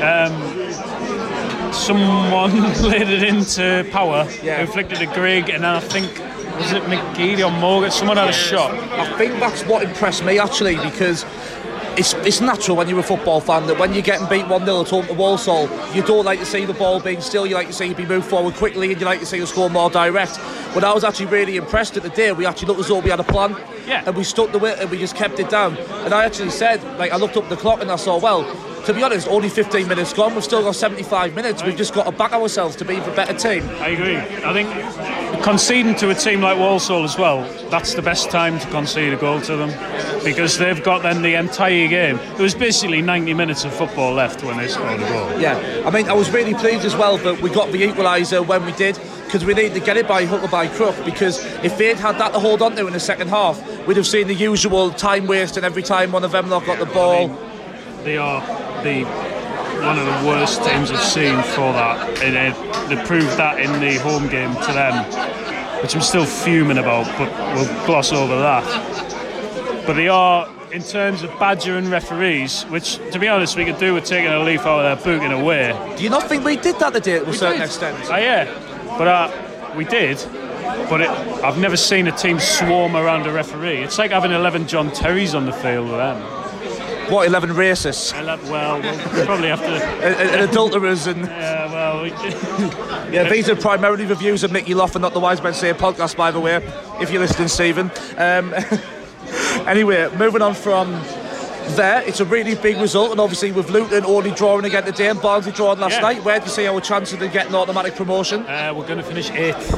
um, 0.00 1.72
someone 1.72 2.52
laid 2.82 3.08
it 3.08 3.22
into 3.22 3.86
power, 3.90 4.26
Yeah. 4.42 4.64
who 4.64 4.72
flicked 4.72 4.92
it 4.92 4.98
to 4.98 5.06
Grigg, 5.06 5.48
and 5.50 5.64
then 5.64 5.74
I 5.74 5.80
think 5.80 6.06
was 6.58 6.72
it 6.72 6.82
McGeady 6.84 7.46
or 7.46 7.50
Morgan? 7.60 7.90
Someone 7.90 8.16
had 8.16 8.30
a 8.30 8.32
shot. 8.32 8.72
I 8.98 9.16
think 9.18 9.38
that's 9.38 9.62
what 9.64 9.82
impressed 9.82 10.24
me 10.24 10.38
actually 10.38 10.76
because 10.76 11.24
it's, 11.96 12.14
it's 12.14 12.40
natural 12.40 12.76
when 12.76 12.88
you're 12.88 12.98
a 12.98 13.02
football 13.02 13.40
fan 13.40 13.66
that 13.66 13.78
when 13.78 13.92
you're 13.92 14.02
getting 14.02 14.28
beat 14.28 14.46
1 14.46 14.64
0 14.64 14.80
at 14.82 14.88
home 14.88 15.06
to 15.06 15.14
Walsall, 15.14 15.68
you 15.94 16.02
don't 16.02 16.24
like 16.24 16.38
to 16.38 16.46
see 16.46 16.64
the 16.64 16.74
ball 16.74 17.00
being 17.00 17.20
still, 17.20 17.46
you 17.46 17.54
like 17.54 17.68
to 17.68 17.72
see 17.72 17.90
it 17.90 17.96
be 17.96 18.06
moved 18.06 18.26
forward 18.28 18.54
quickly, 18.54 18.90
and 18.92 19.00
you 19.00 19.06
like 19.06 19.20
to 19.20 19.26
see 19.26 19.40
us 19.42 19.50
score 19.50 19.70
more 19.70 19.90
direct. 19.90 20.38
But 20.74 20.84
I 20.84 20.92
was 20.92 21.04
actually 21.04 21.26
really 21.26 21.56
impressed 21.56 21.96
at 21.96 22.02
the 22.02 22.10
day. 22.10 22.32
We 22.32 22.44
actually 22.46 22.68
looked 22.68 22.80
as 22.80 22.88
though 22.88 22.98
we 23.00 23.10
had 23.10 23.20
a 23.20 23.24
plan, 23.24 23.56
Yeah. 23.86 24.02
and 24.06 24.14
we 24.16 24.24
stuck 24.24 24.52
to 24.52 24.64
it 24.66 24.78
and 24.78 24.90
we 24.90 24.98
just 24.98 25.16
kept 25.16 25.38
it 25.38 25.48
down. 25.48 25.76
And 26.04 26.12
I 26.12 26.24
actually 26.24 26.50
said, 26.50 26.82
like, 26.98 27.12
I 27.12 27.16
looked 27.16 27.36
up 27.36 27.48
the 27.48 27.56
clock 27.56 27.80
and 27.80 27.90
I 27.90 27.96
saw, 27.96 28.18
well, 28.18 28.42
to 28.86 28.94
be 28.94 29.02
honest, 29.02 29.26
only 29.26 29.48
15 29.48 29.88
minutes 29.88 30.12
gone. 30.12 30.34
We've 30.34 30.44
still 30.44 30.62
got 30.62 30.76
75 30.76 31.34
minutes. 31.34 31.64
We've 31.64 31.76
just 31.76 31.92
got 31.92 32.04
to 32.04 32.12
back 32.12 32.32
ourselves 32.32 32.76
to 32.76 32.84
be 32.84 33.00
the 33.00 33.10
better 33.10 33.34
team. 33.34 33.68
I 33.80 33.88
agree. 33.88 34.16
I 34.16 34.52
think 34.52 35.42
conceding 35.42 35.96
to 35.96 36.10
a 36.10 36.14
team 36.14 36.40
like 36.40 36.56
Walsall 36.56 37.02
as 37.02 37.18
well, 37.18 37.42
that's 37.68 37.94
the 37.94 38.02
best 38.02 38.30
time 38.30 38.60
to 38.60 38.66
concede 38.68 39.12
a 39.12 39.16
goal 39.16 39.40
to 39.40 39.56
them 39.56 39.70
because 40.24 40.56
they've 40.56 40.82
got 40.84 41.02
then 41.02 41.22
the 41.22 41.34
entire 41.34 41.88
game. 41.88 42.16
There 42.16 42.42
was 42.44 42.54
basically 42.54 43.02
90 43.02 43.34
minutes 43.34 43.64
of 43.64 43.74
football 43.74 44.14
left 44.14 44.44
when 44.44 44.56
they 44.56 44.68
scored 44.68 45.00
a 45.00 45.08
goal. 45.08 45.40
Yeah, 45.40 45.82
I 45.84 45.90
mean, 45.90 46.08
I 46.08 46.12
was 46.12 46.30
really 46.30 46.54
pleased 46.54 46.84
as 46.84 46.94
well 46.94 47.18
that 47.18 47.42
we 47.42 47.50
got 47.50 47.72
the 47.72 47.82
equaliser 47.82 48.46
when 48.46 48.64
we 48.64 48.72
did 48.72 49.00
because 49.24 49.44
we 49.44 49.54
needed 49.54 49.74
to 49.74 49.80
get 49.80 49.96
it 49.96 50.06
by 50.06 50.24
hook 50.24 50.44
or 50.44 50.48
by 50.48 50.68
crook. 50.68 50.94
Because 51.04 51.44
if 51.64 51.76
they'd 51.76 51.96
had 51.96 52.18
that 52.18 52.32
to 52.34 52.38
hold 52.38 52.62
on 52.62 52.76
to 52.76 52.86
in 52.86 52.92
the 52.92 53.00
second 53.00 53.28
half, 53.28 53.60
we'd 53.88 53.96
have 53.96 54.06
seen 54.06 54.28
the 54.28 54.34
usual 54.34 54.92
time 54.92 55.26
wasting 55.26 55.64
every 55.64 55.82
time 55.82 56.12
one 56.12 56.22
of 56.22 56.30
them 56.30 56.48
lot 56.48 56.64
got 56.64 56.78
the 56.78 56.86
ball. 56.86 57.28
They 58.04 58.18
are 58.18 58.40
the 58.82 59.04
one 59.84 59.98
of 59.98 60.06
the 60.06 60.28
worst 60.28 60.64
teams 60.64 60.90
I've 60.90 61.02
seen 61.02 61.36
for 61.54 61.72
that, 61.72 62.22
and 62.22 62.34
they, 62.34 62.94
they 62.96 63.04
proved 63.04 63.36
that 63.36 63.60
in 63.60 63.70
the 63.80 63.98
home 64.00 64.28
game 64.28 64.52
to 64.54 64.72
them, 64.72 65.04
which 65.82 65.94
I'm 65.94 66.00
still 66.00 66.24
fuming 66.24 66.78
about, 66.78 67.06
but 67.18 67.30
we'll 67.54 67.86
gloss 67.86 68.12
over 68.12 68.36
that. 68.40 69.86
But 69.86 69.94
they 69.94 70.08
are, 70.08 70.48
in 70.72 70.82
terms 70.82 71.22
of 71.22 71.30
badger 71.38 71.76
and 71.76 71.88
referees, 71.88 72.64
which, 72.64 72.96
to 73.12 73.18
be 73.18 73.28
honest, 73.28 73.56
we 73.56 73.64
could 73.64 73.78
do 73.78 73.94
with 73.94 74.04
taking 74.04 74.32
a 74.32 74.42
leaf 74.42 74.60
out 74.60 74.84
of 74.84 75.04
their 75.04 75.18
book 75.18 75.22
in 75.22 75.30
a 75.30 75.44
way. 75.44 75.72
Do 75.96 76.02
you 76.02 76.10
not 76.10 76.24
think 76.24 76.44
we 76.44 76.56
did 76.56 76.78
that 76.80 76.92
today 76.94 77.20
to 77.20 77.28
a 77.28 77.34
certain 77.34 77.62
extent? 77.62 77.98
Oh 78.10 78.16
yeah, 78.16 78.44
but 78.98 79.06
uh, 79.06 79.74
we 79.76 79.84
did. 79.84 80.16
But 80.90 81.02
it, 81.02 81.10
I've 81.10 81.58
never 81.58 81.76
seen 81.76 82.08
a 82.08 82.12
team 82.12 82.40
swarm 82.40 82.96
around 82.96 83.26
a 83.26 83.32
referee. 83.32 83.78
It's 83.78 83.98
like 83.98 84.10
having 84.10 84.32
11 84.32 84.66
John 84.66 84.90
Terrys 84.90 85.34
on 85.34 85.46
the 85.46 85.52
field 85.52 85.88
with 85.88 85.98
them. 85.98 86.35
What, 87.08 87.26
11 87.26 87.50
racists? 87.50 88.12
Ele- 88.14 88.50
Well, 88.50 88.80
we'll 88.82 89.26
probably 89.26 89.48
have 89.48 89.60
to. 89.60 89.66
And, 89.66 90.30
and 90.30 90.50
adulterers 90.50 91.06
and 91.06 91.24
Yeah, 91.24 91.72
well, 91.72 92.02
we, 92.02 92.08
yeah, 93.14 93.28
these 93.30 93.48
are 93.48 93.54
primarily 93.56 94.04
reviews 94.06 94.42
of 94.42 94.50
Mickey 94.52 94.74
Loff 94.74 94.94
and 94.96 95.02
not 95.02 95.12
the 95.14 95.20
Wise 95.20 95.42
Men 95.42 95.54
Say 95.54 95.72
podcast, 95.72 96.16
by 96.16 96.30
the 96.30 96.40
way. 96.40 96.56
If 97.00 97.10
you're 97.10 97.20
listening, 97.20 97.48
Stephen. 97.48 97.90
Um, 98.16 98.52
anyway, 99.66 100.10
moving 100.16 100.42
on 100.42 100.54
from 100.54 100.92
there, 101.76 102.02
it's 102.06 102.20
a 102.20 102.24
really 102.24 102.54
big 102.56 102.76
result, 102.78 103.10
and 103.12 103.20
obviously 103.20 103.52
with 103.52 103.70
Luton 103.70 104.04
only 104.04 104.30
drawing 104.32 104.64
again 104.64 104.84
today 104.84 105.08
and 105.08 105.20
Barnsley 105.20 105.52
drawing 105.52 105.78
last 105.78 105.92
Yeah. 105.94 106.00
night, 106.00 106.24
where 106.24 106.38
do 106.38 106.44
you 106.46 106.50
see 106.50 106.66
our 106.66 106.80
chances 106.80 107.20
of 107.20 107.32
getting 107.32 107.54
automatic 107.54 107.94
promotion? 107.94 108.42
uh, 108.46 108.72
we're 108.76 108.86
going 108.86 108.98
to 108.98 109.04
finish 109.04 109.30
eighth. 109.30 109.70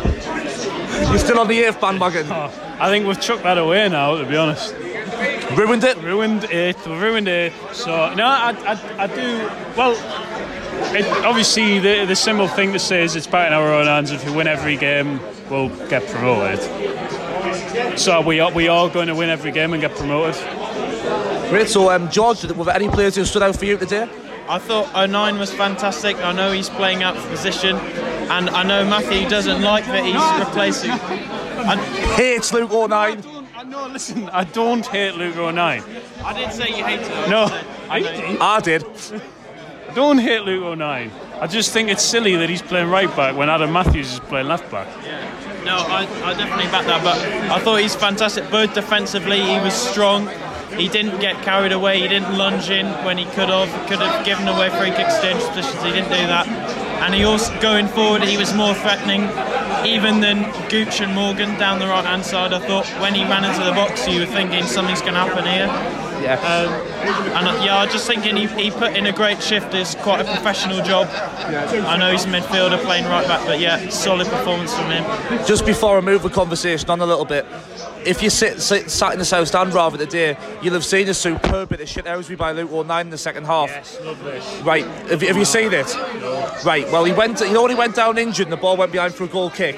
You're 1.10 1.18
still 1.18 1.38
on 1.38 1.48
the 1.48 1.58
eighth 1.62 1.80
bandwagon. 1.80 2.26
Oh, 2.30 2.50
I 2.80 2.88
think 2.88 3.06
we've 3.06 3.20
chucked 3.20 3.42
that 3.44 3.58
away 3.58 3.88
now, 3.88 4.16
to 4.16 4.24
be 4.26 4.36
honest. 4.36 4.74
Ruined 5.56 5.84
it. 5.84 5.96
Ruined 5.98 6.44
it. 6.44 6.86
Ruined 6.86 7.28
it. 7.28 7.52
So 7.72 8.14
no, 8.14 8.26
I, 8.26 8.50
I, 8.66 9.04
I 9.04 9.06
do. 9.06 9.48
Well, 9.76 9.92
it, 10.94 11.06
obviously 11.24 11.78
the 11.78 12.04
the 12.04 12.16
simple 12.16 12.48
thing 12.48 12.72
to 12.72 12.78
say 12.78 13.02
is 13.02 13.16
it's 13.16 13.26
back 13.26 13.48
in 13.48 13.52
our 13.52 13.72
own 13.72 13.86
hands. 13.86 14.10
If 14.10 14.24
we 14.24 14.32
win 14.32 14.46
every 14.46 14.76
game, 14.76 15.20
we'll 15.50 15.70
get 15.88 16.06
promoted. 16.08 16.60
So 17.98 18.20
we 18.20 18.40
are 18.40 18.52
we 18.52 18.68
are 18.68 18.88
going 18.88 19.08
to 19.08 19.14
win 19.14 19.30
every 19.30 19.52
game 19.52 19.72
and 19.72 19.80
get 19.80 19.94
promoted. 19.94 20.34
Great. 21.50 21.68
So, 21.68 21.90
um, 21.90 22.10
George, 22.10 22.44
were 22.44 22.64
there 22.64 22.74
any 22.74 22.90
players 22.90 23.16
who 23.16 23.24
stood 23.24 23.42
out 23.42 23.56
for 23.56 23.64
you 23.64 23.78
today? 23.78 24.06
I 24.50 24.58
thought 24.58 24.94
O'Nien 24.94 25.38
was 25.38 25.52
fantastic. 25.52 26.16
I 26.18 26.32
know 26.32 26.52
he's 26.52 26.68
playing 26.68 27.02
out 27.02 27.16
for 27.16 27.28
position, 27.30 27.76
and 27.76 28.50
I 28.50 28.62
know 28.64 28.84
Matthew 28.84 29.26
doesn't 29.28 29.62
like 29.62 29.86
that 29.86 30.04
he's 30.04 30.46
replacing. 30.46 30.90
And 30.90 31.80
Hates 32.16 32.52
Luke 32.52 32.70
O'Nien. 32.70 33.37
No, 33.68 33.86
listen, 33.86 34.30
I 34.30 34.44
don't 34.44 34.86
hate 34.86 35.14
Luke 35.14 35.36
O'Nien. 35.36 35.84
I 36.24 36.32
didn't 36.32 36.52
say 36.52 36.68
you 36.68 36.84
hated 36.84 37.06
him. 37.06 37.30
No, 37.30 37.44
I 37.90 38.36
I 38.40 38.60
did. 38.60 38.82
I 38.82 39.94
don't 39.94 40.18
hate 40.18 40.42
Luke 40.42 40.64
O'Nien. 40.64 41.10
I 41.40 41.46
just 41.46 41.72
think 41.72 41.90
it's 41.90 42.02
silly 42.02 42.36
that 42.36 42.48
he's 42.48 42.62
playing 42.62 42.88
right 42.88 43.14
back 43.14 43.36
when 43.36 43.50
Adam 43.50 43.72
Matthews 43.72 44.14
is 44.14 44.20
playing 44.20 44.48
left 44.48 44.70
back. 44.70 44.88
Yeah. 45.04 45.20
No, 45.64 45.76
I, 45.76 46.06
I 46.24 46.34
definitely 46.34 46.70
back 46.70 46.86
that, 46.86 47.04
but 47.04 47.18
I 47.50 47.58
thought 47.60 47.76
he's 47.80 47.94
fantastic. 47.94 48.50
Both 48.50 48.72
defensively, 48.72 49.40
he 49.40 49.58
was 49.60 49.74
strong. 49.74 50.28
He 50.76 50.88
didn't 50.88 51.20
get 51.20 51.42
carried 51.42 51.72
away. 51.72 52.00
He 52.00 52.08
didn't 52.08 52.38
lunge 52.38 52.70
in 52.70 52.86
when 53.04 53.18
he 53.18 53.24
could 53.36 53.50
have. 53.50 53.68
Could 53.88 53.98
have 53.98 54.24
given 54.24 54.48
away 54.48 54.70
free 54.70 54.90
kick 54.90 55.06
exchange 55.06 55.42
positions. 55.44 55.82
He 55.82 55.90
didn't 55.90 56.08
do 56.10 56.26
that. 56.26 56.46
And 57.02 57.14
he 57.14 57.24
also 57.24 57.52
going 57.60 57.86
forward, 57.88 58.22
he 58.22 58.36
was 58.36 58.54
more 58.54 58.74
threatening, 58.74 59.22
even 59.86 60.20
than 60.20 60.42
Gooch 60.68 61.00
and 61.00 61.14
Morgan 61.14 61.58
down 61.58 61.78
the 61.78 61.86
right 61.86 62.04
hand 62.04 62.24
side. 62.24 62.52
I 62.52 62.58
thought 62.58 62.86
when 63.00 63.14
he 63.14 63.24
ran 63.24 63.44
into 63.44 63.64
the 63.64 63.72
box, 63.72 64.06
you 64.08 64.20
were 64.20 64.26
thinking 64.26 64.64
something's 64.64 65.00
going 65.00 65.14
to 65.14 65.20
happen 65.20 65.44
here. 65.44 66.07
Yeah. 66.22 66.34
Um, 66.40 66.72
and 67.36 67.48
uh, 67.48 67.62
yeah, 67.64 67.78
I 67.78 67.86
just 67.86 68.06
thinking 68.06 68.36
he, 68.36 68.46
he 68.48 68.70
put 68.70 68.96
in 68.96 69.06
a 69.06 69.12
great 69.12 69.42
shift. 69.42 69.74
It's 69.74 69.94
quite 69.96 70.20
a 70.20 70.24
professional 70.24 70.82
job. 70.82 71.08
I 71.12 71.96
know 71.96 72.10
he's 72.12 72.24
a 72.24 72.28
midfielder 72.28 72.78
playing 72.82 73.04
right 73.06 73.26
back, 73.26 73.46
but 73.46 73.60
yeah, 73.60 73.88
solid 73.88 74.26
performance 74.26 74.74
from 74.74 74.90
him. 74.90 75.04
Just 75.46 75.64
before 75.64 75.96
I 75.98 76.00
move 76.00 76.22
the 76.22 76.30
conversation 76.30 76.90
on 76.90 77.00
a 77.00 77.06
little 77.06 77.24
bit, 77.24 77.46
if 78.04 78.22
you 78.22 78.30
sit, 78.30 78.60
sit 78.60 78.90
sat 78.90 79.12
in 79.12 79.18
the 79.18 79.24
south 79.24 79.48
stand 79.48 79.74
rather 79.74 79.96
than 79.96 80.06
the 80.06 80.10
today, 80.10 80.36
you'll 80.62 80.74
have 80.74 80.84
seen 80.84 81.08
a 81.08 81.14
superb 81.14 81.68
bit 81.68 81.80
of 81.80 81.88
shit 81.88 82.04
Owsby 82.06 82.36
by 82.36 82.52
Luke 82.52 82.70
O'Nien 82.72 83.06
in 83.06 83.10
the 83.10 83.18
second 83.18 83.44
half. 83.44 83.68
Yes, 83.68 83.98
love 84.02 84.22
this. 84.24 84.60
Right, 84.62 84.84
have, 84.84 85.20
you- 85.22 85.28
have 85.28 85.36
you 85.36 85.44
seen 85.44 85.72
it? 85.72 85.86
Right, 86.64 86.86
well, 86.90 87.04
he 87.04 87.12
went, 87.12 87.40
you 87.40 87.52
know 87.52 87.62
when 87.62 87.70
he 87.70 87.76
went 87.76 87.94
down 87.94 88.16
injured 88.18 88.46
and 88.46 88.52
the 88.52 88.56
ball 88.56 88.76
went 88.76 88.92
behind 88.92 89.14
for 89.14 89.24
a 89.24 89.28
goal 89.28 89.50
kick? 89.50 89.76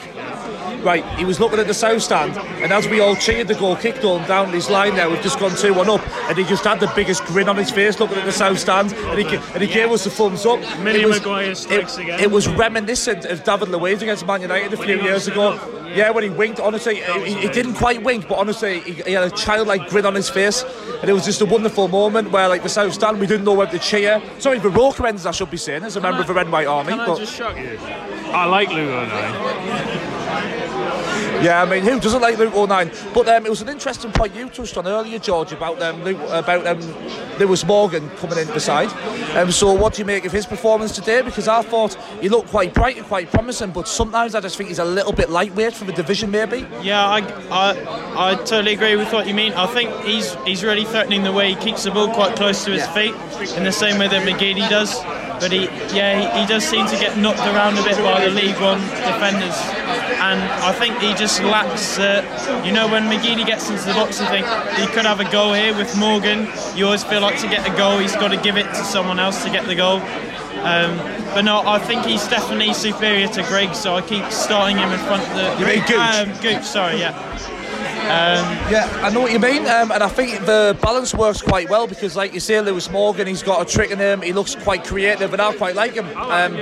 Right, 0.83 1.05
he 1.19 1.25
was 1.27 1.39
looking 1.39 1.59
at 1.59 1.67
the 1.67 1.75
south 1.75 2.03
stand, 2.03 2.37
and 2.39 2.73
as 2.73 2.89
we 2.89 3.01
all 3.01 3.15
cheered, 3.15 3.49
the 3.49 3.55
goal 3.55 3.77
kicked 3.77 4.03
on 4.05 4.27
down 4.27 4.49
his 4.51 4.71
line 4.71 4.95
there. 4.95 5.11
We've 5.11 5.21
just 5.23 5.39
gone 5.39 5.55
2 5.55 5.75
1 5.75 5.91
up, 5.91 6.01
and 6.29 6.39
he 6.39 6.45
just 6.45 6.65
had 6.65 6.81
the 6.81 6.91
biggest 6.97 7.23
grin 7.27 7.49
on 7.51 7.57
his 7.57 7.71
face 7.71 8.01
looking 8.01 8.17
at 8.17 8.25
the 8.25 8.33
south 8.33 8.59
stand, 8.59 8.93
and 8.95 9.19
he, 9.19 9.37
and 9.37 9.63
he 9.63 9.67
gave 9.67 9.91
us 9.91 10.05
the 10.05 10.11
thumbs 10.11 10.47
up. 10.47 10.59
It 11.03 11.07
was- 11.09 11.19
it. 11.67 11.81
It 12.23 12.31
was 12.31 12.49
reminiscent 12.49 13.27
of 13.27 13.45
David 13.45 13.69
Luiz 13.69 14.01
against 14.01 14.27
Man 14.27 14.41
United 14.43 14.73
a 14.73 14.77
few 14.79 15.01
years 15.03 15.29
ago. 15.29 15.59
Yeah, 15.95 16.11
when 16.11 16.23
he 16.25 16.31
winked, 16.31 16.61
honestly, 16.61 17.03
he, 17.25 17.35
he 17.35 17.49
didn't 17.49 17.75
quite 17.75 18.03
wink, 18.05 18.29
but 18.29 18.39
honestly, 18.39 18.79
he, 18.81 18.93
he 19.03 19.13
had 19.13 19.25
a 19.25 19.31
childlike 19.31 19.89
grin 19.91 20.07
on 20.07 20.15
his 20.15 20.31
face, 20.31 20.63
and 21.01 21.11
it 21.11 21.13
was 21.13 21.25
just 21.25 21.41
a 21.41 21.47
wonderful 21.47 21.89
moment 21.89 22.31
where, 22.31 22.49
like, 22.49 22.63
the 22.63 22.69
South 22.69 22.95
Stand, 22.95 23.19
we 23.19 23.27
didn't 23.27 23.45
know 23.45 23.55
where 23.55 23.67
to 23.67 23.79
cheer. 23.79 24.23
Sorry, 24.39 24.59
the 24.61 24.69
Rokerends, 24.71 25.27
I 25.27 25.33
should 25.33 25.51
be 25.51 25.57
saying, 25.57 25.83
as 25.83 25.97
a 25.97 26.01
member 26.01 26.21
of 26.21 26.29
the 26.29 26.33
Red 26.35 26.49
White 26.49 26.69
Army. 26.69 26.93
Can 26.93 27.01
I 27.01 27.15
just 27.17 27.35
shock 27.37 27.57
you? 27.59 27.77
I 28.33 28.45
like 28.47 28.69
Luke 28.69 28.89
O'Nien. 28.89 30.10
Yeah, 31.43 31.63
I 31.63 31.65
mean, 31.65 31.83
who 31.83 31.99
doesn't 31.99 32.21
like 32.21 32.37
Luke 32.37 32.55
O'Nien? 32.55 32.91
But 33.15 33.27
um, 33.29 33.47
it 33.47 33.49
was 33.49 33.63
an 33.63 33.69
interesting 33.71 34.13
point 34.13 34.35
you 34.35 34.49
touched 34.51 34.77
on 34.77 34.87
earlier, 34.87 35.19
George, 35.19 35.53
about 35.53 35.81
um, 35.81 36.03
Luke, 36.05 36.19
about 36.29 36.67
um, 36.67 36.81
Lewis 37.39 37.65
Morgan 37.65 38.11
coming 38.17 38.39
in 38.39 38.47
the 38.49 38.61
side. 38.61 38.93
Um, 39.37 39.51
so, 39.51 39.73
what 39.73 39.95
do 39.95 40.01
you 40.03 40.05
make 40.05 40.27
of 40.27 40.33
his 40.33 40.45
performance 40.45 40.95
today? 40.95 41.23
Because 41.23 41.49
I 41.49 41.63
thought 41.63 41.95
he 42.21 42.29
looked 42.29 42.51
quite 42.51 42.75
bright 42.75 42.99
and 42.99 43.07
quite 43.07 43.31
promising, 43.31 43.71
but 43.71 43.89
sometimes 43.89 44.35
I 44.35 44.41
just 44.41 44.57
think 44.59 44.69
he's 44.69 44.79
a 44.81 44.85
little 44.85 45.13
bit 45.13 45.31
lightweight 45.31 45.73
for 45.73 45.85
the 45.87 45.93
division, 45.93 46.31
maybe. 46.31 46.67
Yeah, 46.83 47.03
I, 47.07 47.19
I, 47.51 48.33
I 48.33 48.35
totally 48.35 48.75
agree 48.75 48.97
with 48.97 49.11
what 49.13 49.27
you 49.27 49.33
mean. 49.35 49.55
I 49.55 49.67
think 49.69 49.91
he's 50.05 50.35
he's 50.45 50.63
really 50.63 50.85
threatening 50.85 51.23
the 51.23 51.33
way 51.33 51.49
he 51.49 51.57
keeps 51.57 51.85
the 51.85 51.91
ball 51.91 52.13
quite 52.13 52.37
close 52.37 52.65
to 52.67 52.73
his 52.73 52.81
Yeah. 52.83 52.93
feet, 52.93 53.57
in 53.57 53.65
the 53.65 53.73
same 53.73 53.99
way 53.99 54.09
that 54.09 54.27
McGeady 54.29 54.69
does. 54.69 54.95
But 55.41 55.53
he, 55.53 55.65
yeah, 55.97 56.21
he, 56.21 56.41
he 56.41 56.47
does 56.47 56.65
seem 56.65 56.87
to 56.87 56.97
get 56.97 57.17
knocked 57.17 57.41
around 57.41 57.79
a 57.79 57.83
bit 57.83 57.97
by 57.99 58.25
the 58.25 58.31
League 58.31 58.61
One 58.61 58.81
defenders, 58.81 59.57
and 60.21 60.39
I 60.39 60.73
think 60.73 60.99
he 60.99 61.15
just 61.15 61.43
lacks. 61.43 61.99
Uh, 61.99 62.63
you 62.65 62.73
know, 62.73 62.87
when 62.87 63.05
McGeady 63.05 63.47
gets 63.47 63.71
into 63.71 63.85
the 63.85 63.95
box, 63.95 64.21
I 64.21 64.29
think 64.29 64.47
he 64.79 64.87
could 64.95 65.07
have 65.07 65.21
a 65.21 65.31
goal 65.33 65.55
here 65.55 65.75
with 65.75 65.97
Morgan. 65.97 66.47
You 66.77 66.85
always 66.85 67.05
feel 67.05 67.23
like 67.23 67.41
to 67.41 67.49
get 67.49 67.67
a 67.67 67.75
goal, 67.77 67.99
he's 67.99 68.15
got 68.15 68.29
to 68.29 68.37
give 68.37 68.59
it 68.59 68.67
to 68.67 68.85
someone 68.85 69.19
else 69.19 69.43
to 69.45 69.51
get 69.51 69.67
the 69.67 69.75
goal. 69.75 70.01
Um, 70.61 70.99
but 71.33 71.43
no, 71.43 71.63
I 71.65 71.79
think 71.79 72.05
he's 72.05 72.27
definitely 72.29 72.75
superior 72.75 73.29
to 73.29 73.43
Greg, 73.45 73.75
so 73.75 73.95
I 73.95 74.03
keep 74.03 74.31
starting 74.31 74.77
him 74.77 74.91
in 74.91 74.99
front 75.07 75.23
of 75.23 75.35
the. 75.35 75.59
You 75.59 75.67
mean 75.67 75.87
Gooch? 75.87 75.97
Um, 75.97 76.29
Gooch, 76.43 76.65
sorry, 76.65 76.99
yeah. 76.99 77.17
Yeah, 78.71 78.89
I 79.03 79.11
know 79.11 79.21
what 79.21 79.33
you 79.33 79.39
mean, 79.39 79.67
um, 79.67 79.91
and 79.93 80.03
I 80.03 80.09
think 80.09 80.45
the 80.47 80.77
balance 80.81 81.15
works 81.15 81.43
quite 81.43 81.69
well 81.69 81.87
because, 81.87 82.17
like 82.17 82.35
you 82.35 82.41
say, 82.41 82.61
Lewis 82.61 82.91
Morgan, 82.91 83.27
he's 83.27 83.43
got 83.43 83.61
a 83.67 83.71
trick 83.71 83.91
in 83.91 83.99
him. 83.99 84.23
He 84.23 84.33
looks 84.33 84.55
quite 84.55 84.85
creative, 84.85 85.33
and 85.33 85.41
I 85.43 85.55
quite 85.55 85.75
like 85.75 85.95
him. 85.95 86.07
Um, 86.17 86.57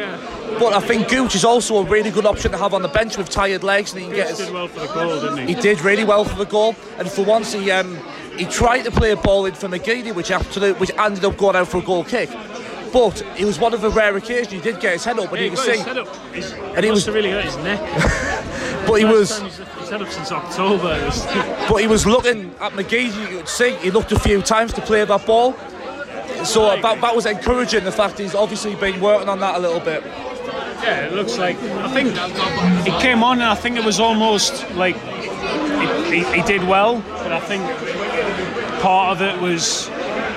But 0.59 0.73
I 0.73 0.81
think 0.81 1.09
Gooch 1.09 1.35
is 1.35 1.45
also 1.45 1.77
a 1.79 1.85
really 1.85 2.11
good 2.11 2.27
option 2.27 2.51
to 2.53 2.59
have 2.59 2.75
on 2.75 2.83
the 2.83 2.89
bench 2.89 3.17
with 3.17 3.29
tired 3.29 3.63
legs, 3.63 3.93
and 3.93 4.01
he 4.01 4.07
can 4.09 4.17
get 4.17 4.37
Did 4.37 4.53
well 4.53 4.67
for 4.67 4.81
the 4.81 4.87
goal, 4.87 5.21
didn't 5.21 5.47
he? 5.47 5.55
he 5.55 5.61
did 5.61 5.81
really 5.83 6.05
well 6.05 6.25
for 6.25 6.37
the 6.37 6.47
goal, 6.47 6.75
and 6.99 7.09
for 7.09 7.23
once 7.25 7.53
he 7.53 7.71
um, 7.71 7.97
he 8.37 8.45
tried 8.47 8.83
to 8.83 8.91
play 8.91 9.11
a 9.13 9.17
ball 9.17 9.47
in 9.47 9.55
for 9.55 9.69
McGeady, 9.69 10.13
which 10.15 10.31
absolute, 10.31 10.81
which 10.81 10.91
ended 10.99 11.25
up 11.25 11.37
going 11.37 11.55
out 11.55 11.69
for 11.69 11.79
a 11.79 11.83
goal 11.83 12.03
kick. 12.03 12.31
But 12.93 13.23
it 13.39 13.45
was 13.45 13.59
one 13.59 13.75
of 13.75 13.81
the 13.81 13.91
rare 13.91 14.17
occasions 14.17 14.53
he 14.53 14.61
did 14.61 14.81
get 14.81 14.95
his 14.95 15.05
head 15.05 15.19
up, 15.19 15.31
and 15.33 15.39
Yeah, 15.39 15.45
you 15.51 15.57
got 15.57 15.65
see. 15.65 15.71
his 15.73 15.83
head 15.83 15.99
up. 15.99 16.09
He's, 16.35 16.53
And 16.53 16.85
he 16.85 16.91
was- 16.91 17.09
really 17.09 17.31
hurt 17.31 17.45
his 17.45 17.57
neck. 17.59 17.81
But 18.87 18.95
he 19.01 19.05
was, 19.05 19.39
he's 19.41 19.91
head 19.91 20.01
up 20.01 20.09
since 20.09 20.33
October. 20.33 20.95
But 21.69 21.77
he 21.83 21.87
was 21.87 22.07
looking 22.07 22.55
at 22.59 22.73
McGeady. 22.73 23.21
You 23.31 23.39
could 23.39 23.49
see 23.49 23.75
he 23.77 23.91
looked 23.91 24.13
a 24.13 24.19
few 24.19 24.41
times 24.41 24.73
to 24.75 24.81
play 24.81 25.05
that 25.05 25.27
ball. 25.27 25.55
So 26.45 26.75
that, 26.81 27.01
that 27.03 27.15
was 27.15 27.27
encouraging. 27.27 27.85
The 27.85 27.93
fact 27.93 28.19
he's 28.19 28.35
obviously 28.35 28.75
been 28.77 28.99
working 29.03 29.29
on 29.29 29.41
that 29.41 29.57
a 29.57 29.59
little 29.59 29.81
bit. 29.81 30.03
yeah, 30.83 31.05
it 31.07 31.13
looks 31.13 31.37
like. 31.37 31.59
I 31.63 31.93
think 31.93 32.17
he 32.87 32.93
came 33.03 33.23
on, 33.23 33.41
and 33.43 33.51
I 33.51 33.55
think 33.55 33.77
it 33.77 33.85
was 33.85 34.01
almost 34.01 34.65
like 34.71 34.97
he, 36.09 36.23
he, 36.23 36.37
he 36.37 36.43
did 36.43 36.67
well, 36.67 37.03
but 37.09 37.33
I 37.33 37.41
think 37.41 37.63
part 38.81 39.17
of 39.17 39.21
it 39.23 39.39
was 39.43 39.89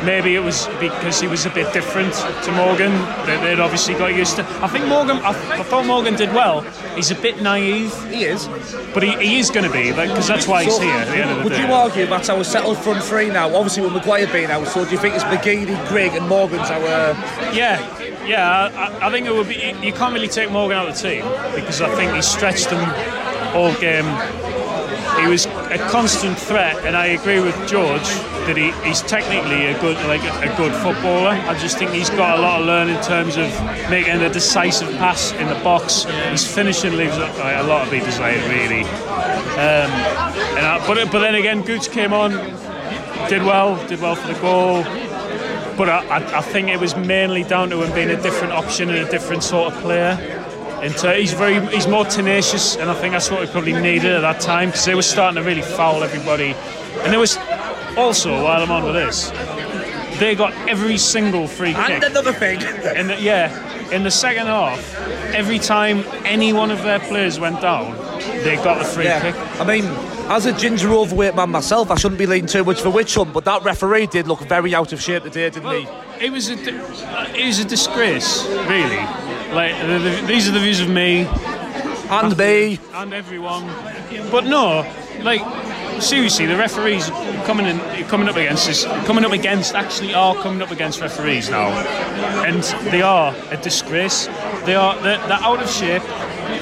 maybe 0.04 0.36
it 0.36 0.40
was 0.40 0.68
because 0.80 1.20
he 1.22 1.28
was 1.28 1.46
a 1.46 1.50
bit 1.50 1.72
different 1.74 2.14
to 2.14 2.52
Morgan 2.52 2.92
that 3.28 3.42
they'd 3.44 3.60
obviously 3.60 3.94
got 3.94 4.16
used 4.16 4.36
to. 4.38 4.44
I 4.64 4.68
think 4.68 4.86
Morgan, 4.88 5.18
I, 5.18 5.30
I 5.60 5.64
thought 5.64 5.86
Morgan 5.86 6.16
did 6.16 6.34
well. 6.34 6.62
He's 6.96 7.12
a 7.12 7.16
bit 7.16 7.42
naive, 7.42 7.94
He 8.12 8.24
is. 8.26 8.48
but 8.94 9.04
he, 9.04 9.12
he 9.18 9.40
is 9.40 9.50
going 9.50 9.66
to 9.66 9.72
be 9.72 9.92
because 9.92 10.28
that's 10.28 10.48
why 10.48 10.64
he's 10.64 10.76
So, 10.76 10.82
here 10.82 10.92
at 10.94 11.08
the 11.08 11.16
end 11.16 11.32
of 11.32 11.38
the 11.38 11.44
would 11.44 11.54
day. 11.54 11.66
you 11.68 11.74
argue 11.74 12.06
that's 12.08 12.30
our 12.30 12.44
settled 12.44 12.78
front 12.78 13.04
three 13.04 13.30
now? 13.30 13.54
Obviously, 13.56 13.84
with 13.84 13.94
Maguire 13.94 14.28
being 14.32 14.52
out, 14.52 14.68
so 14.68 14.84
do 14.86 14.92
you 14.92 14.98
think 14.98 15.16
it's 15.16 15.24
McGeady, 15.26 15.78
Grigg, 15.88 16.14
and 16.14 16.28
Morgan's 16.28 16.70
our? 16.70 16.80
Yeah, 17.54 17.80
yeah. 18.26 18.70
I, 19.02 19.08
I 19.08 19.12
think 19.12 19.28
it 19.28 19.34
would 19.34 19.48
be. 19.48 19.56
You 19.86 19.94
can't 19.94 20.14
really 20.14 20.28
take 20.28 20.52
Morgan 20.52 20.78
out 20.78 20.88
of 20.90 20.96
the 20.96 21.02
team 21.02 21.24
because 21.56 21.82
I 21.82 21.94
think 21.96 22.14
he 22.14 22.22
stretched 22.22 22.70
them 22.70 22.84
all 23.56 23.74
game. 23.80 24.06
He 25.20 25.28
was 25.28 25.46
a 25.46 25.78
constant 25.90 26.38
threat, 26.38 26.78
and 26.86 26.96
I 26.96 27.08
agree 27.08 27.40
with 27.40 27.56
George 27.68 28.10
that 28.46 28.58
he, 28.58 28.72
he's 28.88 29.02
technically 29.02 29.68
a 29.68 29.80
good, 29.80 29.98
like 30.08 30.22
a, 30.22 30.56
good 30.58 30.74
footballer. 30.82 31.30
I 31.30 31.58
just 31.60 31.78
think 31.78 31.92
he's 31.92 32.10
got 32.10 32.40
a 32.40 32.42
lot 32.42 32.62
of 32.62 32.68
learn 32.68 32.90
in 32.90 33.02
terms 33.04 33.38
of 33.38 33.50
making 33.90 34.22
a 34.22 34.30
decisive 34.30 34.90
pass 34.98 35.32
in 35.34 35.48
the 35.48 35.56
box. 35.64 36.04
His 36.32 36.48
finishing 36.48 36.96
leaves 36.96 37.18
a, 37.18 37.28
like, 37.40 37.58
a 37.58 37.64
lot 37.64 37.86
to 37.86 37.92
be 37.92 38.00
desired, 38.00 38.44
really. 38.50 38.82
Um, 38.82 39.92
and 40.58 40.66
I, 40.66 40.84
but 40.88 41.12
but 41.12 41.20
then 41.20 41.36
again, 41.36 41.62
Gooch 41.62 41.92
came 41.92 42.14
on, 42.14 42.32
did 43.30 43.44
well, 43.44 43.76
did 43.88 44.02
well 44.02 44.16
for 44.16 44.34
the 44.34 44.40
goal. 44.40 44.84
But 45.78 45.90
I, 45.90 46.38
I 46.38 46.42
think 46.42 46.70
it 46.70 46.80
was 46.80 46.96
mainly 46.96 47.44
down 47.44 47.70
to 47.70 47.82
him 47.82 47.94
being 47.94 48.10
a 48.10 48.22
different 48.22 48.54
option 48.54 48.90
and 48.90 49.08
a 49.08 49.10
different 49.10 49.44
sort 49.44 49.74
of 49.74 49.80
player. 49.82 50.41
And 50.82 50.96
uh, 51.06 51.14
he's 51.14 51.34
very, 51.34 51.64
he's 51.68 51.88
more 51.88 52.06
tenacious, 52.06 52.76
and 52.76 52.90
I 52.90 52.96
think 52.96 53.12
that's 53.14 53.30
what 53.30 53.42
we 53.42 53.48
probably 53.48 53.74
needed 53.74 54.12
at 54.12 54.22
that 54.22 54.42
time 54.42 54.70
because 54.70 54.86
they 54.86 54.96
were 54.96 55.04
starting 55.04 55.42
to 55.42 55.48
really 55.48 55.62
foul 55.62 56.04
everybody. 56.04 56.56
And 57.04 57.12
there 57.14 57.20
was 57.20 57.38
also, 57.98 58.32
while 58.44 58.62
I'm 58.64 58.72
on 58.72 58.84
with 58.84 58.96
this, 58.96 59.30
they 60.20 60.34
got 60.36 60.54
every 60.68 60.98
single 60.98 61.48
free 61.48 61.74
kick. 61.74 61.90
And 61.90 62.04
another 62.04 62.34
thing. 62.34 62.62
In 62.96 63.08
the, 63.08 63.22
yeah, 63.22 63.92
in 63.92 64.04
the 64.04 64.12
second 64.12 64.48
half, 64.48 64.96
every 65.36 65.60
time 65.60 66.04
any 66.26 66.52
one 66.52 66.72
of 66.72 66.82
their 66.84 67.00
players 67.00 67.40
went 67.40 67.62
down, 67.62 67.96
they 68.44 68.56
got 68.56 68.80
the 68.80 68.86
free 68.86 69.06
Yeah, 69.06 69.22
kick. 69.22 69.36
I 69.60 69.66
mean, 69.66 69.86
as 70.32 70.46
a 70.48 70.54
ginger 70.54 70.90
overweight 70.92 71.36
man 71.36 71.50
myself, 71.52 71.92
I 71.92 71.96
shouldn't 71.96 72.20
be 72.20 72.26
leaning 72.26 72.48
too 72.48 72.64
much 72.64 72.82
for 72.82 72.90
which 72.90 73.16
one, 73.18 73.32
but 73.32 73.46
that 73.46 73.64
referee 73.64 74.08
did 74.08 74.28
look 74.28 74.40
very 74.42 74.74
out 74.74 74.94
of 74.94 75.02
shape 75.02 75.24
today, 75.24 75.50
didn't 75.52 75.72
he? 75.72 75.88
It 76.26 76.32
was 76.32 76.50
a, 76.50 76.56
di- 76.56 77.40
it 77.40 77.46
was 77.46 77.60
a 77.60 77.66
disgrace, 77.66 78.48
really. 78.48 79.00
Like 79.54 79.76
the, 79.86 80.00
the, 80.00 80.24
these 80.28 80.48
are 80.48 80.52
the 80.52 80.60
views 80.60 80.80
of 80.80 80.90
me 80.90 81.26
And 82.10 82.38
me. 82.38 82.80
and 82.94 83.14
everyone, 83.14 83.66
but 84.32 84.46
no, 84.46 84.86
like 85.22 85.42
seriously, 86.02 86.46
the 86.46 86.56
referees 86.56 87.10
coming 87.46 87.66
in, 87.68 87.78
coming 88.08 88.28
up 88.30 88.36
against 88.38 88.68
this, 88.68 88.86
coming 89.06 89.24
up 89.26 89.32
against 89.34 89.76
actually 89.76 90.14
are 90.14 90.36
coming 90.36 90.62
up 90.62 90.72
against 90.72 91.00
referees 91.02 91.50
now, 91.50 91.68
and 92.46 92.64
they 92.92 93.02
are 93.02 93.34
a 93.52 93.58
disgrace. 93.58 94.28
They 94.66 94.76
are 94.76 94.96
they're, 95.02 95.20
they're 95.28 95.44
out 95.44 95.62
of 95.62 95.70
shape. 95.70 96.04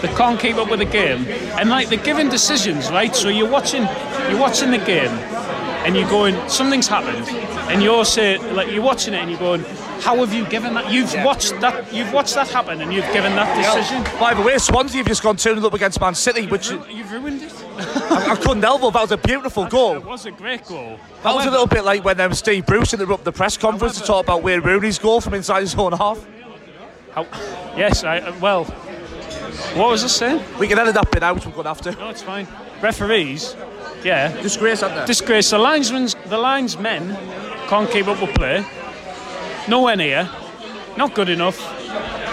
They 0.01 0.07
can't 0.15 0.39
keep 0.39 0.55
up 0.57 0.69
with 0.69 0.79
the 0.79 0.85
game, 0.85 1.25
and 1.59 1.69
like 1.69 1.89
they're 1.89 2.03
giving 2.03 2.29
decisions, 2.29 2.89
right? 2.91 3.15
So 3.15 3.29
you're 3.29 3.49
watching, 3.49 3.83
you're 4.29 4.39
watching 4.39 4.71
the 4.71 4.77
game, 4.77 5.11
and 5.89 5.97
you're 5.97 6.07
going, 6.07 6.35
something's 6.47 6.87
happened, 6.87 7.27
and 7.71 7.81
you're 7.81 8.05
saying, 8.05 8.53
like 8.53 8.69
you're 8.71 8.83
watching 8.83 9.15
it 9.15 9.17
and 9.17 9.31
you're 9.31 9.39
going, 9.39 9.61
how 10.01 10.17
have 10.17 10.31
you 10.31 10.45
given 10.45 10.75
that? 10.75 10.91
You've 10.91 11.11
watched 11.25 11.59
that. 11.61 11.91
You've 11.91 12.13
watched 12.13 12.35
that 12.35 12.47
happen, 12.47 12.79
and 12.81 12.93
you've 12.93 13.11
given 13.11 13.33
that 13.35 13.57
decision. 13.57 14.03
By 14.19 14.35
the 14.35 14.43
way, 14.43 14.59
Swansea 14.59 14.99
have 14.99 15.07
just 15.07 15.23
gone 15.23 15.35
2 15.35 15.55
0 15.55 15.65
up 15.65 15.73
against 15.73 15.99
Man 15.99 16.13
City, 16.13 16.45
which 16.45 16.69
You've 16.69 17.11
ruined 17.11 17.41
it. 17.41 17.51
I, 17.77 18.33
I 18.33 18.35
couldn't 18.35 18.61
help 18.61 18.83
it. 18.83 18.93
That 18.93 19.01
was 19.01 19.11
a 19.11 19.17
beautiful 19.17 19.65
goal. 19.65 19.95
It 19.95 20.05
was 20.05 20.27
a 20.27 20.31
great 20.31 20.63
goal. 20.65 20.99
That 21.23 21.33
was 21.33 21.47
a 21.47 21.49
little 21.49 21.65
bit 21.65 21.83
like 21.83 22.05
when 22.05 22.21
um, 22.21 22.35
Steve 22.35 22.67
Bruce 22.67 22.93
interrupted 22.93 23.25
the 23.25 23.31
press 23.31 23.57
conference 23.57 23.99
to 23.99 24.05
talk 24.05 24.25
about 24.25 24.43
Wayne 24.43 24.61
Rooney's 24.61 24.99
goal 24.99 25.21
from 25.21 25.33
inside 25.33 25.61
his 25.61 25.73
own 25.73 25.93
half. 25.93 26.23
How, 27.15 27.23
yes, 27.75 28.03
I 28.03 28.19
uh, 28.19 28.35
well. 28.39 28.65
What 29.73 29.89
was 29.89 30.03
I 30.03 30.07
saying? 30.07 30.43
We 30.59 30.67
can 30.67 30.77
edit 30.77 30.93
that 30.93 31.09
bit 31.09 31.23
out. 31.23 31.43
We're 31.43 31.51
going 31.51 31.63
to 31.63 31.69
have 31.69 31.81
to. 31.81 31.91
No, 31.93 32.09
it's 32.09 32.21
fine. 32.21 32.47
Referees, 32.79 33.55
yeah, 34.03 34.41
Disgrace, 34.41 34.83
aren't 34.83 34.95
they? 34.95 35.05
disgrace. 35.05 35.49
The 35.49 35.57
linesmen's, 35.59 36.15
the 36.27 36.37
linesmen 36.37 37.15
can't 37.67 37.89
keep 37.91 38.07
up 38.07 38.21
with 38.21 38.33
play. 38.35 38.65
Nowhere 39.67 39.95
near. 39.95 40.29
Not 40.97 41.13
good 41.15 41.29
enough. 41.29 41.57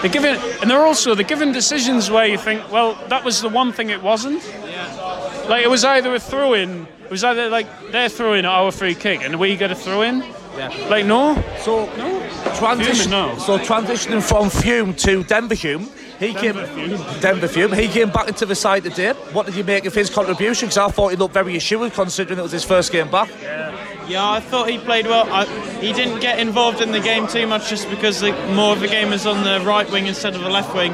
They're 0.01 0.11
giving, 0.11 0.35
and 0.61 0.69
they're 0.69 0.85
also 0.85 1.15
they're 1.15 1.25
giving 1.27 1.51
decisions 1.51 2.11
where 2.11 2.25
you 2.27 2.37
think, 2.37 2.71
well, 2.71 2.95
that 3.09 3.23
was 3.23 3.41
the 3.41 3.49
one 3.49 3.71
thing 3.71 3.89
it 3.89 4.01
wasn't. 4.01 4.43
Yeah. 4.65 5.45
Like 5.49 5.63
it 5.63 5.69
was 5.69 5.83
either 5.83 6.13
a 6.13 6.19
throw 6.19 6.53
in. 6.53 6.87
It 7.05 7.11
was 7.11 7.23
either 7.23 7.49
like 7.49 7.67
they're 7.91 8.09
throwing 8.09 8.45
our 8.45 8.71
free 8.71 8.93
kick, 8.95 9.21
and 9.23 9.39
we 9.39 9.55
get 9.55 9.71
a 9.71 9.75
throw 9.75 10.01
in. 10.03 10.23
Yeah. 10.57 10.69
Like 10.89 11.05
no, 11.05 11.35
So, 11.59 11.85
no. 11.97 12.19
transition, 12.57 13.11
Fume, 13.11 13.11
no. 13.11 13.37
so 13.37 13.57
transitioning 13.59 14.21
from 14.23 14.49
Fume 14.49 14.93
to 14.95 15.23
Denver 15.23 15.53
Hume, 15.55 15.87
he 16.19 16.33
Denver 16.33 16.65
came 16.67 16.97
Fume. 16.97 17.19
Denver 17.21 17.47
Fume. 17.47 17.73
He 17.73 17.87
came 17.87 18.09
back 18.09 18.27
into 18.27 18.45
the 18.45 18.55
side 18.55 18.83
today. 18.83 19.13
What 19.33 19.45
did 19.45 19.55
you 19.55 19.63
make 19.63 19.85
of 19.85 19.93
his 19.93 20.09
contribution? 20.09 20.67
Because 20.67 20.77
I 20.77 20.89
thought 20.89 21.09
he 21.09 21.15
looked 21.17 21.33
very 21.33 21.55
assured, 21.55 21.93
considering 21.93 22.39
it 22.39 22.43
was 22.43 22.51
his 22.51 22.63
first 22.63 22.91
game 22.91 23.09
back. 23.09 23.29
Yeah, 23.41 24.07
yeah 24.07 24.29
I 24.29 24.39
thought 24.39 24.69
he 24.69 24.77
played 24.79 25.05
well. 25.05 25.27
I, 25.31 25.45
he 25.79 25.93
didn't 25.93 26.19
get 26.19 26.39
involved 26.39 26.81
in 26.81 26.91
the 26.91 26.99
game 26.99 27.27
too 27.27 27.45
much 27.47 27.69
just 27.69 27.89
because 27.89 28.19
the, 28.21 28.31
more 28.53 28.73
of 28.73 28.79
the 28.79 28.87
game 28.87 29.09
was 29.11 29.25
on 29.25 29.43
the 29.43 29.63
right 29.65 29.89
wing 29.91 30.07
instead 30.07 30.35
of 30.35 30.41
the 30.41 30.49
left 30.49 30.73
wing. 30.75 30.93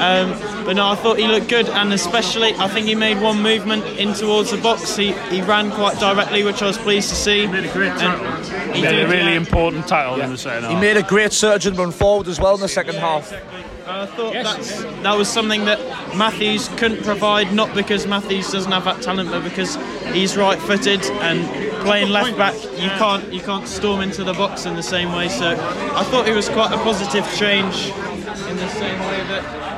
Um, 0.00 0.30
but 0.64 0.74
no, 0.76 0.86
I 0.86 0.94
thought 0.94 1.18
he 1.18 1.26
looked 1.26 1.48
good, 1.48 1.68
and 1.68 1.92
especially 1.92 2.54
I 2.54 2.68
think 2.68 2.86
he 2.86 2.94
made 2.94 3.20
one 3.20 3.42
movement 3.42 3.84
in 3.98 4.12
towards 4.14 4.52
the 4.52 4.56
box. 4.58 4.94
He 4.94 5.10
he 5.28 5.42
ran 5.42 5.72
quite 5.72 5.98
directly, 5.98 6.44
which 6.44 6.62
I 6.62 6.66
was 6.66 6.78
pleased 6.78 7.08
to 7.08 7.16
see. 7.16 7.40
He 7.40 7.46
made 7.48 7.64
a 7.64 7.72
great 7.72 7.98
tackle. 7.98 8.26
He 8.72 8.76
He 8.76 8.82
made 8.82 9.02
a 9.02 9.08
really 9.08 9.32
yeah. 9.32 9.38
important 9.38 9.88
tackle 9.88 10.20
in 10.20 10.30
the 10.30 10.38
second 10.38 10.66
He 10.68 10.74
half. 10.74 10.80
made 10.80 10.96
a 10.96 11.02
great 11.02 11.32
surgeon 11.32 11.74
run 11.74 11.90
forward 11.90 12.28
as 12.28 12.38
well 12.38 12.54
in 12.54 12.60
the 12.60 12.68
second 12.68 12.94
half. 12.96 13.32
I 13.90 14.06
thought 14.06 14.34
that's, 14.34 14.82
that 14.82 15.16
was 15.16 15.28
something 15.28 15.64
that 15.64 15.78
Matthews 16.16 16.68
couldn't 16.76 17.02
provide, 17.04 17.54
not 17.54 17.74
because 17.74 18.06
Matthews 18.06 18.52
doesn't 18.52 18.70
have 18.70 18.84
that 18.84 19.00
talent, 19.02 19.30
but 19.30 19.42
because 19.42 19.76
he's 20.12 20.36
right-footed 20.36 21.04
and 21.06 21.46
playing 21.82 22.10
left 22.10 22.36
back, 22.36 22.54
you 22.54 22.90
can't 22.90 23.32
you 23.32 23.40
can't 23.40 23.66
storm 23.66 24.00
into 24.00 24.24
the 24.24 24.34
box 24.34 24.66
in 24.66 24.76
the 24.76 24.82
same 24.82 25.12
way. 25.12 25.28
So 25.28 25.52
I 25.52 26.04
thought 26.04 26.28
it 26.28 26.34
was 26.34 26.48
quite 26.50 26.70
a 26.72 26.76
positive 26.78 27.24
change 27.36 27.88
in 27.88 28.56
the 28.56 28.68
same 28.68 29.00
way 29.00 29.24
that 29.28 29.68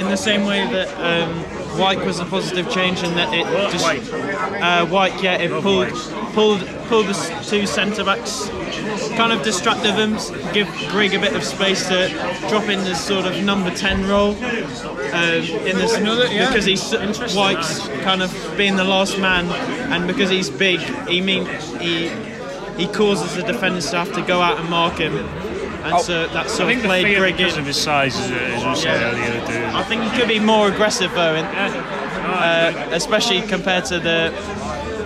in 0.00 0.08
the 0.08 0.16
same 0.16 0.44
way 0.44 0.66
that 0.70 0.88
um, 1.00 1.44
Wyke 1.78 2.04
was 2.04 2.20
a 2.20 2.24
positive 2.24 2.70
change 2.70 3.02
in 3.02 3.14
that 3.14 3.32
it 3.32 3.44
just 3.72 4.12
uh, 4.12 4.86
Wyke 4.90 5.22
yeah 5.22 5.34
it 5.34 5.50
pulled 5.62 5.88
pulled 6.32 6.60
pulled 6.88 7.06
the 7.06 7.44
two 7.48 7.66
centre 7.66 8.04
backs 8.04 8.50
kind 9.16 9.32
of 9.32 9.42
distracted 9.42 9.92
them, 9.92 10.16
give 10.52 10.68
Grigg 10.88 11.14
a 11.14 11.20
bit 11.20 11.34
of 11.34 11.44
space 11.44 11.86
to 11.88 12.08
drop 12.48 12.68
in 12.68 12.80
this 12.84 13.04
sort 13.04 13.26
of 13.26 13.42
number 13.44 13.70
10 13.70 14.08
role. 14.08 14.34
Um, 14.34 15.44
in 15.64 15.76
this, 15.76 15.96
yeah. 15.98 16.48
because 16.48 16.64
he's 16.64 16.92
Wyke's 17.34 17.86
kind 18.02 18.22
of 18.22 18.54
being 18.56 18.76
the 18.76 18.84
last 18.84 19.18
man, 19.18 19.46
and 19.92 20.06
because 20.06 20.30
he's 20.30 20.50
big, 20.50 20.80
he 21.08 21.20
mean 21.20 21.46
he 21.80 22.10
he 22.76 22.88
causes 22.88 23.36
the 23.36 23.42
defenders 23.42 23.88
to 23.90 23.98
have 23.98 24.12
to 24.14 24.22
go 24.22 24.40
out 24.40 24.58
and 24.58 24.68
mark 24.68 24.94
him, 24.94 25.14
and 25.84 26.00
so 26.00 26.26
that's 26.28 26.54
I 26.54 26.56
sort 26.56 26.68
think 26.68 26.84
of 26.84 26.90
the 26.90 27.02
fear 27.02 27.24
because 27.26 27.54
in. 27.54 27.60
of 27.60 27.66
his 27.66 27.76
size, 27.76 28.16
as, 28.18 28.30
as 28.30 28.64
we 28.64 28.74
said 28.74 29.02
earlier, 29.02 29.46
dude. 29.46 29.74
I 29.74 29.82
think 29.84 30.02
he 30.02 30.10
could 30.18 30.28
be 30.28 30.38
more 30.40 30.68
aggressive 30.68 31.10
though, 31.12 31.34
and, 31.34 31.46
uh, 31.46 32.88
especially 32.92 33.42
compared 33.42 33.84
to 33.86 33.98
the 33.98 34.32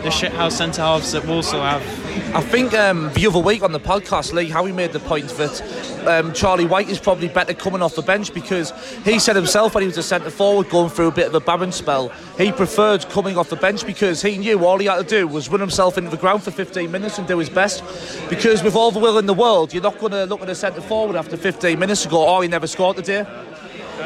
the 0.02 0.10
shithouse 0.10 0.52
centre 0.52 0.82
halves 0.82 1.12
that 1.12 1.24
Walsall 1.26 1.62
have. 1.62 1.82
I 2.18 2.40
think 2.40 2.74
um, 2.74 3.12
the 3.14 3.26
other 3.26 3.38
week 3.38 3.62
on 3.62 3.72
the 3.72 3.80
podcast, 3.80 4.32
Lee 4.32 4.50
Howey 4.50 4.74
made 4.74 4.92
the 4.92 5.00
point 5.00 5.28
that 5.30 6.06
um, 6.06 6.32
Charlie 6.32 6.66
Wyke 6.66 6.88
is 6.88 6.98
probably 6.98 7.28
better 7.28 7.54
coming 7.54 7.80
off 7.80 7.94
the 7.94 8.02
bench 8.02 8.34
because 8.34 8.72
he 9.04 9.18
said 9.18 9.36
himself 9.36 9.74
when 9.74 9.82
he 9.82 9.86
was 9.86 9.98
a 9.98 10.02
centre 10.02 10.30
forward 10.30 10.68
going 10.68 10.90
through 10.90 11.08
a 11.08 11.12
bit 11.12 11.28
of 11.28 11.34
a 11.34 11.40
barren 11.40 11.70
spell, 11.70 12.08
he 12.36 12.50
preferred 12.50 13.08
coming 13.08 13.36
off 13.38 13.48
the 13.50 13.56
bench 13.56 13.86
because 13.86 14.20
he 14.20 14.36
knew 14.36 14.64
all 14.64 14.78
he 14.78 14.86
had 14.86 14.96
to 14.96 15.04
do 15.04 15.28
was 15.28 15.48
run 15.48 15.60
himself 15.60 15.96
into 15.96 16.10
the 16.10 16.16
ground 16.16 16.42
for 16.42 16.50
15 16.50 16.90
minutes 16.90 17.18
and 17.18 17.28
do 17.28 17.38
his 17.38 17.50
best. 17.50 17.82
Because 18.28 18.62
with 18.62 18.74
all 18.74 18.90
the 18.90 18.98
will 18.98 19.18
in 19.18 19.26
the 19.26 19.34
world, 19.34 19.72
you're 19.72 19.82
not 19.82 19.98
going 19.98 20.12
to 20.12 20.24
look 20.24 20.42
at 20.42 20.48
a 20.48 20.54
centre 20.54 20.80
forward 20.80 21.16
after 21.16 21.36
15 21.36 21.78
minutes 21.78 22.02
and 22.02 22.10
go, 22.10 22.26
oh, 22.26 22.40
he 22.40 22.48
never 22.48 22.66
scored 22.66 22.96
today. 22.96 23.24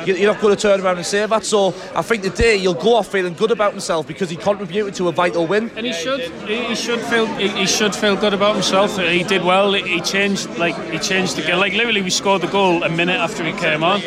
You- 0.07 0.15
You're 0.15 0.33
not 0.33 0.41
going 0.41 0.55
to 0.55 0.61
turn 0.61 0.81
around 0.81 0.97
and 0.97 1.07
say 1.07 1.25
that. 1.27 1.45
So 1.45 1.69
I 1.95 2.03
think 2.03 2.23
today 2.23 2.57
you'll 2.57 2.75
go 2.75 2.95
off 2.97 3.09
feeling 3.09 3.35
good 3.35 3.51
about 3.51 3.73
himself 3.73 4.07
because 4.07 4.31
he 4.31 4.37
contributed 4.37 4.95
to 4.97 5.09
a 5.09 5.13
vital 5.13 5.47
win. 5.47 5.71
And 5.77 5.87
he 5.87 5.93
should, 5.93 6.21
he 6.49 6.75
should 6.75 7.01
feel, 7.01 7.27
he 7.27 7.67
should 7.67 7.95
feel 7.95 8.17
good 8.17 8.35
about 8.35 8.55
himself. 8.55 8.97
He 8.99 9.23
did 9.25 9.43
well. 9.45 9.73
He 9.73 10.01
changed, 10.01 10.49
like 10.59 10.77
he 10.91 10.99
changed 10.99 11.37
the 11.37 11.43
game. 11.43 11.59
Like 11.59 11.73
literally, 11.75 12.03
we 12.03 12.11
scored 12.11 12.43
the 12.43 12.49
goal 12.49 12.83
a 12.83 12.89
minute 12.89 13.19
after 13.19 13.45
he 13.45 13.53
came 13.53 13.83
on. 13.83 14.01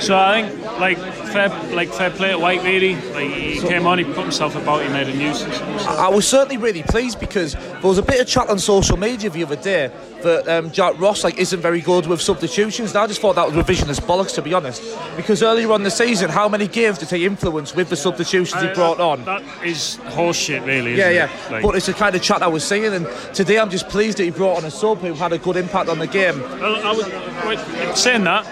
So 0.00 0.16
I 0.16 0.42
think, 0.42 0.62
like 0.80 0.98
fair, 0.98 1.48
like 1.74 1.88
fair 1.90 2.10
play 2.10 2.30
to 2.32 2.38
Wyke 2.38 2.62
really. 2.64 2.96
Like 3.12 3.30
he 3.30 3.60
came 3.60 3.86
on, 3.86 3.98
he 3.98 4.04
put 4.04 4.18
himself 4.24 4.56
about, 4.56 4.82
he 4.82 4.88
made 4.88 5.06
a 5.08 5.14
nuisance. 5.16 5.56
I 5.86 6.08
was 6.08 6.26
certainly 6.26 6.56
really 6.56 6.82
pleased 6.82 7.20
because 7.20 7.52
there 7.54 7.80
was 7.82 7.98
a 7.98 8.02
bit 8.02 8.20
of 8.20 8.26
chat 8.26 8.48
on 8.48 8.58
social 8.58 8.96
media 8.96 9.30
the 9.30 9.44
other 9.44 9.54
day 9.56 9.90
that 10.22 10.48
um, 10.48 10.70
Jack 10.72 10.98
Ross 10.98 11.22
like 11.24 11.38
isn't 11.38 11.60
very 11.60 11.80
good 11.80 12.06
with 12.06 12.20
substitutions. 12.20 12.90
And 12.90 12.98
I 12.98 13.06
just 13.06 13.20
thought 13.20 13.36
that 13.36 13.46
was 13.52 13.54
revisionist 13.54 14.00
bollocks 14.00 14.34
to 14.34 14.42
be 14.42 14.52
honest. 14.54 14.82
Because 15.16 15.31
earlier 15.40 15.70
on 15.70 15.84
the 15.84 15.90
season, 15.90 16.28
how 16.28 16.48
many 16.48 16.66
games 16.66 16.98
did 16.98 17.10
he 17.10 17.24
influence 17.24 17.76
with 17.76 17.88
the 17.88 17.96
substitutions 17.96 18.60
he 18.60 18.68
uh, 18.68 18.74
brought 18.74 18.98
on? 18.98 19.24
That 19.24 19.42
is 19.64 19.98
horseshit, 20.06 20.66
really. 20.66 20.96
Yeah, 20.96 21.10
yeah. 21.10 21.30
It? 21.46 21.52
Like, 21.52 21.62
but 21.62 21.76
it's 21.76 21.86
the 21.86 21.94
kind 21.94 22.16
of 22.16 22.22
chat 22.22 22.42
I 22.42 22.48
was 22.48 22.64
seeing, 22.64 22.92
and 22.92 23.06
today 23.32 23.60
I'm 23.60 23.70
just 23.70 23.88
pleased 23.88 24.18
that 24.18 24.24
he 24.24 24.30
brought 24.30 24.56
on 24.58 24.64
a 24.64 24.70
sub 24.70 24.98
who 24.98 25.14
had 25.14 25.32
a 25.32 25.38
good 25.38 25.56
impact 25.56 25.88
on 25.88 26.00
the 26.00 26.08
game. 26.08 26.40
Well, 26.40 26.76
I 26.84 27.46
wait, 27.46 27.96
saying 27.96 28.24
that, 28.24 28.44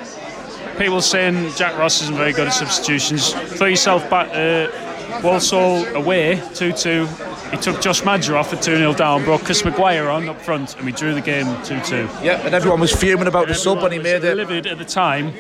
people 0.79 1.01
saying 1.01 1.53
Jack 1.57 1.77
Ross 1.77 2.01
isn't 2.03 2.17
very 2.17 2.33
good 2.33 2.47
at 2.47 2.55
substitutions. 2.55 3.33
Throw 3.33 3.67
yourself 3.67 4.09
back 4.09 4.31
to 4.31 4.90
Walsall 5.23 5.85
away, 5.95 6.43
2 6.55 6.73
2. 6.73 7.07
He 7.51 7.57
took 7.57 7.81
Josh 7.81 8.05
Maja 8.05 8.37
off 8.37 8.53
at 8.53 8.63
2 8.63 8.77
0 8.77 8.95
down, 8.95 9.25
brought 9.25 9.45
Chris 9.45 9.65
Maguire 9.65 10.09
on 10.09 10.29
up 10.29 10.41
front, 10.41 10.77
and 10.77 10.87
we 10.87 10.93
drew 10.93 11.15
the 11.15 11.21
game 11.21 11.47
2 11.65 11.81
2. 11.81 11.97
Yeah, 12.23 12.41
and 12.45 12.55
everyone 12.55 12.81
was 12.81 12.93
fuming 12.93 13.27
about 13.27 13.49
the 13.49 13.55
sub 13.55 13.83
when 13.83 13.93
he 13.93 13.99
made 13.99 14.25
it. 14.25 14.37
Livid 14.37 14.67
at 14.67 14.79
the 14.79 14.85
time. 14.85 15.33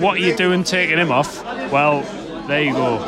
What 0.00 0.16
are 0.16 0.20
you 0.20 0.34
doing 0.36 0.64
taking 0.64 0.98
him 0.98 1.12
off? 1.12 1.44
Well, 1.70 2.02
there 2.46 2.62
you 2.62 2.72
go. 2.72 2.98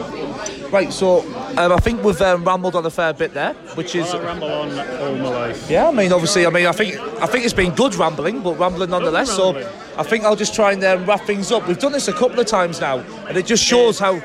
Right, 0.70 0.92
so 0.92 1.20
um, 1.58 1.72
I 1.72 1.76
think 1.78 2.02
we've 2.02 2.20
um, 2.22 2.44
rambled 2.44 2.76
on 2.76 2.86
a 2.86 2.90
fair 2.90 3.12
bit 3.12 3.34
there, 3.34 3.54
which 3.74 3.94
is. 3.94 4.14
I 4.14 4.22
ramble 4.22 4.50
on 4.50 4.70
all 4.70 5.14
my 5.16 5.28
life. 5.28 5.70
Yeah, 5.70 5.88
I 5.88 5.92
mean, 5.92 6.12
obviously, 6.12 6.46
I 6.46 6.50
mean, 6.50 6.66
I 6.66 6.72
think 6.72 6.96
I 7.20 7.26
think 7.26 7.44
it's 7.44 7.54
been 7.54 7.74
good 7.74 7.94
rambling, 7.94 8.42
but 8.42 8.58
rambling 8.58 8.90
nonetheless. 8.90 9.30
So. 9.34 9.56
I 9.94 10.02
think 10.02 10.24
I'll 10.24 10.36
just 10.36 10.54
try 10.54 10.72
and 10.72 10.82
um, 10.84 11.04
wrap 11.04 11.20
things 11.26 11.52
up. 11.52 11.68
We've 11.68 11.78
done 11.78 11.92
this 11.92 12.08
a 12.08 12.14
couple 12.14 12.40
of 12.40 12.46
times 12.46 12.80
now, 12.80 13.00
and 13.28 13.36
it 13.36 13.44
just 13.44 13.62
shows 13.62 13.98
how 13.98 14.22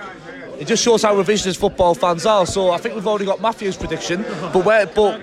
it 0.60 0.66
just 0.68 0.84
shows 0.84 1.04
how 1.04 1.16
revisionist 1.16 1.58
football 1.58 1.94
fans 1.96 2.26
are. 2.26 2.46
So 2.46 2.72
I 2.72 2.78
think 2.78 2.96
we've 2.96 3.08
already 3.08 3.26
got 3.26 3.42
Matthew's 3.42 3.78
prediction, 3.78 4.24
but 4.54 4.66
where 4.66 4.86
but 4.86 5.20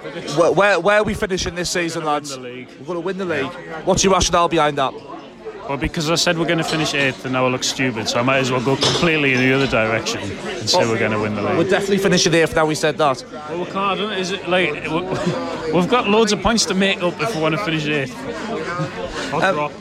prediction. 0.00 0.36
where, 0.38 0.52
where, 0.52 0.80
where 0.80 0.98
are 1.00 1.04
we 1.04 1.14
finishing 1.14 1.54
this 1.54 1.70
season, 1.70 2.04
lads? 2.04 2.32
win 2.36 2.42
the 2.42 2.48
league. 2.48 2.68
We're 2.80 2.86
going 2.86 2.96
to 2.96 3.00
win 3.00 3.18
the 3.18 3.24
league. 3.24 3.52
What's 3.84 4.04
your 4.04 4.12
rationale 4.12 4.48
behind 4.48 4.78
that? 4.78 4.92
Well, 5.68 5.78
because 5.78 6.10
I 6.10 6.16
said 6.16 6.36
we're 6.38 6.44
going 6.44 6.58
to 6.58 6.64
finish 6.64 6.92
eighth, 6.92 7.24
and 7.24 7.32
now 7.32 7.46
I 7.46 7.48
look 7.48 7.64
stupid, 7.64 8.06
so 8.06 8.18
I 8.18 8.22
might 8.22 8.36
as 8.36 8.50
well 8.50 8.62
go 8.62 8.76
completely 8.76 9.32
in 9.32 9.40
the 9.40 9.54
other 9.54 9.66
direction 9.66 10.20
and 10.20 10.68
say 10.68 10.86
we're 10.86 10.98
going 10.98 11.12
to 11.12 11.18
win 11.18 11.34
the 11.34 11.40
league. 11.40 11.56
We're 11.56 11.70
definitely 11.70 11.98
finishing 11.98 12.34
eighth 12.34 12.54
now. 12.54 12.66
We 12.66 12.74
said 12.74 12.98
that. 12.98 13.24
Well, 13.32 13.60
we 13.60 13.70
can't. 13.70 13.98
Don't- 13.98 14.12
Is 14.12 14.30
it 14.32 14.46
like 14.46 14.72
we- 14.72 15.72
we've 15.72 15.88
got 15.88 16.06
loads 16.06 16.32
of 16.32 16.42
points 16.42 16.66
to 16.66 16.74
make 16.74 17.02
up 17.02 17.18
if 17.18 17.34
we 17.34 17.40
want 17.40 17.54
to 17.54 17.64
finish 17.64 17.86
eighth? 17.86 18.14
Um, 19.34 19.72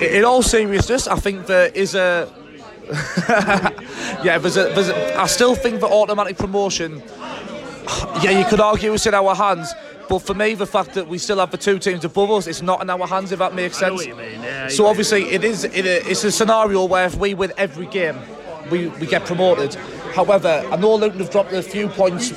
in 0.00 0.24
all 0.24 0.42
seriousness, 0.42 1.06
I 1.06 1.14
think 1.16 1.46
there 1.46 1.68
is 1.68 1.94
a. 1.94 2.28
yeah, 4.24 4.38
there's 4.38 4.56
a, 4.56 4.64
there's 4.74 4.88
a. 4.88 5.16
I 5.16 5.26
still 5.26 5.54
think 5.54 5.80
that 5.80 5.90
automatic 5.90 6.36
promotion. 6.38 7.02
Yeah, 8.22 8.30
you 8.38 8.44
could 8.44 8.60
argue 8.60 8.92
it's 8.92 9.06
in 9.06 9.14
our 9.14 9.34
hands, 9.34 9.72
but 10.08 10.20
for 10.20 10.34
me, 10.34 10.54
the 10.54 10.66
fact 10.66 10.94
that 10.94 11.08
we 11.08 11.18
still 11.18 11.38
have 11.38 11.50
the 11.50 11.56
two 11.56 11.78
teams 11.78 12.04
above 12.04 12.30
us, 12.30 12.46
it's 12.46 12.62
not 12.62 12.82
in 12.82 12.90
our 12.90 13.06
hands. 13.06 13.32
If 13.32 13.38
that 13.38 13.54
makes 13.54 13.78
sense. 13.78 13.94
what 13.94 14.06
you 14.06 14.16
mean. 14.16 14.42
Yeah, 14.42 14.68
So 14.68 14.86
obviously, 14.86 15.24
it 15.30 15.44
is. 15.44 15.64
It, 15.64 15.86
it's 15.86 16.24
a 16.24 16.32
scenario 16.32 16.84
where 16.84 17.06
if 17.06 17.16
we 17.16 17.34
win 17.34 17.52
every 17.56 17.86
game, 17.86 18.18
we, 18.70 18.88
we 18.88 19.06
get 19.06 19.24
promoted. 19.24 19.74
However, 20.14 20.64
I 20.70 20.76
know 20.76 20.94
Luton 20.94 21.20
have 21.20 21.30
dropped 21.30 21.52
a 21.52 21.62
few 21.62 21.88
points 21.88 22.32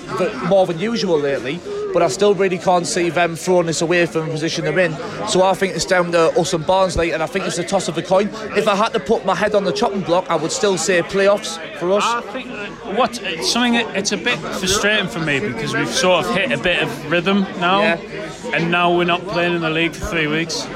more 0.48 0.66
than 0.66 0.80
usual 0.80 1.20
lately. 1.20 1.60
But 1.94 2.02
I 2.02 2.08
still 2.08 2.34
really 2.34 2.58
can't 2.58 2.86
see 2.88 3.10
them 3.10 3.36
throwing 3.36 3.68
this 3.68 3.82
away 3.82 4.06
from 4.06 4.26
the 4.28 4.32
position 4.32 4.66
they're 4.66 4.80
in. 4.80 4.96
So 5.28 5.44
I 5.44 5.54
think 5.54 5.76
it's 5.76 5.86
down 5.86 6.12
to 6.14 6.30
us 6.40 6.54
and 6.54 6.66
Barnsley, 6.66 7.12
and 7.12 7.22
I 7.22 7.26
think 7.28 7.46
it's 7.46 7.58
a 7.58 7.64
toss 7.64 7.88
of 7.88 7.98
a 7.98 8.02
coin. 8.02 8.30
If 8.56 8.68
I 8.68 8.76
had 8.76 8.94
to 8.94 9.00
put 9.00 9.26
my 9.26 9.36
head 9.36 9.56
on 9.56 9.64
the 9.64 9.72
chopping 9.72 10.02
block, 10.02 10.30
I 10.30 10.36
would 10.36 10.52
still 10.52 10.78
say 10.78 11.02
playoffs 11.02 11.58
for 11.78 11.92
us. 11.92 12.04
I 12.06 12.22
think 12.34 12.50
what 12.98 13.22
it's 13.24 13.52
something 13.52 13.76
it's 13.76 14.12
a 14.12 14.18
bit 14.18 14.38
frustrating 14.40 15.08
for 15.08 15.20
me 15.20 15.40
because 15.40 15.74
we've 15.74 15.88
sort 15.88 16.26
of 16.26 16.36
hit 16.36 16.52
a 16.52 16.58
bit 16.62 16.82
of 16.84 17.12
rhythm 17.12 17.42
now, 17.60 17.82
Yeah. 17.82 17.98
and 18.54 18.72
now 18.72 18.96
we're 18.96 19.04
not 19.06 19.22
playing 19.28 19.56
in 19.56 19.62
the 19.62 19.70
league 19.70 19.94
for 19.94 20.06
three 20.08 20.28
weeks. 20.28 20.68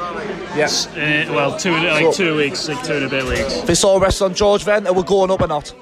Yes. 0.55 0.87
Uh, 0.87 1.25
well, 1.33 1.57
two 1.57 1.71
like 1.73 2.05
So- 2.05 2.11
two 2.11 2.37
weeks, 2.37 2.67
like 2.69 2.83
two 2.83 2.93
and 2.93 3.05
a 3.05 3.09
bit 3.09 3.25
weeks. 3.25 3.61
This 3.61 3.83
all 3.83 3.99
rests 3.99 4.21
on 4.21 4.33
George 4.33 4.63
then, 4.65 4.87
are 4.87 4.93
we're 4.93 5.03
going 5.03 5.31
up 5.31 5.41
or 5.41 5.47
not? 5.47 5.73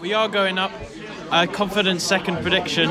We 0.00 0.12
are 0.14 0.28
going 0.28 0.58
up. 0.58 0.72
A 1.30 1.46
confident 1.46 2.00
second 2.00 2.40
prediction, 2.40 2.88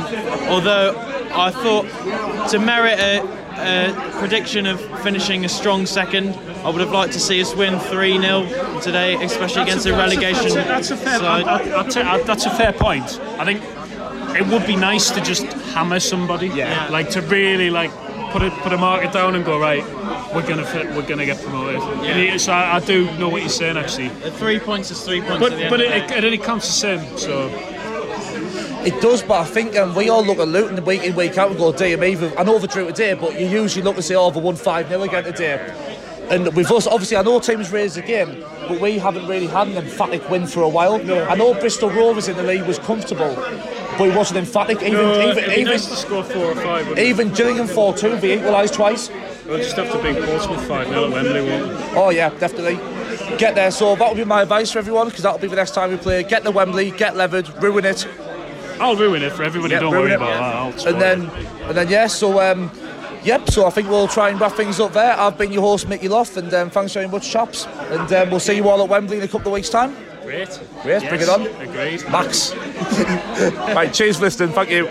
although 0.48 0.94
I 1.32 1.52
thought 1.52 2.50
to 2.50 2.60
merit 2.60 3.00
a, 3.00 3.22
a 3.58 4.20
prediction 4.20 4.66
of 4.66 4.80
finishing 5.02 5.46
a 5.46 5.50
strong 5.50 5.86
second, 5.86 6.36
I 6.64 6.70
would 6.70 6.82
have 6.82 6.92
liked 6.92 7.14
to 7.14 7.20
see 7.20 7.42
us 7.42 7.56
win 7.56 7.80
3 7.80 8.20
0 8.22 8.80
today, 8.82 9.16
especially 9.24 9.64
against 9.64 9.86
a, 9.86 9.92
relegation 9.94 10.50
That's 10.54 10.56
a, 10.56 10.64
that's 10.64 10.92
a 10.92 10.98
fair. 10.98 11.20
side. 11.20 11.44
I, 11.46 11.58
I, 11.72 11.80
I 11.80 11.88
t- 11.88 12.00
I- 12.02 12.22
that's 12.24 12.46
a 12.46 12.52
fair 12.52 12.74
point. 12.74 13.20
I 13.40 13.46
think 13.46 13.62
it 14.40 14.46
would 14.52 14.66
be 14.68 14.76
nice 14.76 15.10
to 15.12 15.22
just 15.22 15.44
hammer 15.74 16.00
somebody. 16.00 16.48
Yeah. 16.48 16.88
Like 16.90 17.10
to 17.12 17.22
really 17.22 17.70
like 17.70 17.92
put 18.32 18.42
a 18.44 18.52
put 18.62 18.74
a 18.74 18.78
market 18.78 19.14
down 19.14 19.36
and 19.36 19.44
go 19.46 19.60
right. 19.60 19.84
We're 20.36 20.46
gonna 20.48 20.66
fit, 20.66 20.88
we're 20.96 21.08
gonna 21.08 21.26
get 21.26 21.42
promoted. 21.42 21.82
Yeah. 22.04 22.38
So 22.38 22.52
I, 22.52 22.76
I 22.76 22.80
do 22.82 23.06
know 23.18 23.30
what 23.30 23.42
you're 23.42 23.50
saying 23.50 23.78
actually. 23.78 24.10
Three 24.32 24.60
points 24.60 24.92
is 24.92 25.02
three 25.04 25.22
points. 25.22 25.40
But 25.40 25.54
at 25.54 25.58
the 25.58 25.64
end 25.66 25.70
but 25.72 25.80
of 25.80 25.86
it, 25.88 25.90
the 25.90 25.96
it, 26.04 26.08
day. 26.10 26.18
it 26.18 26.24
only 26.26 26.38
counts 26.38 26.68
the 26.68 26.74
same. 26.74 27.18
So 27.18 27.48
It 28.88 29.02
does, 29.02 29.22
but 29.22 29.42
I 29.42 29.44
think 29.44 29.76
um, 29.76 29.94
we 29.96 30.08
all 30.08 30.24
look 30.24 30.38
at 30.38 30.48
Luton 30.48 30.86
week 30.86 31.04
in, 31.04 31.14
week 31.14 31.38
out 31.38 31.50
and 31.50 31.60
go, 31.60 31.74
damn, 31.74 32.06
even, 32.06 32.32
I 32.38 32.46
know 32.46 32.58
they 32.58 32.68
drew 32.68 32.86
today, 32.86 33.16
but 33.16 33.38
you 33.38 33.46
usually 33.46 33.84
look 33.84 33.96
and 33.96 34.06
say, 34.06 34.16
oh, 34.16 34.32
they 34.32 34.40
won 34.40 34.56
5 34.56 34.88
0 34.88 35.04
again 35.04 35.26
today. 35.26 35.98
And 36.30 36.56
with 36.56 36.72
us, 36.72 36.88
obviously, 36.88 37.18
I 37.18 37.22
know 37.22 37.42
teams 37.42 37.70
raised 37.70 37.98
again, 37.98 38.42
but 38.66 38.80
we 38.80 38.98
haven't 38.98 39.28
really 39.28 39.48
had 39.48 39.68
an 39.68 39.76
emphatic 39.76 40.30
win 40.30 40.48
for 40.48 40.62
a 40.62 40.70
while. 40.70 40.96
I 41.30 41.36
know 41.36 41.54
Bristol 41.54 41.90
Rovers 41.90 42.30
in 42.30 42.38
the 42.38 42.44
league 42.44 42.66
was 42.66 42.80
comfortable, 42.80 43.36
but 43.36 44.08
it 44.08 44.16
wasn't 44.16 44.40
emphatic. 44.40 44.82
Even, 44.82 44.94
no, 44.94 45.32
even, 45.32 45.50
be 45.50 45.52
even, 45.52 45.66
nice 45.66 45.88
to 45.88 45.96
score 45.98 46.24
four 46.24 46.46
or 46.46 46.56
five. 46.56 46.98
even 46.98 47.34
Gillingham 47.34 47.68
4 47.68 47.94
2, 47.94 48.20
they 48.22 48.38
equalised 48.38 48.74
twice. 48.74 49.10
We'll 49.46 49.58
just 49.58 49.76
have 49.76 49.92
to 49.92 50.02
beat 50.02 50.24
Portsmouth 50.24 50.66
five 50.66 50.88
0 50.88 51.08
at 51.08 51.12
Wembley. 51.12 51.42
Won't? 51.42 51.98
Oh, 51.98 52.10
yeah, 52.10 52.30
definitely. 52.40 52.76
Get 53.38 53.54
there. 53.56 53.72
So 53.72 53.98
that 53.98 54.08
would 54.08 54.18
be 54.18 54.24
my 54.24 54.44
advice 54.44 54.72
for 54.72 54.80
everyone, 54.80 55.10
because 55.10 55.24
that'll 55.24 55.40
be 55.40 55.50
the 55.50 55.58
next 55.58 55.72
time 55.74 55.92
we 55.92 55.98
play. 55.98 56.24
Get 56.24 56.46
to 56.46 56.52
Wembley, 56.52 56.92
get 56.92 57.18
levered, 57.18 57.50
ruin 57.62 57.84
it, 57.84 58.08
I'll 58.80 58.96
ruin 58.96 59.24
it 59.24 59.32
for 59.34 59.44
everybody. 59.44 59.74
Yeah, 59.74 59.80
Don't 59.82 59.92
worry 59.92 60.12
it. 60.12 60.16
about 60.16 60.76
that. 60.76 60.86
And 60.88 61.02
then 61.02 61.26
it. 61.26 61.48
and 61.68 61.78
then 61.78 61.90
yeah 61.90 62.08
so 62.08 62.40
um 62.40 62.72
yep 63.24 63.50
so 63.50 63.66
i 63.66 63.70
think 63.70 63.90
we'll 63.90 64.08
try 64.08 64.30
and 64.30 64.40
wrap 64.40 64.54
things 64.54 64.80
up 64.80 64.94
there 64.94 65.14
i've 65.20 65.38
been 65.38 65.52
your 65.52 65.62
host 65.64 65.88
mickey 65.90 66.08
loft 66.08 66.38
and 66.38 66.54
um, 66.54 66.70
thanks 66.70 66.94
very 66.94 67.08
much 67.08 67.30
chaps 67.30 67.66
and 67.90 68.14
um, 68.14 68.30
we'll 68.30 68.40
see 68.40 68.56
you 68.56 68.70
all 68.70 68.82
at 68.82 68.88
wembley 68.88 69.18
in 69.18 69.24
a 69.24 69.28
couple 69.28 69.48
of 69.48 69.54
weeks 69.54 69.70
time 69.70 69.96
great. 70.24 70.60
great 70.84 71.02
bring 71.10 71.22
it 71.22 71.28
on 71.30 71.48
Agreed. 71.62 72.04
max 72.12 72.54
right 73.76 73.92
cheers 73.94 74.22
listening 74.22 74.52
thank 74.54 74.70
you 74.70 74.88